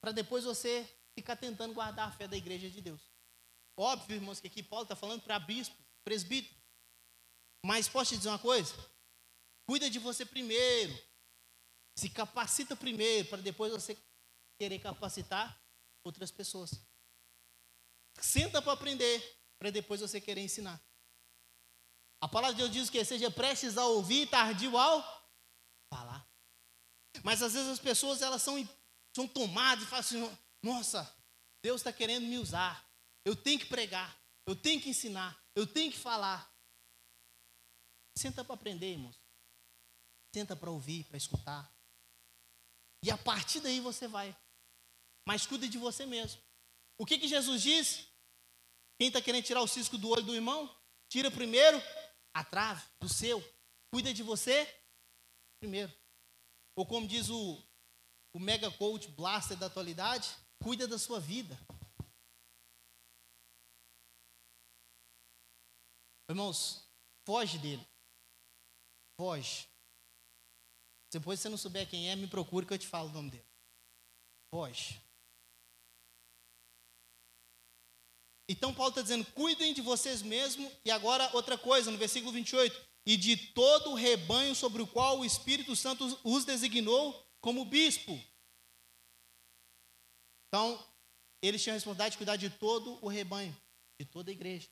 para 0.00 0.12
depois 0.12 0.44
você 0.44 0.88
ficar 1.16 1.34
tentando 1.34 1.74
guardar 1.74 2.06
a 2.06 2.12
fé 2.12 2.28
da 2.28 2.36
igreja 2.36 2.70
de 2.70 2.80
Deus. 2.80 3.00
Óbvio, 3.76 4.14
irmãos, 4.14 4.38
que 4.38 4.46
aqui 4.46 4.62
Paulo 4.62 4.84
está 4.84 4.94
falando 4.94 5.22
para 5.22 5.36
bispo, 5.40 5.76
presbítero. 6.04 6.54
Mas 7.66 7.88
posso 7.88 8.10
te 8.10 8.18
dizer 8.18 8.28
uma 8.28 8.38
coisa? 8.38 8.72
Cuida 9.70 9.88
de 9.88 10.00
você 10.00 10.26
primeiro. 10.26 10.92
Se 11.94 12.10
capacita 12.10 12.74
primeiro, 12.74 13.28
para 13.28 13.40
depois 13.40 13.72
você 13.72 13.96
querer 14.58 14.80
capacitar 14.80 15.62
outras 16.02 16.32
pessoas. 16.32 16.72
Senta 18.20 18.60
para 18.60 18.72
aprender, 18.72 19.22
para 19.60 19.70
depois 19.70 20.00
você 20.00 20.20
querer 20.20 20.40
ensinar. 20.40 20.84
A 22.20 22.26
palavra 22.26 22.56
de 22.56 22.62
Deus 22.62 22.72
diz 22.72 22.90
que 22.90 23.04
seja 23.04 23.30
prestes 23.30 23.78
a 23.78 23.86
ouvir, 23.86 24.28
tardio 24.28 24.76
ao 24.76 25.00
falar. 25.88 26.28
Mas 27.22 27.40
às 27.40 27.52
vezes 27.52 27.68
as 27.68 27.78
pessoas 27.78 28.22
elas 28.22 28.42
são, 28.42 28.56
são 29.14 29.28
tomadas 29.28 29.84
e 29.84 29.86
falam 29.86 30.00
assim: 30.00 30.38
nossa, 30.60 31.16
Deus 31.62 31.80
está 31.80 31.92
querendo 31.92 32.26
me 32.26 32.38
usar. 32.38 32.84
Eu 33.24 33.36
tenho 33.36 33.60
que 33.60 33.66
pregar, 33.66 34.20
eu 34.48 34.56
tenho 34.56 34.80
que 34.80 34.90
ensinar, 34.90 35.40
eu 35.54 35.64
tenho 35.64 35.92
que 35.92 35.98
falar. 35.98 36.52
Senta 38.18 38.44
para 38.44 38.56
aprender, 38.56 38.94
irmãos. 38.94 39.19
Senta 40.34 40.54
para 40.54 40.70
ouvir, 40.70 41.04
para 41.04 41.16
escutar. 41.16 41.72
E 43.02 43.10
a 43.10 43.18
partir 43.18 43.60
daí 43.60 43.80
você 43.80 44.06
vai. 44.06 44.36
Mas 45.26 45.46
cuida 45.46 45.68
de 45.68 45.78
você 45.78 46.06
mesmo. 46.06 46.40
O 46.98 47.06
que, 47.06 47.18
que 47.18 47.28
Jesus 47.28 47.62
diz? 47.62 48.06
Quem 48.98 49.08
está 49.08 49.20
querendo 49.22 49.44
tirar 49.44 49.62
o 49.62 49.68
cisco 49.68 49.96
do 49.96 50.10
olho 50.10 50.22
do 50.22 50.34
irmão? 50.34 50.68
Tira 51.08 51.30
primeiro 51.30 51.80
a 52.34 52.44
trave 52.44 52.84
do 53.00 53.08
seu. 53.08 53.42
Cuida 53.90 54.12
de 54.12 54.22
você 54.22 54.66
primeiro. 55.58 55.92
Ou 56.76 56.86
como 56.86 57.08
diz 57.08 57.28
o, 57.28 57.62
o 58.34 58.38
mega 58.38 58.70
coach 58.70 59.08
blaster 59.08 59.56
da 59.56 59.66
atualidade, 59.66 60.30
cuida 60.62 60.86
da 60.86 60.98
sua 60.98 61.18
vida. 61.18 61.58
Irmãos, 66.28 66.86
foge 67.24 67.58
dele. 67.58 67.86
Foge. 69.16 69.69
Depois, 71.10 71.38
se 71.38 71.44
você 71.44 71.48
não 71.48 71.56
souber 71.56 71.88
quem 71.88 72.08
é, 72.08 72.16
me 72.16 72.26
procure 72.26 72.64
que 72.64 72.72
eu 72.72 72.78
te 72.78 72.86
falo 72.86 73.08
o 73.08 73.12
nome 73.12 73.30
dele. 73.30 73.46
Foge. 74.50 75.00
Então 78.48 78.74
Paulo 78.74 78.90
está 78.90 79.02
dizendo: 79.02 79.24
cuidem 79.32 79.72
de 79.72 79.80
vocês 79.80 80.22
mesmos. 80.22 80.72
E 80.84 80.90
agora, 80.90 81.28
outra 81.34 81.56
coisa, 81.56 81.90
no 81.90 81.98
versículo 81.98 82.32
28. 82.32 82.90
E 83.06 83.16
de 83.16 83.36
todo 83.36 83.90
o 83.90 83.94
rebanho 83.94 84.54
sobre 84.54 84.82
o 84.82 84.86
qual 84.86 85.18
o 85.18 85.24
Espírito 85.24 85.74
Santo 85.74 86.18
os 86.22 86.44
designou 86.44 87.26
como 87.40 87.64
bispo. 87.64 88.12
Então, 90.48 90.84
eles 91.42 91.62
tinham 91.62 91.74
a 91.74 91.76
responsabilidade 91.76 92.12
de 92.12 92.18
cuidar 92.18 92.36
de 92.36 92.50
todo 92.50 92.98
o 93.00 93.08
rebanho, 93.08 93.56
de 93.98 94.04
toda 94.04 94.30
a 94.30 94.32
igreja. 94.32 94.68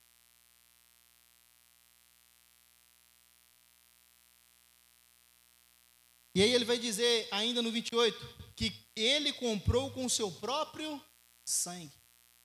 E 6.39 6.41
aí 6.41 6.55
ele 6.55 6.65
vai 6.65 6.79
dizer, 6.79 7.27
ainda 7.33 7.61
no 7.61 7.73
28, 7.73 8.17
que 8.55 8.73
ele 8.95 9.33
comprou 9.33 9.91
com 9.91 10.05
o 10.05 10.09
seu 10.09 10.31
próprio 10.31 11.05
sangue. 11.45 11.93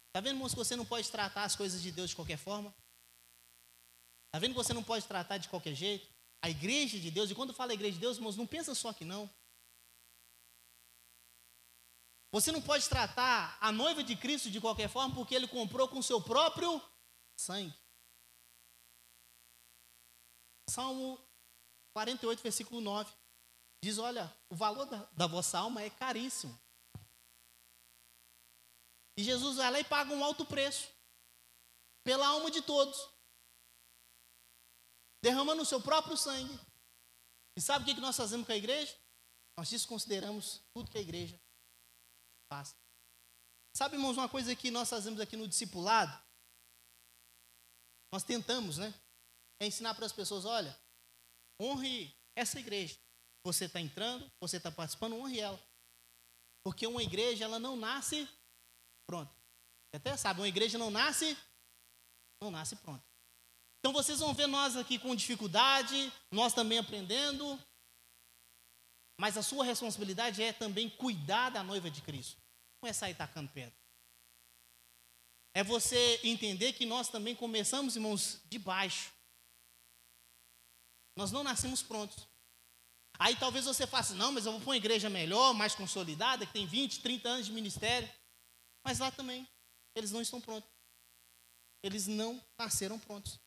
Está 0.08 0.20
vendo, 0.20 0.38
irmãos, 0.38 0.52
que 0.52 0.58
você 0.58 0.76
não 0.76 0.84
pode 0.84 1.12
tratar 1.12 1.44
as 1.44 1.56
coisas 1.56 1.80
de 1.80 1.92
Deus 1.92 2.10
de 2.10 2.16
qualquer 2.16 2.38
forma? 2.38 2.74
Está 4.26 4.40
vendo 4.40 4.54
que 4.54 4.64
você 4.64 4.74
não 4.74 4.84
pode 4.84 5.06
tratar 5.06 5.38
de 5.38 5.48
qualquer 5.48 5.76
jeito? 5.76 6.12
A 6.42 6.50
igreja 6.50 7.00
de 7.00 7.12
Deus, 7.12 7.30
e 7.30 7.36
quando 7.36 7.54
fala 7.54 7.76
igreja 7.76 7.94
de 7.94 8.00
Deus, 8.00 8.18
irmãos, 8.18 8.36
não 8.36 8.48
pensa 8.48 8.74
só 8.74 8.92
que 8.92 9.06
não. 9.06 9.30
Você 12.32 12.52
não 12.52 12.64
pode 12.64 12.90
tratar 12.90 13.60
a 13.62 13.72
noiva 13.72 14.04
de 14.04 14.16
Cristo 14.16 14.50
de 14.50 14.60
qualquer 14.60 14.90
forma, 14.90 15.14
porque 15.14 15.36
ele 15.36 15.48
comprou 15.48 15.88
com 15.88 16.02
seu 16.02 16.20
próprio 16.20 16.82
sangue. 17.38 17.72
Salmo 20.68 21.24
48, 21.94 22.42
versículo 22.42 22.82
9. 22.82 23.22
Diz: 23.84 23.98
Olha, 23.98 24.34
o 24.50 24.56
valor 24.56 24.86
da, 24.86 25.04
da 25.12 25.28
vossa 25.28 25.60
alma 25.60 25.82
é 25.82 25.90
caríssimo. 25.90 26.58
E 29.18 29.22
Jesus 29.22 29.58
vai 29.58 29.70
lá 29.70 29.78
e 29.78 29.84
paga 29.84 30.14
um 30.14 30.24
alto 30.24 30.46
preço 30.46 30.88
pela 32.02 32.26
alma 32.26 32.50
de 32.50 32.62
todos, 32.62 33.10
derramando 35.22 35.64
o 35.64 35.66
seu 35.66 35.82
próprio 35.82 36.16
sangue. 36.16 36.58
E 37.58 37.62
sabe 37.62 37.84
o 37.84 37.94
que 37.94 38.00
nós 38.00 38.16
fazemos 38.16 38.46
com 38.46 38.54
a 38.54 38.56
igreja? 38.56 38.98
Nós 39.58 39.70
desconsideramos 39.70 40.62
tudo 40.74 40.90
que 40.90 40.98
a 40.98 41.02
igreja 41.02 41.38
faz. 42.48 42.74
Sabe, 43.74 43.98
irmãos, 43.98 44.16
uma 44.16 44.30
coisa 44.30 44.56
que 44.56 44.72
nós 44.72 44.90
fazemos 44.90 45.20
aqui 45.20 45.36
no 45.36 45.46
discipulado? 45.46 46.18
Nós 48.14 48.24
tentamos, 48.24 48.78
né? 48.78 48.94
É 49.60 49.68
ensinar 49.68 49.94
para 49.94 50.06
as 50.06 50.14
pessoas: 50.14 50.46
olha, 50.46 50.74
honre 51.60 52.18
essa 52.34 52.58
igreja. 52.58 53.03
Você 53.44 53.66
está 53.66 53.80
entrando, 53.80 54.32
você 54.40 54.58
está 54.58 54.72
participando, 54.72 55.16
honre 55.18 55.40
ela. 55.40 55.60
Porque 56.64 56.88
uma 56.88 57.04
igreja, 57.04 57.44
ela 57.44 57.60
não 57.60 57.76
nasce 57.76 58.28
pronta. 59.06 59.34
Você 59.90 59.98
até 59.98 60.16
sabe, 60.16 60.40
uma 60.40 60.48
igreja 60.48 60.78
não 60.78 60.90
nasce, 60.90 61.38
não 62.42 62.50
nasce 62.50 62.76
pronta. 62.78 63.04
Então 63.80 63.92
vocês 63.92 64.20
vão 64.20 64.34
ver 64.34 64.48
nós 64.48 64.78
aqui 64.78 64.98
com 64.98 65.14
dificuldade, 65.14 66.12
nós 66.32 66.54
também 66.54 66.80
aprendendo, 66.80 67.60
mas 69.20 69.38
a 69.38 69.44
sua 69.44 69.66
responsabilidade 69.66 70.42
é 70.42 70.54
também 70.54 70.90
cuidar 70.90 71.50
da 71.50 71.62
noiva 71.62 71.92
de 71.92 72.02
Cristo. 72.02 72.42
Não 72.82 72.90
é 72.90 72.94
sair 72.94 73.14
tacando 73.14 73.52
pedra. 73.52 73.74
É 75.54 75.64
você 75.64 76.20
entender 76.24 76.74
que 76.74 76.86
nós 76.86 77.10
também 77.10 77.36
começamos, 77.36 77.96
irmãos, 77.96 78.42
de 78.46 78.58
baixo. 78.58 79.14
Nós 81.16 81.32
não 81.32 81.44
nascemos 81.44 81.84
prontos. 81.84 82.28
Aí 83.20 83.36
talvez 83.36 83.66
você 83.66 83.86
faça, 83.86 84.14
não, 84.16 84.32
mas 84.32 84.46
eu 84.46 84.52
vou 84.52 84.62
para 84.62 84.70
uma 84.70 84.78
igreja 84.78 85.10
melhor, 85.10 85.54
mais 85.54 85.76
consolidada, 85.76 86.46
que 86.46 86.54
tem 86.54 86.66
20, 86.66 87.02
30 87.02 87.30
anos 87.30 87.46
de 87.46 87.52
ministério. 87.52 88.10
Mas 88.84 89.00
lá 89.00 89.12
também, 89.12 89.48
eles 89.96 90.12
não 90.12 90.22
estão 90.22 90.42
prontos. 90.42 90.70
Eles 91.82 92.08
não 92.08 92.44
nasceram 92.58 93.00
prontos. 93.00 93.40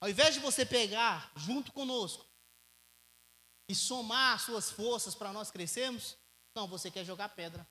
Ao 0.00 0.08
invés 0.08 0.34
de 0.34 0.40
você 0.40 0.64
pegar 0.64 1.32
junto 1.36 1.72
conosco 1.72 2.24
e 3.68 3.74
somar 3.74 4.38
suas 4.40 4.70
forças 4.70 5.14
para 5.14 5.32
nós 5.32 5.50
crescermos, 5.50 6.16
não, 6.54 6.68
você 6.68 6.90
quer 6.90 7.04
jogar 7.04 7.28
pedra. 7.30 7.66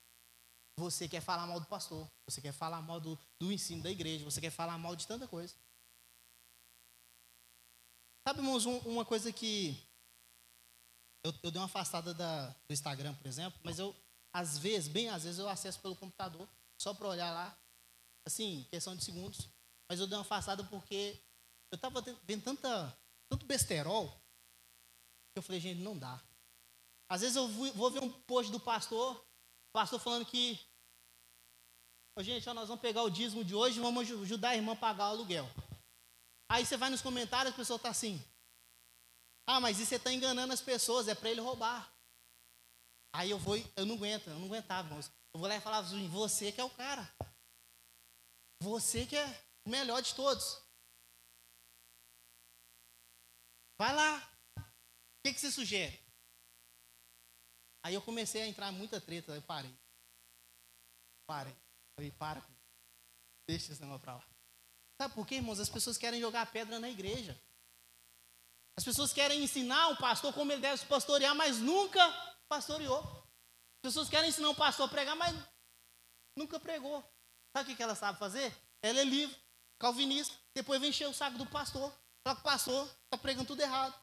Você 0.78 1.08
quer 1.08 1.20
falar 1.20 1.46
mal 1.46 1.58
do 1.58 1.66
pastor. 1.66 2.08
Você 2.26 2.40
quer 2.40 2.52
falar 2.52 2.80
mal 2.82 3.00
do, 3.00 3.18
do 3.38 3.52
ensino 3.52 3.82
da 3.82 3.90
igreja. 3.90 4.24
Você 4.24 4.40
quer 4.40 4.50
falar 4.50 4.78
mal 4.78 4.94
de 4.94 5.06
tanta 5.06 5.26
coisa. 5.26 5.54
Sabe, 8.28 8.40
irmãos, 8.40 8.66
um, 8.66 8.76
uma 8.80 9.06
coisa 9.06 9.32
que. 9.32 9.74
Eu, 11.24 11.32
eu 11.42 11.50
dei 11.50 11.58
uma 11.58 11.64
afastada 11.64 12.12
da, 12.12 12.48
do 12.48 12.74
Instagram, 12.74 13.14
por 13.14 13.26
exemplo, 13.26 13.58
mas 13.64 13.78
eu, 13.78 13.96
às 14.30 14.58
vezes, 14.58 14.86
bem 14.86 15.08
às 15.08 15.24
vezes, 15.24 15.38
eu 15.38 15.48
acesso 15.48 15.80
pelo 15.80 15.96
computador, 15.96 16.46
só 16.76 16.92
para 16.92 17.08
olhar 17.08 17.32
lá, 17.32 17.58
assim, 18.26 18.66
questão 18.70 18.94
de 18.94 19.02
segundos. 19.02 19.48
Mas 19.88 19.98
eu 19.98 20.06
dei 20.06 20.14
uma 20.14 20.20
afastada 20.20 20.62
porque 20.64 21.18
eu 21.72 21.76
estava 21.76 22.02
vendo 22.24 22.42
tanta, 22.42 22.94
tanto 23.30 23.46
besterol 23.46 24.10
que 25.32 25.38
eu 25.38 25.42
falei, 25.42 25.58
gente, 25.58 25.80
não 25.80 25.96
dá. 25.96 26.22
Às 27.08 27.22
vezes 27.22 27.34
eu 27.34 27.48
vou 27.48 27.90
ver 27.90 28.02
um 28.02 28.10
post 28.10 28.52
do 28.52 28.60
pastor, 28.60 29.24
pastor 29.72 29.98
falando 29.98 30.26
que, 30.26 30.60
oh, 32.14 32.22
gente, 32.22 32.46
ó, 32.46 32.52
nós 32.52 32.68
vamos 32.68 32.82
pegar 32.82 33.04
o 33.04 33.10
dízimo 33.10 33.42
de 33.42 33.54
hoje 33.54 33.78
e 33.78 33.82
vamos 33.82 34.06
ajudar 34.06 34.50
a 34.50 34.56
irmã 34.56 34.72
a 34.72 34.76
pagar 34.76 35.06
o 35.06 35.12
aluguel. 35.12 35.48
Aí 36.48 36.64
você 36.64 36.76
vai 36.76 36.88
nos 36.90 37.02
comentários, 37.02 37.52
a 37.52 37.56
pessoa 37.56 37.76
está 37.76 37.90
assim, 37.90 38.22
ah, 39.46 39.60
mas 39.60 39.78
isso 39.78 39.88
você 39.88 39.96
está 39.96 40.12
enganando 40.12 40.52
as 40.52 40.60
pessoas, 40.60 41.08
é 41.08 41.14
para 41.14 41.30
ele 41.30 41.40
roubar. 41.40 41.90
Aí 43.12 43.30
eu 43.30 43.38
vou, 43.38 43.56
eu 43.76 43.86
não 43.86 43.94
aguento, 43.94 44.28
eu 44.28 44.38
não 44.38 44.46
aguentava, 44.46 44.88
irmãos. 44.88 45.10
Eu 45.32 45.40
vou 45.40 45.48
lá 45.48 45.56
e 45.56 45.60
falava 45.60 45.86
assim, 45.86 46.06
você 46.08 46.52
que 46.52 46.60
é 46.60 46.64
o 46.64 46.70
cara. 46.70 47.10
Você 48.60 49.06
que 49.06 49.16
é 49.16 49.26
o 49.64 49.70
melhor 49.70 50.02
de 50.02 50.14
todos. 50.14 50.60
Vai 53.78 53.94
lá. 53.94 54.18
O 54.56 54.62
que, 55.24 55.32
que 55.32 55.40
você 55.40 55.50
sugere? 55.50 55.98
Aí 57.82 57.94
eu 57.94 58.02
comecei 58.02 58.42
a 58.42 58.46
entrar 58.46 58.70
muita 58.72 59.00
treta, 59.00 59.34
eu 59.34 59.42
parei. 59.42 59.74
Parei. 61.26 61.56
Falei, 61.96 62.10
para. 62.12 62.42
Deixa 63.46 63.72
esse 63.72 63.80
negócio 63.80 64.00
pra 64.00 64.16
lá. 64.16 64.37
Sabe 65.00 65.14
por 65.14 65.26
quê, 65.26 65.36
irmãos? 65.36 65.60
As 65.60 65.68
pessoas 65.68 65.96
querem 65.96 66.20
jogar 66.20 66.50
pedra 66.50 66.80
na 66.80 66.90
igreja. 66.90 67.40
As 68.76 68.84
pessoas 68.84 69.12
querem 69.12 69.42
ensinar 69.42 69.88
o 69.88 69.96
pastor 69.96 70.32
como 70.34 70.50
ele 70.52 70.60
deve 70.60 70.78
se 70.78 70.86
pastorear, 70.86 71.34
mas 71.34 71.58
nunca 71.58 72.10
pastoreou. 72.48 73.00
As 73.00 73.82
pessoas 73.82 74.08
querem 74.08 74.28
ensinar 74.28 74.50
o 74.50 74.54
pastor 74.54 74.86
a 74.86 74.88
pregar, 74.88 75.16
mas 75.16 75.36
nunca 76.36 76.58
pregou. 76.58 77.02
Sabe 77.56 77.72
o 77.72 77.76
que 77.76 77.82
ela 77.82 77.94
sabe 77.94 78.18
fazer? 78.18 78.54
Ela 78.82 79.00
é 79.00 79.04
livre, 79.04 79.36
calvinista, 79.78 80.36
depois 80.52 80.80
vem 80.80 80.90
encher 80.90 81.08
o 81.08 81.14
saco 81.14 81.38
do 81.38 81.46
pastor. 81.46 81.92
Só 82.26 82.34
que 82.34 82.42
passou, 82.42 82.84
está 83.04 83.16
pregando 83.16 83.46
tudo 83.46 83.60
errado. 83.60 83.94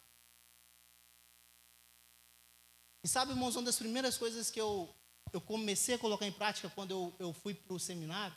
E 3.04 3.08
sabe, 3.08 3.32
irmãos, 3.32 3.56
uma 3.56 3.64
das 3.64 3.78
primeiras 3.78 4.18
coisas 4.18 4.50
que 4.50 4.60
eu, 4.60 4.93
eu 5.32 5.39
comecei 5.39 5.96
a 5.96 6.00
colocar 6.00 6.26
em 6.26 6.32
prática 6.32 6.70
quando 6.70 6.91
eu, 6.91 7.16
eu 7.20 7.34
fui 7.34 7.54
para 7.54 7.76
o 7.76 7.80
seminário, 7.80 8.36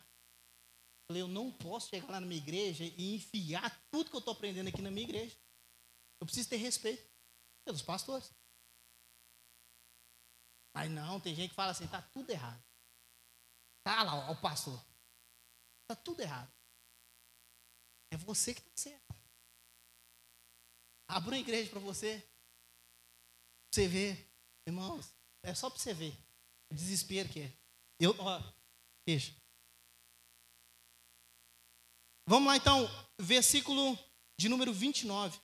falei, 1.09 1.23
eu 1.23 1.27
não 1.27 1.51
posso 1.51 1.89
chegar 1.89 2.07
lá 2.07 2.19
na 2.19 2.27
minha 2.27 2.39
igreja 2.39 2.83
e 2.83 3.15
enfiar 3.15 3.67
tudo 3.89 4.11
que 4.11 4.15
eu 4.15 4.19
estou 4.19 4.31
aprendendo 4.31 4.67
aqui 4.67 4.79
na 4.79 4.91
minha 4.91 5.07
igreja. 5.07 5.35
Eu 6.21 6.27
preciso 6.27 6.47
ter 6.47 6.57
respeito 6.57 7.03
pelos 7.65 7.81
pastores. 7.81 8.31
Mas 10.71 10.91
não, 10.91 11.19
tem 11.19 11.33
gente 11.33 11.49
que 11.49 11.55
fala 11.55 11.71
assim, 11.71 11.85
está 11.85 11.99
tudo 11.99 12.29
errado. 12.29 12.63
Tá 13.83 14.03
lá, 14.03 14.29
ó, 14.29 14.31
o 14.33 14.39
pastor. 14.39 14.79
Está 15.81 15.95
tudo 15.95 16.21
errado. 16.21 16.53
É 18.11 18.17
você 18.17 18.53
que 18.53 18.61
está 18.61 18.71
certo. 18.75 19.15
Abra 21.07 21.31
uma 21.31 21.39
igreja 21.39 21.71
para 21.71 21.79
você. 21.79 22.23
Você 23.73 23.87
ver. 23.87 24.29
Irmãos, 24.67 25.11
é 25.41 25.55
só 25.55 25.71
para 25.71 25.79
você 25.79 25.91
ver. 25.91 26.15
O 26.69 26.75
desespero 26.75 27.29
que 27.29 27.41
é. 27.41 27.53
Eu, 27.99 28.15
ó, 28.19 28.39
deixa. 29.07 29.38
Vamos 32.29 32.47
lá 32.47 32.57
então, 32.57 32.87
versículo 33.17 33.97
de 34.37 34.47
número 34.47 34.71
29. 34.71 35.39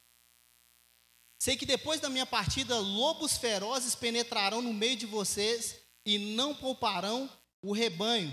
Sei 1.42 1.58
que 1.58 1.66
depois 1.66 2.00
da 2.00 2.12
minha 2.12 2.28
partida, 2.28 2.78
lobos 2.78 3.38
ferozes 3.38 3.96
penetrarão 3.96 4.62
no 4.62 4.72
meio 4.72 4.96
de 4.96 5.08
vocês 5.08 5.78
e 6.06 6.20
não 6.36 6.54
pouparão 6.54 7.28
o 7.64 7.74
rebanho. 7.74 8.32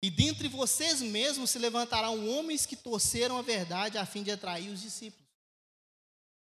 E 0.00 0.08
dentre 0.08 0.46
vocês 0.46 1.02
mesmos 1.02 1.50
se 1.50 1.58
levantarão 1.58 2.28
homens 2.28 2.64
que 2.64 2.76
torceram 2.76 3.36
a 3.38 3.42
verdade 3.42 3.98
a 3.98 4.06
fim 4.06 4.22
de 4.22 4.30
atrair 4.30 4.70
os 4.70 4.80
discípulos. 4.80 5.28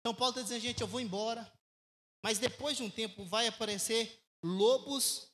Então 0.00 0.12
Paulo 0.12 0.32
está 0.32 0.42
dizendo, 0.42 0.62
gente, 0.62 0.80
eu 0.80 0.88
vou 0.88 1.00
embora. 1.00 1.48
Mas 2.24 2.40
depois 2.40 2.76
de 2.76 2.82
um 2.82 2.90
tempo 2.90 3.24
vai 3.24 3.46
aparecer 3.46 4.20
lobos 4.42 5.28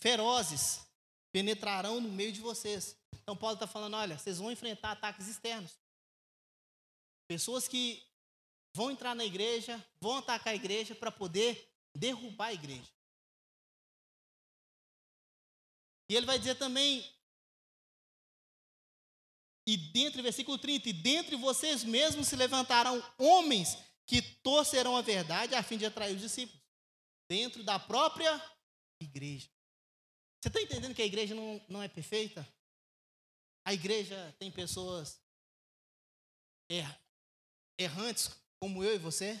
ferozes, 0.00 0.80
penetrarão 1.30 2.00
no 2.00 2.08
meio 2.08 2.32
de 2.32 2.40
vocês. 2.40 3.00
Então 3.22 3.36
Paulo 3.36 3.54
está 3.54 3.66
falando, 3.66 3.94
olha, 3.94 4.18
vocês 4.18 4.38
vão 4.38 4.50
enfrentar 4.50 4.92
ataques 4.92 5.28
externos. 5.28 5.78
Pessoas 7.28 7.68
que 7.68 8.04
vão 8.74 8.90
entrar 8.90 9.14
na 9.14 9.24
igreja, 9.24 9.82
vão 10.00 10.18
atacar 10.18 10.52
a 10.52 10.56
igreja 10.56 10.94
para 10.94 11.12
poder 11.12 11.70
derrubar 11.94 12.46
a 12.46 12.52
igreja. 12.54 12.90
E 16.08 16.16
ele 16.16 16.26
vai 16.26 16.38
dizer 16.38 16.56
também, 16.56 17.06
e 19.66 19.76
dentro, 19.76 20.22
versículo 20.22 20.58
30, 20.58 20.88
e 20.88 20.92
dentre 20.92 21.36
vocês 21.36 21.84
mesmos 21.84 22.28
se 22.28 22.36
levantarão 22.36 23.02
homens 23.16 23.78
que 24.04 24.20
torcerão 24.20 24.96
a 24.96 25.00
verdade 25.00 25.54
a 25.54 25.62
fim 25.62 25.78
de 25.78 25.86
atrair 25.86 26.14
os 26.14 26.20
discípulos. 26.20 26.60
Dentro 27.28 27.62
da 27.62 27.78
própria 27.78 28.42
igreja. 29.00 29.48
Você 30.40 30.48
está 30.48 30.60
entendendo 30.60 30.94
que 30.94 31.02
a 31.02 31.06
igreja 31.06 31.34
não, 31.34 31.64
não 31.68 31.82
é 31.82 31.88
perfeita? 31.88 32.46
A 33.64 33.72
igreja 33.72 34.34
tem 34.38 34.50
pessoas 34.50 35.20
er, 36.68 37.00
errantes, 37.78 38.30
como 38.58 38.82
eu 38.82 38.94
e 38.94 38.98
você. 38.98 39.40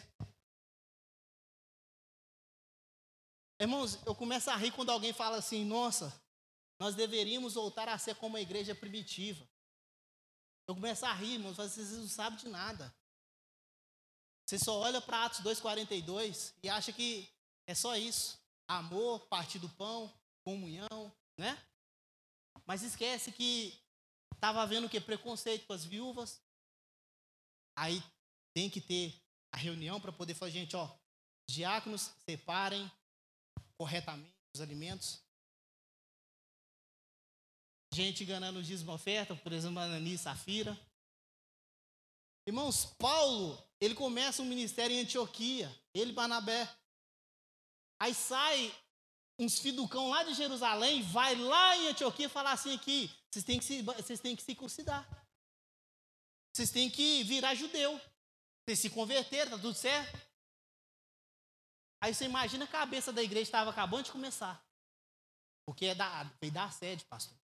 Irmãos, 3.60 3.98
eu 4.04 4.14
começo 4.14 4.50
a 4.50 4.56
rir 4.56 4.72
quando 4.72 4.90
alguém 4.90 5.12
fala 5.12 5.36
assim: 5.36 5.64
nossa, 5.64 6.12
nós 6.78 6.94
deveríamos 6.94 7.54
voltar 7.54 7.88
a 7.88 7.98
ser 7.98 8.16
como 8.16 8.36
a 8.36 8.40
igreja 8.40 8.74
primitiva. 8.74 9.48
Eu 10.68 10.74
começo 10.74 11.04
a 11.04 11.12
rir, 11.12 11.34
irmãos, 11.34 11.56
vocês 11.56 11.90
não 11.92 12.08
sabem 12.08 12.38
de 12.38 12.48
nada. 12.48 12.94
Você 14.46 14.58
só 14.58 14.78
olha 14.80 15.00
para 15.00 15.24
Atos 15.24 15.40
2,42 15.40 16.54
e 16.62 16.68
acha 16.68 16.92
que 16.92 17.28
é 17.66 17.74
só 17.74 17.96
isso. 17.96 18.40
amor, 18.68 19.26
partir 19.26 19.58
do 19.58 19.68
pão, 19.68 20.12
comunhão, 20.44 21.12
né? 21.36 21.60
Mas 22.64 22.82
esquece 22.82 23.32
que 23.32 23.81
estava 24.42 24.60
havendo 24.60 24.88
o 24.88 24.90
que? 24.90 25.00
Preconceito 25.00 25.64
com 25.66 25.72
as 25.72 25.84
viúvas. 25.84 26.42
Aí 27.78 28.02
tem 28.52 28.68
que 28.68 28.80
ter 28.80 29.14
a 29.54 29.56
reunião 29.56 30.00
para 30.00 30.10
poder 30.10 30.34
falar, 30.34 30.50
gente, 30.50 30.74
ó, 30.74 30.92
diáconos 31.48 32.12
separem 32.28 32.90
corretamente 33.78 34.34
os 34.52 34.60
alimentos. 34.60 35.22
Gente 37.94 38.24
ganhando 38.24 38.64
dízimo 38.64 38.92
oferta, 38.92 39.36
por 39.36 39.52
exemplo, 39.52 39.78
Anani 39.78 40.14
e 40.14 40.18
Safira. 40.18 40.76
Irmãos, 42.48 42.86
Paulo, 42.98 43.56
ele 43.80 43.94
começa 43.94 44.42
um 44.42 44.46
ministério 44.46 44.96
em 44.96 45.00
Antioquia, 45.00 45.70
ele 45.94 46.10
e 46.10 46.14
Barnabé. 46.14 46.68
Aí 48.00 48.12
sai 48.12 48.74
uns 49.38 49.58
fiducão 49.58 50.10
lá 50.10 50.22
de 50.22 50.34
Jerusalém, 50.34 51.02
vai 51.02 51.34
lá 51.34 51.76
em 51.76 51.88
Antioquia 51.88 52.28
falar 52.28 52.52
assim 52.52 52.74
aqui, 52.74 53.10
vocês 53.30 53.44
têm 53.44 53.58
que 53.58 53.64
se, 53.64 53.82
vocês 53.82 54.20
têm 54.20 54.36
que 54.36 54.42
se 54.42 54.46
circuncidar. 54.46 55.08
Vocês 56.54 56.70
têm 56.70 56.90
que 56.90 57.22
virar 57.24 57.54
judeu. 57.54 57.98
Vocês 58.64 58.78
se 58.78 58.90
converteram, 58.90 59.52
tá 59.52 59.56
tudo 59.56 59.74
certo? 59.74 60.20
Aí 62.02 62.14
você 62.14 62.26
imagina 62.26 62.64
a 62.64 62.68
cabeça 62.68 63.12
da 63.12 63.22
igreja 63.22 63.44
estava 63.44 63.70
acabando 63.70 64.04
de 64.04 64.12
começar. 64.12 64.62
Porque 65.66 65.86
é 65.86 65.94
da, 65.94 66.24
veio 66.40 66.52
da 66.52 66.70
sede, 66.70 67.04
pastor. 67.06 67.36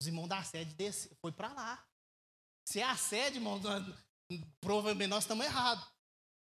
Os 0.00 0.06
irmãos 0.06 0.28
da 0.28 0.44
sede 0.44 0.72
desse, 0.74 1.14
foi 1.16 1.32
para 1.32 1.52
lá. 1.52 1.84
Se 2.68 2.80
é 2.80 2.84
a 2.84 2.96
sede, 2.96 3.38
irmão, 3.38 3.60
provavelmente 4.60 5.08
nós 5.08 5.24
estamos 5.24 5.44
errados. 5.44 5.84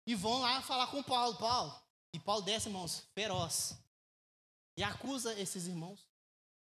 E 0.07 0.15
vão 0.15 0.39
lá 0.39 0.61
falar 0.61 0.87
com 0.87 1.03
Paulo. 1.03 1.37
Paulo. 1.37 1.79
E 2.15 2.19
Paulo 2.19 2.41
desce, 2.41 2.69
irmãos, 2.69 3.07
feroz. 3.13 3.77
E 4.77 4.83
acusa 4.83 5.37
esses 5.39 5.67
irmãos. 5.67 6.07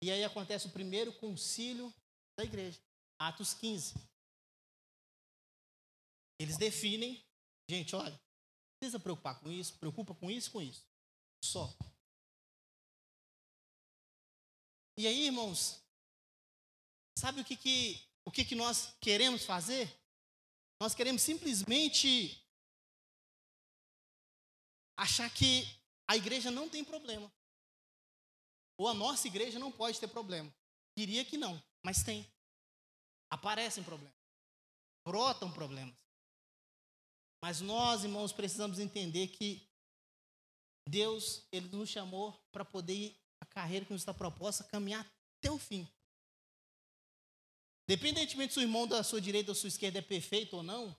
E 0.03 0.11
aí 0.11 0.23
acontece 0.25 0.67
o 0.67 0.73
primeiro 0.73 1.13
concílio 1.15 1.93
da 2.37 2.45
igreja. 2.45 2.81
Atos 3.19 3.53
15. 3.55 3.95
Eles 6.41 6.57
definem, 6.57 7.21
gente, 7.69 7.97
olha, 7.97 8.13
não 8.13 8.79
precisa 8.79 9.01
preocupar 9.01 9.41
com 9.41 9.51
isso, 9.51 9.77
preocupa 9.79 10.15
com 10.15 10.31
isso, 10.31 10.53
com 10.53 10.63
isso. 10.63 10.87
Só. 11.43 11.75
E 14.97 15.07
aí, 15.07 15.27
irmãos, 15.27 15.81
sabe 17.19 17.41
o 17.41 17.45
que, 17.45 17.57
que, 17.57 18.01
o 18.25 18.31
que, 18.31 18.45
que 18.45 18.55
nós 18.55 18.95
queremos 19.01 19.45
fazer? 19.45 19.93
Nós 20.81 20.95
queremos 20.95 21.23
simplesmente 21.23 22.41
achar 24.97 25.29
que 25.33 25.65
a 26.09 26.17
igreja 26.17 26.51
não 26.51 26.69
tem 26.69 26.85
problema. 26.85 27.33
Ou 28.79 28.89
a 28.89 28.95
nossa 28.95 29.27
igreja 29.27 29.59
não 29.59 29.73
pode 29.73 29.99
ter 29.99 30.09
problema. 30.09 30.51
Queria 30.97 31.25
que 31.25 31.37
não, 31.37 31.63
mas 31.83 32.03
tem. 32.03 32.27
Aparecem 33.29 33.83
problemas. 33.83 34.17
Brotam 35.05 35.53
problemas. 35.53 35.95
Mas 37.43 37.61
nós, 37.61 38.05
irmãos, 38.05 38.33
precisamos 38.33 38.79
entender 38.79 39.29
que 39.29 39.69
Deus, 40.89 41.47
Ele 41.53 41.69
nos 41.77 41.89
chamou 41.89 42.33
para 42.51 42.65
poder 42.65 42.95
ir 42.95 43.21
a 43.41 43.47
carreira 43.47 43.85
que 43.85 43.93
nos 43.93 44.03
está 44.03 44.15
proposta, 44.15 44.65
caminhar 44.65 45.07
até 45.39 45.51
o 45.51 45.59
fim. 45.59 45.87
Independentemente 47.89 48.53
se 48.53 48.59
o 48.59 48.63
irmão 48.63 48.87
da 48.87 49.03
sua 49.03 49.21
direita 49.21 49.51
ou 49.51 49.55
da 49.55 49.61
sua 49.61 49.69
esquerda 49.69 49.99
é 49.99 50.03
perfeito 50.03 50.57
ou 50.57 50.63
não, 50.63 50.97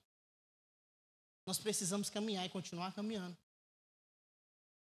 nós 1.45 1.57
precisamos 1.57 2.09
caminhar 2.09 2.45
e 2.45 2.49
continuar 2.49 2.93
caminhando. 2.93 3.37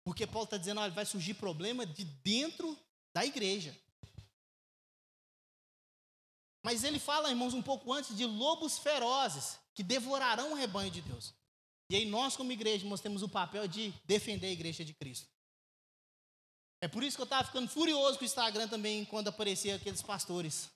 Porque 0.09 0.26
Paulo 0.26 0.44
está 0.44 0.56
dizendo, 0.56 0.80
olha, 0.80 0.90
vai 0.90 1.04
surgir 1.04 1.34
problema 1.34 1.84
de 1.84 2.02
dentro 2.02 2.74
da 3.14 3.26
igreja. 3.26 3.78
Mas 6.64 6.82
ele 6.82 6.98
fala, 6.98 7.28
irmãos, 7.28 7.52
um 7.52 7.61
pouco 7.61 7.92
antes 7.92 8.16
de 8.16 8.24
lobos 8.24 8.78
ferozes 8.78 9.59
que 9.74 9.82
devorarão 9.82 10.52
o 10.52 10.54
rebanho 10.54 10.90
de 10.90 11.02
Deus. 11.02 11.34
E 11.90 11.96
aí 11.96 12.06
nós, 12.06 12.38
como 12.38 12.50
igreja, 12.50 12.88
nós 12.88 13.02
temos 13.02 13.22
o 13.22 13.28
papel 13.28 13.68
de 13.68 13.92
defender 14.06 14.46
a 14.46 14.50
igreja 14.50 14.82
de 14.82 14.94
Cristo. 14.94 15.28
É 16.80 16.88
por 16.88 17.02
isso 17.02 17.18
que 17.18 17.20
eu 17.20 17.24
estava 17.24 17.44
ficando 17.44 17.68
furioso 17.68 18.16
com 18.16 18.24
o 18.24 18.26
Instagram 18.26 18.66
também, 18.66 19.04
quando 19.04 19.28
aparecia 19.28 19.76
aqueles 19.76 20.00
pastores 20.00 20.70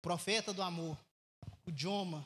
profeta 0.00 0.52
do 0.52 0.62
amor, 0.62 0.96
o 1.66 1.76
Joma. 1.76 2.24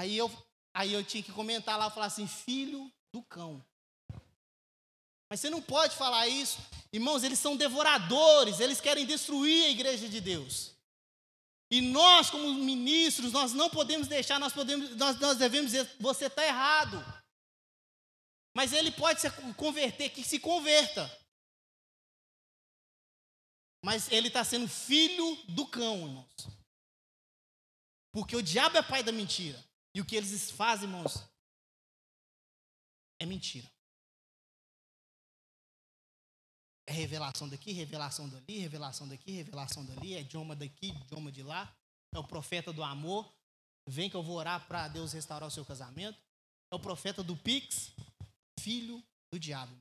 Aí 0.00 0.16
eu, 0.16 0.28
aí 0.74 0.92
eu 0.92 1.04
tinha 1.04 1.22
que 1.22 1.30
comentar 1.30 1.78
lá, 1.78 1.88
falar 1.90 2.06
assim, 2.06 2.26
filho 2.26 2.92
do 3.12 3.22
cão. 3.22 3.64
Mas 5.28 5.40
você 5.40 5.48
não 5.48 5.62
pode 5.62 5.96
falar 5.96 6.26
isso. 6.26 6.58
Irmãos, 6.92 7.22
eles 7.22 7.38
são 7.38 7.56
devoradores, 7.56 8.58
eles 8.58 8.80
querem 8.80 9.06
destruir 9.06 9.66
a 9.66 9.70
igreja 9.70 10.08
de 10.08 10.20
Deus. 10.20 10.72
E 11.70 11.80
nós, 11.80 12.30
como 12.30 12.52
ministros, 12.52 13.32
nós 13.32 13.52
não 13.52 13.70
podemos 13.70 14.08
deixar, 14.08 14.40
nós, 14.40 14.52
podemos, 14.52 14.96
nós, 14.96 15.18
nós 15.20 15.38
devemos 15.38 15.70
dizer, 15.70 15.88
você 16.00 16.26
está 16.26 16.44
errado. 16.44 16.98
Mas 18.56 18.72
ele 18.72 18.90
pode 18.90 19.20
se 19.20 19.30
converter, 19.54 20.10
que 20.10 20.24
se 20.24 20.40
converta. 20.40 21.08
Mas 23.84 24.10
ele 24.10 24.26
está 24.26 24.42
sendo 24.42 24.68
filho 24.68 25.36
do 25.48 25.64
cão, 25.66 26.08
irmãos. 26.08 26.48
Porque 28.12 28.34
o 28.34 28.42
diabo 28.42 28.76
é 28.76 28.82
pai 28.82 29.04
da 29.04 29.12
mentira. 29.12 29.64
E 29.94 30.00
o 30.00 30.04
que 30.04 30.16
eles 30.16 30.50
fazem, 30.50 30.88
irmãos, 30.88 31.22
é 33.20 33.26
mentira. 33.26 33.70
É 36.86 36.92
revelação 36.92 37.48
daqui, 37.48 37.70
revelação 37.70 38.28
dali, 38.28 38.58
revelação 38.58 39.06
daqui, 39.06 39.30
revelação 39.30 39.84
dali, 39.84 40.14
é 40.14 40.22
idioma 40.22 40.56
daqui, 40.56 40.88
idioma 40.88 41.30
de 41.30 41.42
lá. 41.42 41.72
É 42.12 42.18
o 42.18 42.26
profeta 42.26 42.72
do 42.72 42.82
amor. 42.82 43.32
Vem 43.86 44.10
que 44.10 44.16
eu 44.16 44.22
vou 44.22 44.36
orar 44.36 44.66
para 44.66 44.88
Deus 44.88 45.12
restaurar 45.12 45.48
o 45.48 45.52
seu 45.52 45.64
casamento. 45.64 46.20
É 46.72 46.74
o 46.74 46.80
profeta 46.80 47.22
do 47.22 47.36
Pix, 47.36 47.92
filho 48.58 49.00
do 49.32 49.38
diabo. 49.38 49.76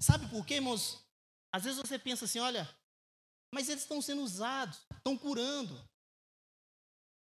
Sabe 0.00 0.26
por 0.28 0.46
quê, 0.46 0.54
irmãos? 0.54 1.04
Às 1.52 1.64
vezes 1.64 1.78
você 1.78 1.98
pensa 1.98 2.24
assim, 2.24 2.38
olha, 2.38 2.66
mas 3.52 3.68
eles 3.68 3.82
estão 3.82 4.00
sendo 4.00 4.22
usados, 4.22 4.80
estão 4.96 5.18
curando. 5.18 5.78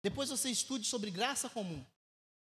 Depois 0.02 0.30
você 0.30 0.48
estude 0.50 0.86
sobre 0.86 1.10
graça 1.10 1.50
comum. 1.50 1.84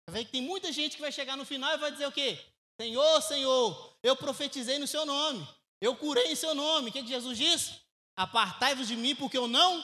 Ver 0.10 0.26
que 0.26 0.32
tem 0.32 0.42
muita 0.42 0.72
gente 0.72 0.96
que 0.96 1.02
vai 1.02 1.12
chegar 1.12 1.36
no 1.36 1.46
final 1.46 1.74
e 1.74 1.78
vai 1.78 1.92
dizer 1.92 2.08
o 2.08 2.12
quê? 2.12 2.40
Senhor, 2.80 3.22
Senhor, 3.22 3.98
eu 4.04 4.16
profetizei 4.16 4.78
no 4.78 4.88
seu 4.88 5.06
nome, 5.06 5.48
eu 5.82 5.96
curei 5.96 6.32
em 6.32 6.36
seu 6.36 6.54
nome. 6.54 6.90
O 6.90 6.94
que, 6.94 7.02
que 7.02 7.08
Jesus 7.08 7.38
disse? 7.38 7.80
Apartai-vos 8.16 8.88
de 8.88 8.96
mim, 8.96 9.16
porque 9.16 9.38
eu 9.38 9.48
não 9.48 9.84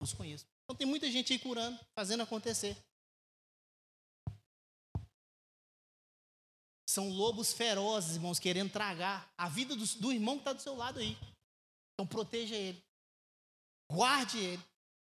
os 0.00 0.12
conheço. 0.12 0.46
Então 0.64 0.76
tem 0.76 0.86
muita 0.86 1.10
gente 1.10 1.32
aí 1.32 1.38
curando, 1.38 1.78
fazendo 1.94 2.22
acontecer. 2.22 2.76
São 6.88 7.08
lobos 7.10 7.52
ferozes, 7.52 8.16
irmãos, 8.16 8.38
querendo 8.38 8.72
tragar 8.72 9.30
a 9.36 9.48
vida 9.48 9.74
do, 9.76 9.84
do 9.98 10.12
irmão 10.12 10.36
que 10.36 10.42
está 10.42 10.52
do 10.52 10.62
seu 10.62 10.74
lado 10.74 10.98
aí. 10.98 11.16
Então 11.92 12.06
proteja 12.06 12.54
ele. 12.54 12.82
Guarde 13.90 14.38
ele. 14.38 14.62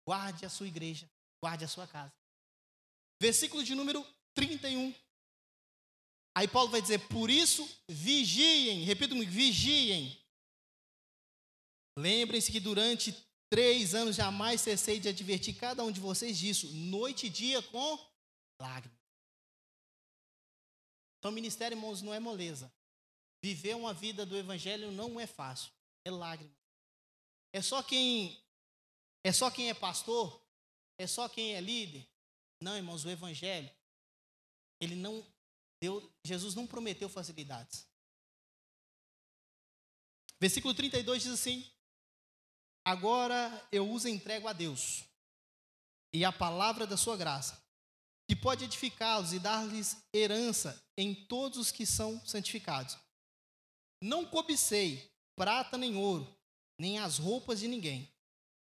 Guarde 0.07 0.47
a 0.47 0.49
sua 0.49 0.67
igreja. 0.67 1.09
Guarde 1.43 1.65
a 1.65 1.69
sua 1.69 1.87
casa. 1.87 2.13
Versículo 3.21 3.63
de 3.65 3.75
número 3.75 4.07
31. 4.37 4.95
Aí 6.37 6.47
Paulo 6.47 6.71
vai 6.71 6.83
dizer: 6.83 7.09
Por 7.09 7.31
isso, 7.31 7.69
vigiem. 7.89 8.85
Repita 8.85 9.15
comigo: 9.15 9.33
vigiem. 9.33 10.17
Lembrem-se 11.99 12.53
que 12.53 12.61
durante 12.61 13.13
três 13.51 13.95
anos 13.95 14.15
jamais 14.15 14.61
cessei 14.61 15.01
de 15.01 15.09
advertir 15.09 15.57
cada 15.57 15.83
um 15.83 15.91
de 15.91 15.99
vocês 15.99 16.39
disso, 16.39 16.71
noite 16.73 17.27
e 17.27 17.31
dia 17.31 17.63
com 17.63 17.99
lágrimas. 18.61 18.99
Então, 21.19 21.33
ministério, 21.33 21.75
irmãos, 21.75 22.03
não 22.03 22.13
é 22.13 22.21
moleza. 22.21 22.71
Viver 23.43 23.75
uma 23.75 23.95
vida 23.95 24.27
do 24.27 24.37
evangelho 24.37 24.93
não 24.93 25.19
é 25.19 25.27
fácil, 25.27 25.73
é 26.05 26.11
lágrima. 26.11 26.55
É 27.53 27.63
só 27.63 27.83
quem 27.83 28.39
é 29.25 29.33
só 29.33 29.51
quem 29.51 29.71
é 29.71 29.75
pastor? 29.75 30.43
É 30.99 31.07
só 31.07 31.29
quem 31.29 31.55
é 31.55 31.61
líder? 31.61 32.07
Não, 32.61 32.77
irmãos, 32.77 33.05
o 33.05 33.11
evangelho 33.11 33.71
ele 34.81 34.95
não 34.95 35.25
deu, 35.81 36.13
Jesus 36.25 36.55
não 36.55 36.67
prometeu 36.67 37.09
facilidades. 37.09 37.87
Versículo 40.41 40.75
32 40.75 41.23
diz 41.23 41.33
assim: 41.33 41.69
Agora 42.85 43.69
eu 43.73 43.91
os 43.91 44.05
entrego 44.05 44.49
a 44.49 44.53
Deus 44.53 45.05
e 46.13 46.25
a 46.25 46.33
palavra 46.33 46.87
da 46.87 46.97
sua 46.97 47.17
graça, 47.17 47.63
que 48.29 48.37
pode 48.37 48.65
edificá-los 48.65 49.33
e 49.33 49.39
dar-lhes 49.39 49.97
herança 50.13 50.83
em 50.97 51.15
todos 51.15 51.59
os 51.59 51.71
que 51.71 51.87
são 51.87 52.25
santificados. 52.25 52.97
Não 54.03 54.25
cobicei 54.25 55.11
prata 55.35 55.77
nem 55.77 55.97
ouro, 55.97 56.27
nem 56.79 56.99
as 56.99 57.19
roupas 57.19 57.61
de 57.61 57.69
ninguém. 57.69 58.11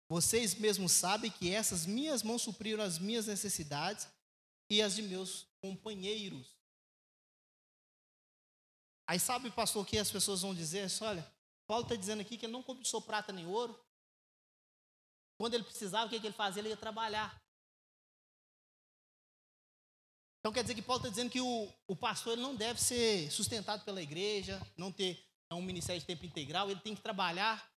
Vocês 0.09 0.53
mesmos 0.55 0.91
sabem 0.91 1.31
que 1.31 1.49
essas 1.49 1.85
minhas 1.85 2.23
mãos 2.23 2.41
supriram 2.41 2.83
as 2.83 2.99
minhas 2.99 3.27
necessidades 3.27 4.07
e 4.69 4.81
as 4.81 4.95
de 4.95 5.01
meus 5.01 5.47
companheiros. 5.64 6.53
Aí 9.07 9.18
sabe, 9.18 9.49
pastor, 9.49 9.82
o 9.82 9.86
que 9.86 9.97
as 9.97 10.11
pessoas 10.11 10.41
vão 10.41 10.53
dizer? 10.53 10.91
Olha, 11.01 11.26
Paulo 11.66 11.84
está 11.84 11.95
dizendo 11.95 12.20
aqui 12.20 12.38
que 12.38 12.45
ele 12.45 12.51
não 12.51 12.61
cobiçou 12.61 13.01
prata 13.01 13.32
nem 13.32 13.47
ouro. 13.47 13.74
Quando 15.38 15.53
ele 15.53 15.64
precisava, 15.64 16.07
o 16.07 16.09
que, 16.09 16.20
que 16.20 16.28
ele 16.28 16.36
fazia? 16.36 16.61
Ele 16.61 16.70
ia 16.70 16.78
trabalhar. 16.78 17.41
Então 20.39 20.51
quer 20.51 20.64
dizer 20.64 20.76
que 20.76 20.82
Paulo 20.82 20.99
está 20.99 21.09
dizendo 21.09 21.32
que 21.32 21.39
o, 21.39 21.74
o 21.88 21.95
pastor 21.95 22.34
ele 22.34 22.41
não 22.41 22.53
deve 22.53 22.82
ser 22.82 23.32
sustentado 23.32 23.86
pela 23.86 24.01
igreja, 24.01 24.61
não 24.76 24.91
ter 24.91 25.26
um 25.49 25.61
ministério 25.61 26.01
de 26.01 26.07
tempo 26.07 26.26
integral, 26.26 26.70
ele 26.70 26.82
tem 26.82 26.95
que 26.95 27.01
trabalhar 27.01 27.72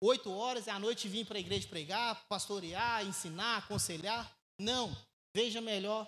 oito 0.00 0.30
horas 0.30 0.66
e 0.66 0.70
à 0.70 0.78
noite 0.78 1.08
vir 1.08 1.26
para 1.26 1.36
a 1.36 1.40
igreja 1.40 1.68
pregar, 1.68 2.26
pastorear, 2.26 3.04
ensinar, 3.04 3.58
aconselhar. 3.58 4.32
Não, 4.58 4.96
veja 5.34 5.60
melhor 5.60 6.06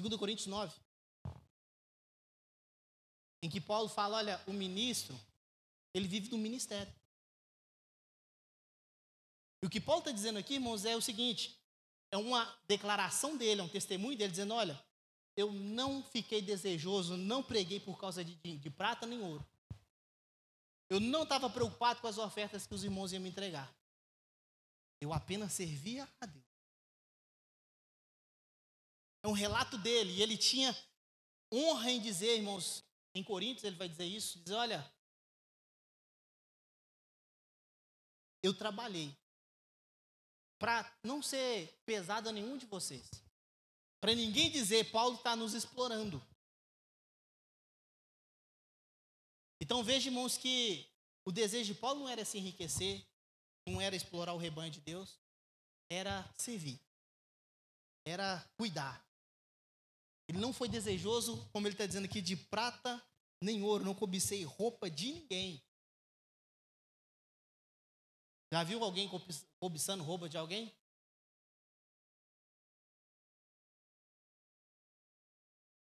2 0.00 0.16
Coríntios 0.16 0.46
9. 0.46 0.74
Em 3.42 3.48
que 3.48 3.60
Paulo 3.60 3.88
fala, 3.88 4.18
olha, 4.18 4.42
o 4.46 4.52
ministro, 4.52 5.18
ele 5.94 6.06
vive 6.06 6.28
do 6.28 6.38
ministério. 6.38 6.92
E 9.62 9.66
o 9.66 9.70
que 9.70 9.80
Paulo 9.80 10.00
está 10.00 10.10
dizendo 10.10 10.38
aqui, 10.38 10.54
irmãos, 10.54 10.84
é 10.84 10.96
o 10.96 11.02
seguinte: 11.02 11.58
é 12.10 12.16
uma 12.16 12.44
declaração 12.66 13.36
dele, 13.36 13.60
é 13.60 13.64
um 13.64 13.68
testemunho 13.68 14.16
dele, 14.16 14.30
dizendo: 14.30 14.54
olha, 14.54 14.82
eu 15.36 15.52
não 15.52 16.02
fiquei 16.02 16.42
desejoso, 16.42 17.16
não 17.16 17.42
preguei 17.42 17.80
por 17.80 17.98
causa 17.98 18.24
de, 18.24 18.34
de, 18.36 18.56
de 18.56 18.70
prata 18.70 19.06
nem 19.06 19.20
ouro. 19.22 19.46
Eu 20.88 20.98
não 20.98 21.22
estava 21.22 21.48
preocupado 21.48 22.00
com 22.00 22.08
as 22.08 22.18
ofertas 22.18 22.66
que 22.66 22.74
os 22.74 22.82
irmãos 22.82 23.12
iam 23.12 23.22
me 23.22 23.28
entregar. 23.28 23.72
Eu 25.00 25.12
apenas 25.12 25.52
servia 25.52 26.08
a 26.20 26.26
Deus. 26.26 26.49
É 29.22 29.28
um 29.28 29.32
relato 29.32 29.76
dele, 29.78 30.12
e 30.12 30.22
ele 30.22 30.36
tinha 30.36 30.74
honra 31.52 31.90
em 31.90 32.00
dizer, 32.00 32.36
irmãos, 32.36 32.82
em 33.14 33.22
Coríntios 33.22 33.64
ele 33.64 33.76
vai 33.76 33.88
dizer 33.88 34.06
isso, 34.06 34.38
dizer, 34.40 34.54
olha, 34.54 34.92
eu 38.42 38.56
trabalhei 38.56 39.14
para 40.58 40.90
não 41.02 41.22
ser 41.22 41.72
pesado 41.84 42.28
a 42.28 42.32
nenhum 42.32 42.56
de 42.56 42.66
vocês. 42.66 43.08
Para 44.00 44.14
ninguém 44.14 44.50
dizer, 44.50 44.90
Paulo 44.90 45.16
está 45.16 45.36
nos 45.36 45.54
explorando. 45.54 46.22
Então 49.60 49.82
veja, 49.82 50.08
irmãos, 50.08 50.38
que 50.38 50.88
o 51.24 51.32
desejo 51.32 51.74
de 51.74 51.78
Paulo 51.78 52.00
não 52.00 52.08
era 52.08 52.24
se 52.24 52.38
enriquecer, 52.38 53.04
não 53.66 53.80
era 53.80 53.94
explorar 53.94 54.32
o 54.32 54.38
rebanho 54.38 54.72
de 54.72 54.80
Deus, 54.80 55.18
era 55.90 56.26
servir, 56.38 56.80
era 58.06 58.42
cuidar. 58.56 59.04
Ele 60.30 60.38
não 60.38 60.52
foi 60.52 60.68
desejoso, 60.68 61.44
como 61.52 61.66
ele 61.66 61.74
está 61.74 61.84
dizendo 61.84 62.04
aqui, 62.04 62.20
de 62.20 62.36
prata 62.36 63.04
nem 63.42 63.64
ouro, 63.64 63.84
não 63.84 63.96
cobicei 63.96 64.44
roupa 64.44 64.88
de 64.88 65.12
ninguém. 65.12 65.60
Já 68.52 68.62
viu 68.62 68.84
alguém 68.84 69.10
cobiçando 69.58 70.04
roupa 70.04 70.28
de 70.28 70.36
alguém? 70.36 70.72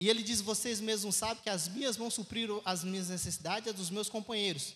E 0.00 0.08
ele 0.08 0.24
diz: 0.24 0.40
Vocês 0.40 0.80
mesmos 0.80 1.14
sabem 1.14 1.40
que 1.40 1.48
as 1.48 1.68
minhas 1.68 1.96
vão 1.96 2.10
suprir 2.10 2.50
as 2.64 2.82
minhas 2.82 3.10
necessidades 3.10 3.68
e 3.68 3.70
as 3.70 3.76
dos 3.76 3.90
meus 3.90 4.08
companheiros. 4.08 4.74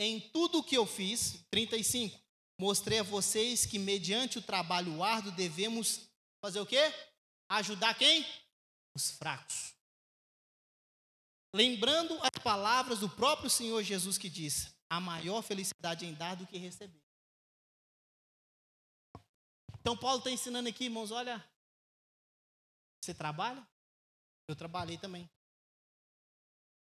Em 0.00 0.18
tudo 0.18 0.58
o 0.58 0.64
que 0.64 0.76
eu 0.76 0.84
fiz, 0.84 1.46
35, 1.48 2.20
mostrei 2.58 2.98
a 2.98 3.04
vocês 3.04 3.66
que, 3.66 3.78
mediante 3.78 4.38
o 4.38 4.42
trabalho 4.42 5.00
árduo, 5.00 5.30
devemos 5.30 6.00
fazer 6.44 6.58
o 6.58 6.66
quê? 6.66 6.92
Ajudar 7.48 7.94
quem? 7.94 8.26
Os 8.96 9.10
fracos. 9.10 9.74
Lembrando 11.54 12.18
as 12.22 12.42
palavras 12.42 13.00
do 13.00 13.10
próprio 13.10 13.50
Senhor 13.50 13.82
Jesus 13.82 14.16
que 14.16 14.30
disse: 14.30 14.74
a 14.88 14.98
maior 14.98 15.42
felicidade 15.42 16.06
em 16.06 16.14
dar 16.14 16.34
do 16.34 16.46
que 16.46 16.56
receber. 16.56 17.04
Então, 19.78 19.94
Paulo 19.98 20.16
está 20.18 20.30
ensinando 20.30 20.70
aqui, 20.70 20.84
irmãos: 20.84 21.10
olha, 21.10 21.46
você 22.98 23.12
trabalha? 23.12 23.68
Eu 24.48 24.56
trabalhei 24.56 24.96
também. 24.96 25.28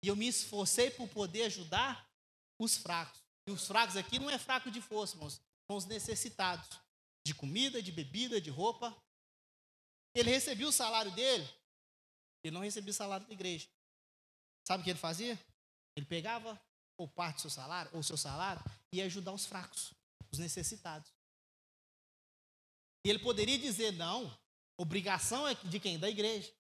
E 0.04 0.10
eu 0.10 0.16
me 0.18 0.28
esforcei 0.28 0.92
por 0.92 1.08
poder 1.08 1.44
ajudar 1.44 2.12
os 2.60 2.76
fracos. 2.76 3.24
E 3.48 3.52
os 3.52 3.66
fracos 3.66 3.96
aqui 3.96 4.20
não 4.20 4.30
é 4.30 4.38
fraco 4.38 4.70
de 4.70 4.82
força, 4.82 5.16
irmãos. 5.16 5.40
São 5.66 5.78
os 5.78 5.86
necessitados 5.86 6.68
de 7.26 7.34
comida, 7.34 7.82
de 7.82 7.92
bebida, 7.94 8.42
de 8.42 8.50
roupa. 8.50 8.94
Ele 10.14 10.30
recebia 10.30 10.68
o 10.68 10.74
salário 10.74 11.12
dele, 11.12 11.48
ele 12.44 12.54
não 12.54 12.62
recebia 12.62 12.94
salário 12.94 13.26
da 13.26 13.34
igreja. 13.34 13.68
Sabe 14.68 14.82
o 14.82 14.84
que 14.84 14.90
ele 14.90 15.00
fazia? 15.00 15.40
Ele 15.96 16.06
pegava 16.06 16.60
ou 16.98 17.08
parte 17.08 17.38
do 17.38 17.42
seu 17.42 17.50
salário, 17.50 17.92
ou 17.94 18.04
seu 18.04 18.18
salário, 18.18 18.64
e 18.92 18.98
ia 18.98 19.06
ajudar 19.06 19.34
os 19.34 19.46
fracos, 19.46 19.94
os 20.32 20.40
necessitados. 20.40 21.12
E 23.04 23.10
ele 23.10 23.20
poderia 23.20 23.58
dizer: 23.58 23.92
não, 23.94 24.32
obrigação 24.78 25.48
é 25.48 25.56
de 25.56 25.80
quem? 25.80 25.98
Da 25.98 26.10
igreja. 26.10 26.54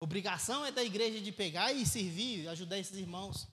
Obrigação 0.00 0.64
é 0.64 0.72
da 0.72 0.82
igreja 0.82 1.20
de 1.20 1.30
pegar 1.30 1.72
e 1.72 1.86
servir, 1.86 2.48
ajudar 2.48 2.78
esses 2.78 2.96
irmãos. 2.96 3.46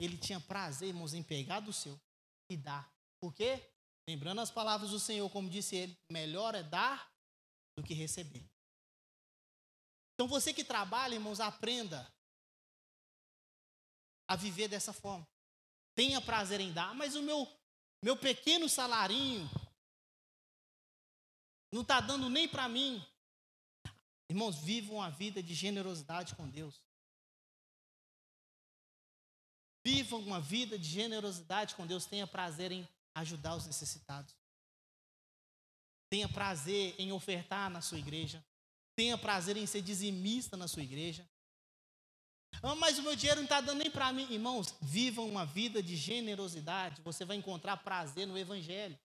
Ele 0.00 0.16
tinha 0.18 0.40
prazer, 0.40 0.88
irmãos, 0.88 1.14
em 1.14 1.22
pegar 1.22 1.60
do 1.60 1.72
seu 1.72 1.98
e 2.50 2.56
dar. 2.56 2.90
Por 3.20 3.32
quê? 3.32 3.62
Lembrando 4.08 4.40
as 4.40 4.50
palavras 4.50 4.90
do 4.90 4.98
Senhor, 4.98 5.28
como 5.30 5.48
disse 5.48 5.76
ele, 5.76 5.96
melhor 6.10 6.54
é 6.54 6.62
dar 6.62 7.10
do 7.76 7.84
que 7.84 7.94
receber. 7.94 8.44
Então 10.16 10.26
você 10.26 10.52
que 10.52 10.64
trabalha, 10.64 11.14
irmãos, 11.14 11.40
aprenda 11.40 12.10
a 14.26 14.34
viver 14.34 14.66
dessa 14.66 14.90
forma. 14.90 15.28
Tenha 15.94 16.22
prazer 16.22 16.58
em 16.58 16.72
dar, 16.72 16.94
mas 16.94 17.14
o 17.14 17.22
meu 17.22 17.46
meu 18.02 18.16
pequeno 18.16 18.68
salarinho 18.68 19.48
não 21.70 21.82
está 21.82 22.00
dando 22.00 22.30
nem 22.30 22.48
para 22.48 22.68
mim. 22.68 23.04
Irmãos, 24.28 24.56
vivam 24.56 25.02
a 25.02 25.10
vida 25.10 25.42
de 25.42 25.54
generosidade 25.54 26.34
com 26.34 26.48
Deus. 26.48 26.80
Vivam 29.84 30.20
uma 30.20 30.40
vida 30.40 30.78
de 30.78 30.88
generosidade 30.88 31.74
com 31.74 31.86
Deus. 31.86 32.06
Tenha 32.06 32.26
prazer 32.26 32.72
em 32.72 32.88
ajudar 33.14 33.54
os 33.54 33.66
necessitados. 33.66 34.34
Tenha 36.08 36.28
prazer 36.28 36.94
em 36.98 37.12
ofertar 37.12 37.70
na 37.70 37.80
sua 37.80 37.98
igreja. 37.98 38.44
Tenha 38.96 39.18
prazer 39.18 39.58
em 39.58 39.66
ser 39.66 39.82
dizimista 39.82 40.56
na 40.56 40.66
sua 40.66 40.82
igreja. 40.82 41.28
Ah, 42.62 42.74
mas 42.74 42.98
o 42.98 43.02
meu 43.02 43.14
dinheiro 43.14 43.40
não 43.40 43.44
está 43.44 43.60
dando 43.60 43.78
nem 43.78 43.90
para 43.90 44.10
mim. 44.10 44.26
Irmãos, 44.30 44.74
vivam 44.80 45.28
uma 45.28 45.44
vida 45.44 45.82
de 45.82 45.94
generosidade. 45.94 47.02
Você 47.02 47.24
vai 47.24 47.36
encontrar 47.36 47.76
prazer 47.76 48.26
no 48.26 48.38
Evangelho. 48.38 48.98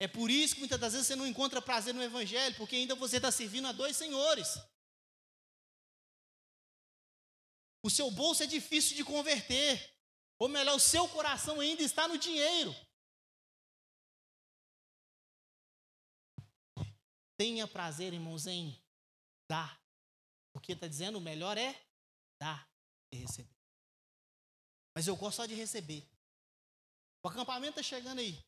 É 0.00 0.08
por 0.08 0.28
isso 0.28 0.54
que 0.54 0.60
muitas 0.60 0.80
das 0.80 0.92
vezes 0.92 1.06
você 1.06 1.14
não 1.14 1.24
encontra 1.24 1.62
prazer 1.62 1.94
no 1.94 2.02
Evangelho, 2.02 2.56
porque 2.56 2.74
ainda 2.74 2.96
você 2.96 3.18
está 3.18 3.30
servindo 3.30 3.68
a 3.68 3.72
dois 3.72 3.96
senhores. 3.96 4.58
O 7.84 7.88
seu 7.88 8.10
bolso 8.10 8.42
é 8.42 8.46
difícil 8.46 8.96
de 8.96 9.04
converter. 9.04 9.92
Ou 10.36 10.48
melhor, 10.48 10.74
o 10.74 10.80
seu 10.80 11.06
coração 11.08 11.60
ainda 11.60 11.82
está 11.82 12.08
no 12.08 12.18
dinheiro. 12.18 12.74
Tenha 17.36 17.68
prazer, 17.68 18.12
irmãos, 18.12 18.48
em 18.48 18.81
dar. 19.52 19.78
Porque 20.54 20.72
está 20.72 20.88
dizendo 20.88 21.18
o 21.18 21.20
melhor 21.20 21.58
é 21.58 21.78
dar 22.40 22.66
e 23.12 23.16
receber. 23.16 23.54
Mas 24.94 25.06
eu 25.06 25.14
gosto 25.14 25.36
só 25.36 25.46
de 25.46 25.54
receber. 25.54 26.08
O 27.22 27.28
acampamento 27.28 27.78
está 27.78 27.82
chegando 27.82 28.18
aí. 28.18 28.42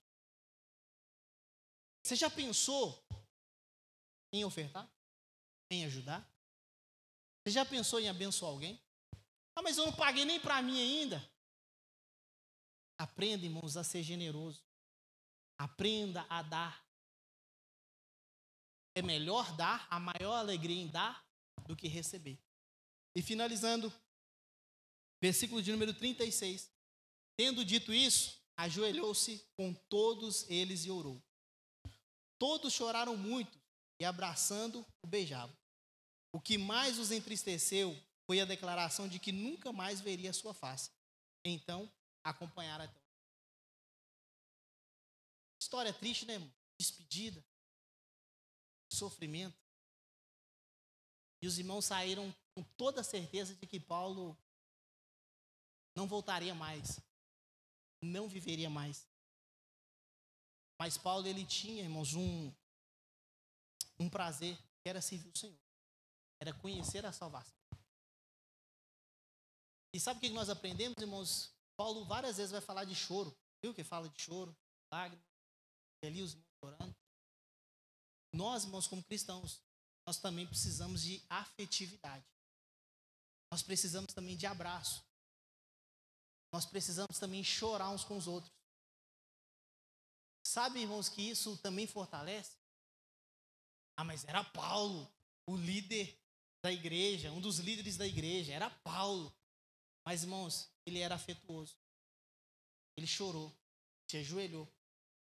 Você 2.02 2.16
já 2.16 2.30
pensou 2.30 3.02
em 4.32 4.44
ofertar? 4.44 4.90
Em 5.70 5.84
ajudar? 5.84 6.20
Você 7.42 7.52
já 7.52 7.64
pensou 7.64 8.00
em 8.00 8.08
abençoar 8.08 8.50
alguém? 8.52 8.82
Ah, 9.54 9.62
mas 9.62 9.76
eu 9.76 9.86
não 9.86 9.92
paguei 9.94 10.24
nem 10.24 10.40
para 10.40 10.60
mim 10.62 10.80
ainda. 10.80 11.30
Aprenda, 12.98 13.44
irmãos, 13.44 13.76
a 13.76 13.84
ser 13.84 14.02
generoso. 14.02 14.62
Aprenda 15.58 16.26
a 16.28 16.42
dar. 16.42 16.83
É 18.94 19.02
melhor 19.02 19.56
dar, 19.56 19.86
a 19.90 19.98
maior 19.98 20.34
alegria 20.34 20.80
em 20.80 20.88
dar 20.88 21.24
do 21.66 21.76
que 21.76 21.88
receber. 21.88 22.38
E 23.16 23.22
finalizando, 23.22 23.92
versículo 25.20 25.62
de 25.62 25.72
número 25.72 25.94
36. 25.94 26.70
Tendo 27.36 27.64
dito 27.64 27.92
isso, 27.92 28.40
ajoelhou-se 28.56 29.44
com 29.56 29.74
todos 29.88 30.48
eles 30.48 30.84
e 30.84 30.90
orou. 30.90 31.22
Todos 32.38 32.72
choraram 32.72 33.16
muito 33.16 33.60
e, 34.00 34.04
abraçando, 34.04 34.86
o 35.02 35.06
beijavam. 35.06 35.56
O 36.32 36.40
que 36.40 36.58
mais 36.58 36.98
os 36.98 37.10
entristeceu 37.10 37.96
foi 38.26 38.40
a 38.40 38.44
declaração 38.44 39.08
de 39.08 39.18
que 39.18 39.32
nunca 39.32 39.72
mais 39.72 40.00
veria 40.00 40.32
sua 40.32 40.54
face. 40.54 40.90
Então, 41.44 41.90
acompanharam 42.24 42.84
até. 42.84 43.00
História 45.60 45.92
triste, 45.92 46.26
né, 46.26 46.34
irmão? 46.34 46.52
Despedida, 46.78 47.44
sofrimento. 48.94 49.56
E 51.42 51.46
os 51.46 51.58
irmãos 51.58 51.84
saíram 51.84 52.34
com 52.54 52.62
toda 52.76 53.00
a 53.00 53.04
certeza 53.04 53.54
de 53.54 53.66
que 53.66 53.78
Paulo 53.78 54.36
não 55.94 56.06
voltaria 56.06 56.54
mais, 56.54 56.98
não 58.02 58.28
viveria 58.28 58.70
mais. 58.70 59.06
Mas 60.78 60.96
Paulo 60.96 61.26
ele 61.26 61.44
tinha, 61.44 61.82
irmãos, 61.82 62.14
um 62.14 62.52
um 63.98 64.08
prazer 64.08 64.56
que 64.82 64.88
era 64.88 65.00
servir 65.00 65.30
o 65.34 65.38
Senhor, 65.38 65.58
era 66.40 66.52
conhecer 66.52 67.06
a 67.06 67.12
salvação. 67.12 67.54
E 69.92 70.00
sabe 70.00 70.18
o 70.18 70.20
que 70.20 70.30
nós 70.30 70.50
aprendemos, 70.50 71.00
irmãos? 71.00 71.52
Paulo 71.76 72.04
várias 72.04 72.36
vezes 72.36 72.52
vai 72.52 72.60
falar 72.60 72.84
de 72.84 72.94
choro, 72.94 73.36
viu 73.62 73.72
que 73.72 73.84
fala 73.84 74.08
de 74.08 74.20
choro, 74.20 74.54
lágrimas, 74.90 75.24
ali 76.02 76.22
os 76.22 76.32
irmãos 76.32 76.46
chorando. 76.60 77.03
Nós, 78.34 78.64
irmãos, 78.64 78.86
como 78.86 79.02
cristãos, 79.04 79.62
nós 80.06 80.18
também 80.18 80.46
precisamos 80.46 81.02
de 81.02 81.22
afetividade. 81.30 82.26
Nós 83.50 83.62
precisamos 83.62 84.12
também 84.12 84.36
de 84.36 84.46
abraço. 84.46 85.04
Nós 86.52 86.66
precisamos 86.66 87.18
também 87.18 87.42
chorar 87.42 87.90
uns 87.90 88.04
com 88.04 88.16
os 88.16 88.26
outros. 88.26 88.52
Sabe, 90.46 90.80
irmãos, 90.80 91.08
que 91.08 91.22
isso 91.22 91.56
também 91.58 91.86
fortalece? 91.86 92.56
Ah, 93.96 94.04
mas 94.04 94.24
era 94.24 94.44
Paulo, 94.44 95.10
o 95.46 95.56
líder 95.56 96.18
da 96.62 96.72
igreja, 96.72 97.30
um 97.32 97.40
dos 97.40 97.58
líderes 97.58 97.96
da 97.96 98.06
igreja, 98.06 98.52
era 98.52 98.70
Paulo. 98.70 99.34
Mas, 100.04 100.22
irmãos, 100.22 100.70
ele 100.84 100.98
era 100.98 101.14
afetuoso. 101.14 101.76
Ele 102.96 103.06
chorou, 103.06 103.52
se 104.08 104.18
ajoelhou, 104.18 104.68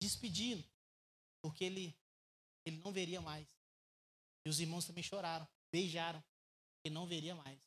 despedindo, 0.02 0.64
porque 1.42 1.64
ele, 1.64 1.96
ele 2.66 2.78
não 2.84 2.92
veria 2.92 3.22
mais. 3.22 3.48
E 4.46 4.50
os 4.50 4.60
irmãos 4.60 4.86
também 4.86 5.04
choraram, 5.04 5.48
beijaram, 5.72 6.24
porque 6.76 6.90
não 6.90 7.06
veria 7.06 7.36
mais. 7.36 7.60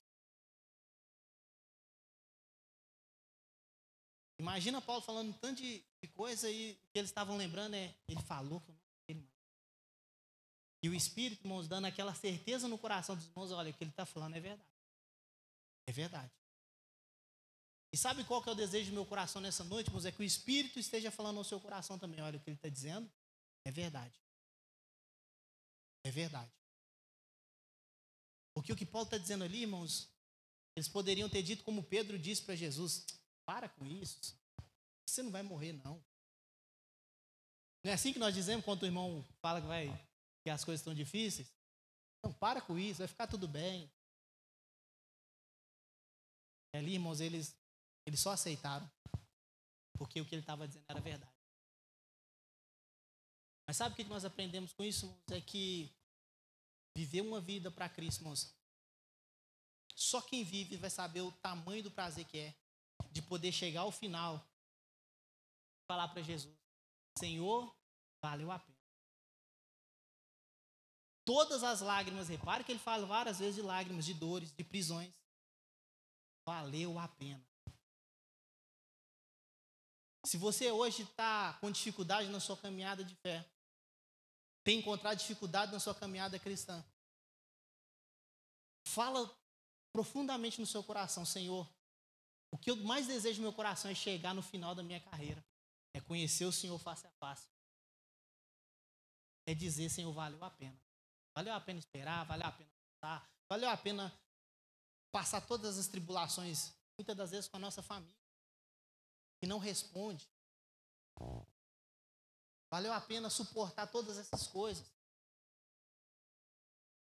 Imagina 4.39 4.83
Paulo 4.83 5.01
falando 5.03 5.33
tanto 5.39 5.63
de, 5.63 5.85
coisa 6.15 6.51
e 6.51 6.75
que 6.93 6.99
eles 6.99 7.11
estavam 7.11 7.37
lembrando 7.37 7.75
é, 7.75 7.95
ele 8.09 8.21
falou 8.23 8.61
que 8.61 8.71
eu 8.71 8.75
não 8.75 8.83
ele 9.07 9.21
mais. 9.21 9.33
E 10.83 10.89
o 10.89 10.95
Espírito, 10.95 11.45
irmãos, 11.45 11.69
dando 11.69 11.87
aquela 11.87 12.13
certeza 12.13 12.67
no 12.67 12.77
coração 12.77 13.15
dos 13.15 13.27
irmãos, 13.27 13.53
olha, 13.53 13.71
o 13.71 13.75
que 13.75 13.85
ele 13.85 13.91
está 13.91 14.05
falando 14.05 14.35
é 14.35 14.41
verdade. 14.41 14.69
É 15.87 15.93
verdade. 15.93 16.33
E 17.93 17.97
sabe 17.97 18.25
qual 18.25 18.43
que 18.43 18.49
é 18.49 18.53
o 18.53 18.57
desejo 18.57 18.91
do 18.91 18.95
meu 18.95 19.07
coração 19.07 19.41
nessa 19.41 19.63
noite, 19.63 19.89
irmãos? 19.89 20.07
É 20.07 20.11
que 20.11 20.23
o 20.23 20.25
Espírito 20.25 20.79
esteja 20.79 21.11
falando 21.11 21.37
ao 21.39 21.45
seu 21.45 21.61
coração 21.61 21.99
também. 21.99 22.21
Olha, 22.21 22.39
o 22.39 22.41
que 22.41 22.49
ele 22.49 22.57
está 22.57 22.69
dizendo 22.69 23.09
é 23.65 23.71
verdade. 23.71 24.19
É 26.05 26.11
verdade. 26.11 26.51
Porque 28.55 28.73
o 28.73 28.77
que 28.77 28.85
Paulo 28.85 29.07
está 29.07 29.19
dizendo 29.19 29.45
ali, 29.45 29.63
irmãos, 29.63 30.09
eles 30.77 30.89
poderiam 30.89 31.29
ter 31.29 31.43
dito 31.43 31.65
como 31.65 31.83
Pedro 31.83 32.19
disse 32.19 32.43
para 32.43 32.57
Jesus: 32.57 33.07
para 33.45 33.69
com 33.69 33.87
isso, 33.87 34.37
você 35.07 35.23
não 35.23 35.31
vai 35.31 35.43
morrer, 35.43 35.73
não. 35.73 36.03
Não 37.85 37.91
é 37.91 37.95
assim 37.95 38.13
que 38.13 38.19
nós 38.19 38.35
dizemos 38.35 38.65
quando 38.65 38.83
o 38.83 38.87
irmão 38.87 39.25
fala 39.41 39.61
que, 39.61 39.67
vai, 39.67 40.09
que 40.43 40.51
as 40.51 40.65
coisas 40.65 40.81
estão 40.81 40.95
difíceis? 40.95 41.53
Não, 42.23 42.33
para 42.33 42.61
com 42.61 42.79
isso, 42.79 42.99
vai 42.99 43.09
ficar 43.09 43.27
tudo 43.27 43.49
bem. 43.49 43.91
E 46.73 46.79
ali, 46.79 46.93
irmãos, 46.95 47.21
eles, 47.21 47.57
eles 48.07 48.21
só 48.21 48.31
aceitaram. 48.31 48.89
Porque 49.99 50.21
o 50.21 50.25
que 50.25 50.35
ele 50.35 50.43
estava 50.43 50.67
dizendo 50.67 50.85
era 50.89 51.01
verdade. 51.01 51.33
Mas 53.73 53.79
sabe 53.79 53.95
o 53.95 53.97
que 53.97 54.05
nós 54.05 54.23
aprendemos 54.23 54.71
com 54.75 54.85
isso? 54.85 55.19
É 55.31 55.41
que 55.41 55.91
viver 56.95 57.23
uma 57.23 57.41
vida 57.41 57.71
para 57.71 57.89
Cristo, 57.89 58.23
só 59.97 60.21
quem 60.21 60.45
vive 60.45 60.77
vai 60.77 60.91
saber 60.91 61.23
o 61.23 61.33
tamanho 61.33 61.83
do 61.83 61.91
prazer 61.91 62.27
que 62.27 62.37
é 62.37 62.55
de 63.11 63.23
poder 63.23 63.51
chegar 63.51 63.81
ao 63.81 63.91
final 63.91 64.37
e 64.37 65.87
falar 65.91 66.09
para 66.09 66.21
Jesus: 66.21 66.55
Senhor, 67.19 67.75
valeu 68.23 68.53
a 68.53 68.59
pena. 68.59 68.77
Todas 71.25 71.65
as 71.65 71.81
lágrimas, 71.81 72.29
repare 72.29 72.65
que 72.65 72.73
ele 72.73 72.79
fala 72.79 73.07
várias 73.07 73.39
vezes 73.39 73.55
de 73.55 73.63
lágrimas, 73.63 74.05
de 74.05 74.13
dores, 74.13 74.53
de 74.53 74.63
prisões. 74.63 75.11
Valeu 76.47 76.99
a 76.99 77.09
pena. 77.09 77.43
Se 80.27 80.37
você 80.37 80.71
hoje 80.71 81.05
está 81.05 81.55
com 81.55 81.71
dificuldade 81.71 82.29
na 82.29 82.39
sua 82.39 82.59
caminhada 82.59 83.03
de 83.03 83.15
fé, 83.15 83.51
tem 84.65 84.79
encontrado 84.79 85.19
dificuldade 85.19 85.73
na 85.73 85.81
sua 85.81 85.95
caminhada 85.95 86.39
cristã, 86.39 86.85
fala 88.87 89.31
profundamente 89.93 90.61
no 90.61 90.67
seu 90.67 90.83
coração, 90.83 91.25
Senhor, 91.25 91.69
o 92.51 92.59
que 92.59 92.71
eu 92.71 92.77
mais 92.77 93.07
desejo 93.07 93.39
no 93.39 93.49
meu 93.49 93.53
coração 93.53 93.91
é 93.91 93.95
chegar 93.95 94.35
no 94.35 94.43
final 94.43 94.75
da 94.75 94.83
minha 94.83 95.01
carreira, 95.01 95.45
é 95.95 96.01
conhecer 96.01 96.45
o 96.45 96.53
Senhor 96.53 96.79
face 96.79 97.07
a 97.07 97.11
face. 97.13 97.49
É 99.47 99.55
dizer, 99.55 99.89
Senhor, 99.89 100.13
valeu 100.13 100.43
a 100.45 100.51
pena. 100.51 100.79
Valeu 101.35 101.55
a 101.55 101.61
pena 101.61 101.79
esperar, 101.79 102.25
valeu 102.25 102.47
a 102.47 102.53
pena 102.53 102.71
passar, 103.01 103.31
valeu 103.49 103.69
a 103.69 103.77
pena 103.77 104.13
passar 105.11 105.41
todas 105.41 105.79
as 105.79 105.87
tribulações, 105.89 106.73
muitas 106.99 107.17
das 107.17 107.31
vezes 107.31 107.49
com 107.49 107.57
a 107.57 107.61
nossa 107.61 107.83
família, 107.83 108.15
que 109.41 109.47
não 109.47 109.59
responde. 109.59 110.29
Valeu 112.73 112.91
a 112.91 113.01
pena 113.03 113.29
suportar 113.29 113.87
todas 113.87 114.17
essas 114.17 114.47
coisas. 114.47 114.91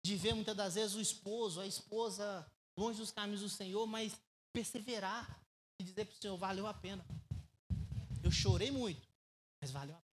De 0.05 0.15
ver 0.15 0.35
muitas 0.35 0.55
das 0.55 0.75
vezes 0.75 0.95
o 0.95 1.01
esposo, 1.01 1.63
a 1.63 1.67
esposa 1.67 2.47
longe 2.77 2.99
dos 2.99 3.11
caminhos 3.11 3.41
do 3.41 3.49
Senhor, 3.49 3.87
mas 3.87 4.13
perseverar 4.53 5.43
e 5.81 5.83
dizer 5.83 6.05
para 6.05 6.13
o 6.15 6.19
Senhor: 6.19 6.37
valeu 6.37 6.67
a 6.67 6.75
pena. 6.75 7.03
Eu 8.23 8.31
chorei 8.31 8.71
muito, 8.71 9.09
mas 9.59 9.71
valeu 9.71 9.97
a 9.97 9.99
pena. 9.99 10.13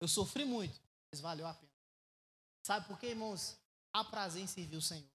Eu 0.00 0.06
sofri 0.06 0.44
muito, 0.44 0.80
mas 1.10 1.20
valeu 1.20 1.48
a 1.48 1.54
pena. 1.54 1.72
Sabe 2.64 2.86
por 2.86 3.00
quê, 3.00 3.08
irmãos? 3.08 3.58
Há 3.92 4.04
prazer 4.04 4.44
em 4.44 4.46
servir 4.46 4.76
o 4.76 4.82
Senhor. 4.82 5.10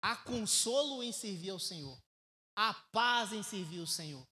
Há 0.00 0.14
consolo 0.18 1.02
em 1.02 1.10
servir 1.10 1.50
ao 1.50 1.58
Senhor. 1.58 1.98
Há 2.54 2.74
paz 2.92 3.32
em 3.32 3.42
servir 3.42 3.80
o 3.80 3.88
Senhor. 3.88 4.24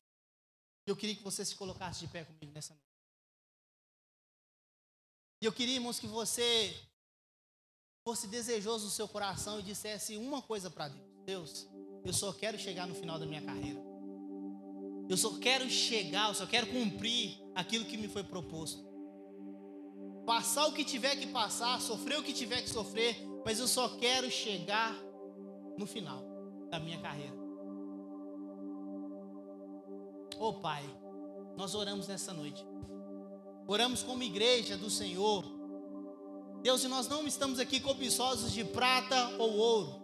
Eu 0.87 0.97
queria 0.97 1.17
que 1.17 1.23
você 1.25 1.45
se 1.45 1.57
colocasse 1.57 1.99
de 1.99 2.13
pé 2.13 2.25
comigo 2.25 2.53
nessa 2.53 2.75
noite. 2.75 2.92
E 5.43 5.45
eu 5.45 5.53
queria, 5.53 5.75
irmãos, 5.75 5.99
que 5.99 6.07
você 6.07 6.73
fosse 8.05 8.29
desejoso 8.29 8.85
no 8.85 8.91
seu 8.93 9.09
coração 9.09 9.59
e 9.59 9.63
dissesse 9.65 10.17
uma 10.17 10.41
coisa 10.41 10.71
para 10.71 10.87
Deus: 10.87 11.03
Deus, 11.27 11.69
eu 12.05 12.13
só 12.13 12.33
quero 12.33 12.57
chegar 12.57 12.87
no 12.87 12.95
final 12.95 13.19
da 13.19 13.27
minha 13.27 13.43
carreira. 13.43 13.83
Eu 15.09 15.17
só 15.17 15.37
quero 15.41 15.69
chegar, 15.69 16.29
eu 16.29 16.35
só 16.37 16.47
quero 16.47 16.69
cumprir 16.69 17.43
aquilo 17.57 17.85
que 17.85 17.97
me 17.97 18.07
foi 18.07 18.23
proposto. 18.23 18.89
Passar 20.25 20.69
o 20.69 20.73
que 20.73 20.85
tiver 20.85 21.17
que 21.17 21.27
passar, 21.27 21.81
sofrer 21.81 22.21
o 22.21 22.23
que 22.23 22.33
tiver 22.33 22.63
que 22.63 22.71
sofrer, 22.71 23.17
mas 23.45 23.59
eu 23.59 23.67
só 23.67 23.97
quero 23.97 24.31
chegar 24.31 24.97
no 25.77 25.89
final 25.89 26.23
da 26.71 26.79
minha 26.79 27.01
carreira. 27.01 27.37
Oh 30.39 30.55
Pai, 30.55 30.85
nós 31.57 31.75
oramos 31.75 32.07
nessa 32.07 32.33
noite. 32.33 32.65
Oramos 33.67 34.03
como 34.03 34.23
igreja 34.23 34.77
do 34.77 34.91
Senhor. 34.91 35.45
Deus, 36.63 36.85
e 36.85 36.89
nós 36.89 37.09
não 37.09 37.27
estamos 37.27 37.59
aqui 37.59 37.81
cobiçosos 37.81 38.53
de 38.53 38.65
prata 38.65 39.35
ou 39.39 39.57
ouro. 39.57 40.03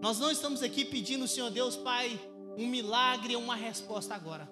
Nós 0.00 0.18
não 0.18 0.30
estamos 0.30 0.62
aqui 0.62 0.84
pedindo, 0.84 1.26
Senhor 1.26 1.50
Deus, 1.50 1.76
Pai, 1.76 2.20
um 2.58 2.66
milagre 2.66 3.34
ou 3.36 3.42
uma 3.42 3.56
resposta 3.56 4.14
agora. 4.14 4.50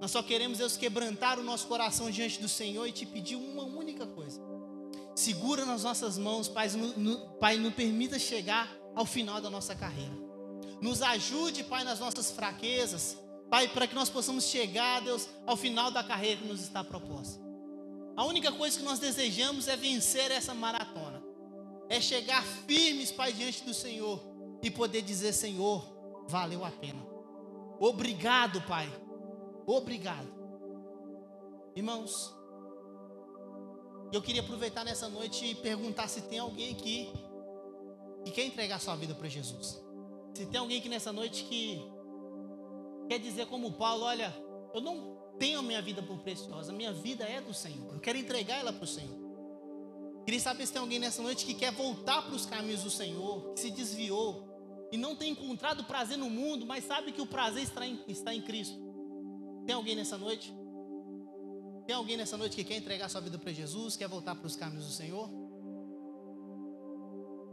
Nós 0.00 0.10
só 0.10 0.22
queremos, 0.22 0.58
Deus, 0.58 0.76
quebrantar 0.76 1.38
o 1.38 1.42
nosso 1.42 1.66
coração 1.66 2.10
diante 2.10 2.40
do 2.40 2.48
Senhor 2.48 2.86
e 2.86 2.92
te 2.92 3.06
pedir 3.06 3.36
uma 3.36 3.64
única 3.64 4.06
coisa. 4.06 4.40
Segura 5.14 5.64
nas 5.64 5.84
nossas 5.84 6.16
mãos, 6.16 6.48
Pai, 6.48 6.68
no, 6.70 6.88
no, 6.98 7.18
Pai, 7.38 7.56
não 7.56 7.70
permita 7.70 8.18
chegar 8.18 8.68
ao 8.94 9.04
final 9.04 9.40
da 9.40 9.50
nossa 9.50 9.74
carreira. 9.74 10.12
Nos 10.80 11.02
ajude, 11.02 11.64
Pai, 11.64 11.84
nas 11.84 12.00
nossas 12.00 12.30
fraquezas, 12.30 13.16
Pai, 13.52 13.68
para 13.68 13.86
que 13.86 13.94
nós 13.94 14.08
possamos 14.08 14.44
chegar, 14.44 15.02
Deus, 15.02 15.28
ao 15.46 15.58
final 15.58 15.90
da 15.90 16.02
carreira 16.02 16.40
que 16.40 16.48
nos 16.48 16.62
está 16.62 16.82
proposta. 16.82 17.38
A 18.16 18.24
única 18.24 18.50
coisa 18.50 18.78
que 18.78 18.82
nós 18.82 18.98
desejamos 18.98 19.68
é 19.68 19.76
vencer 19.76 20.30
essa 20.30 20.54
maratona, 20.54 21.22
é 21.86 22.00
chegar 22.00 22.42
firmes, 22.66 23.12
Pai, 23.12 23.30
diante 23.30 23.62
do 23.62 23.74
Senhor 23.74 24.18
e 24.62 24.70
poder 24.70 25.02
dizer: 25.02 25.34
Senhor, 25.34 25.84
valeu 26.26 26.64
a 26.64 26.70
pena. 26.70 27.06
Obrigado, 27.78 28.62
Pai. 28.62 28.90
Obrigado. 29.66 30.32
Irmãos, 31.76 32.34
eu 34.14 34.22
queria 34.22 34.40
aproveitar 34.40 34.82
nessa 34.82 35.10
noite 35.10 35.44
e 35.44 35.54
perguntar 35.56 36.08
se 36.08 36.22
tem 36.22 36.38
alguém 36.38 36.72
aqui 36.72 37.12
que 38.24 38.30
quer 38.30 38.46
entregar 38.46 38.80
sua 38.80 38.96
vida 38.96 39.14
para 39.14 39.28
Jesus. 39.28 39.78
Se 40.32 40.46
tem 40.46 40.58
alguém 40.58 40.78
aqui 40.78 40.88
nessa 40.88 41.12
noite 41.12 41.44
que 41.44 41.91
quer 43.08 43.18
dizer 43.18 43.46
como 43.46 43.72
Paulo, 43.72 44.04
olha, 44.04 44.34
eu 44.74 44.80
não 44.80 45.16
tenho 45.38 45.58
a 45.58 45.62
minha 45.62 45.82
vida 45.82 46.02
por 46.02 46.18
preciosa, 46.18 46.72
minha 46.72 46.92
vida 46.92 47.24
é 47.24 47.40
do 47.40 47.52
Senhor. 47.52 47.94
Eu 47.94 48.00
quero 48.00 48.18
entregar 48.18 48.58
ela 48.58 48.72
para 48.72 48.84
o 48.84 48.86
Senhor. 48.86 49.20
Queria 50.24 50.40
saber 50.40 50.66
se 50.66 50.72
tem 50.72 50.80
alguém 50.80 50.98
nessa 50.98 51.20
noite 51.20 51.44
que 51.44 51.54
quer 51.54 51.72
voltar 51.72 52.22
para 52.22 52.34
os 52.34 52.46
caminhos 52.46 52.82
do 52.84 52.90
Senhor, 52.90 53.52
que 53.54 53.60
se 53.60 53.70
desviou, 53.70 54.48
e 54.92 54.96
não 54.96 55.16
tem 55.16 55.32
encontrado 55.32 55.84
prazer 55.84 56.16
no 56.16 56.30
mundo, 56.30 56.64
mas 56.64 56.84
sabe 56.84 57.12
que 57.12 57.20
o 57.20 57.26
prazer 57.26 57.62
está 57.64 57.86
em, 57.86 57.98
está 58.06 58.34
em 58.34 58.40
Cristo. 58.42 58.78
Tem 59.66 59.74
alguém 59.74 59.96
nessa 59.96 60.16
noite? 60.16 60.54
Tem 61.86 61.96
alguém 61.96 62.16
nessa 62.16 62.36
noite 62.36 62.54
que 62.54 62.62
quer 62.62 62.76
entregar 62.76 63.08
sua 63.08 63.20
vida 63.20 63.38
para 63.38 63.52
Jesus, 63.52 63.96
quer 63.96 64.08
voltar 64.08 64.34
para 64.36 64.46
os 64.46 64.54
caminhos 64.54 64.86
do 64.86 64.92
Senhor? 64.92 65.28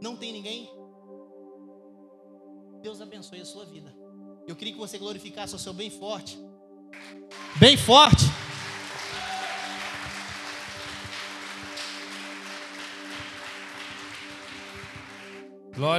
Não 0.00 0.16
tem 0.16 0.32
ninguém? 0.32 0.70
Deus 2.82 3.00
abençoe 3.00 3.40
a 3.40 3.44
sua 3.44 3.64
vida. 3.64 3.94
Eu 4.46 4.56
queria 4.56 4.72
que 4.72 4.78
você 4.78 4.98
glorificasse 4.98 5.54
o 5.54 5.58
seu 5.58 5.72
bem 5.72 5.90
forte. 5.90 6.38
Bem 7.56 7.76
forte. 7.76 8.24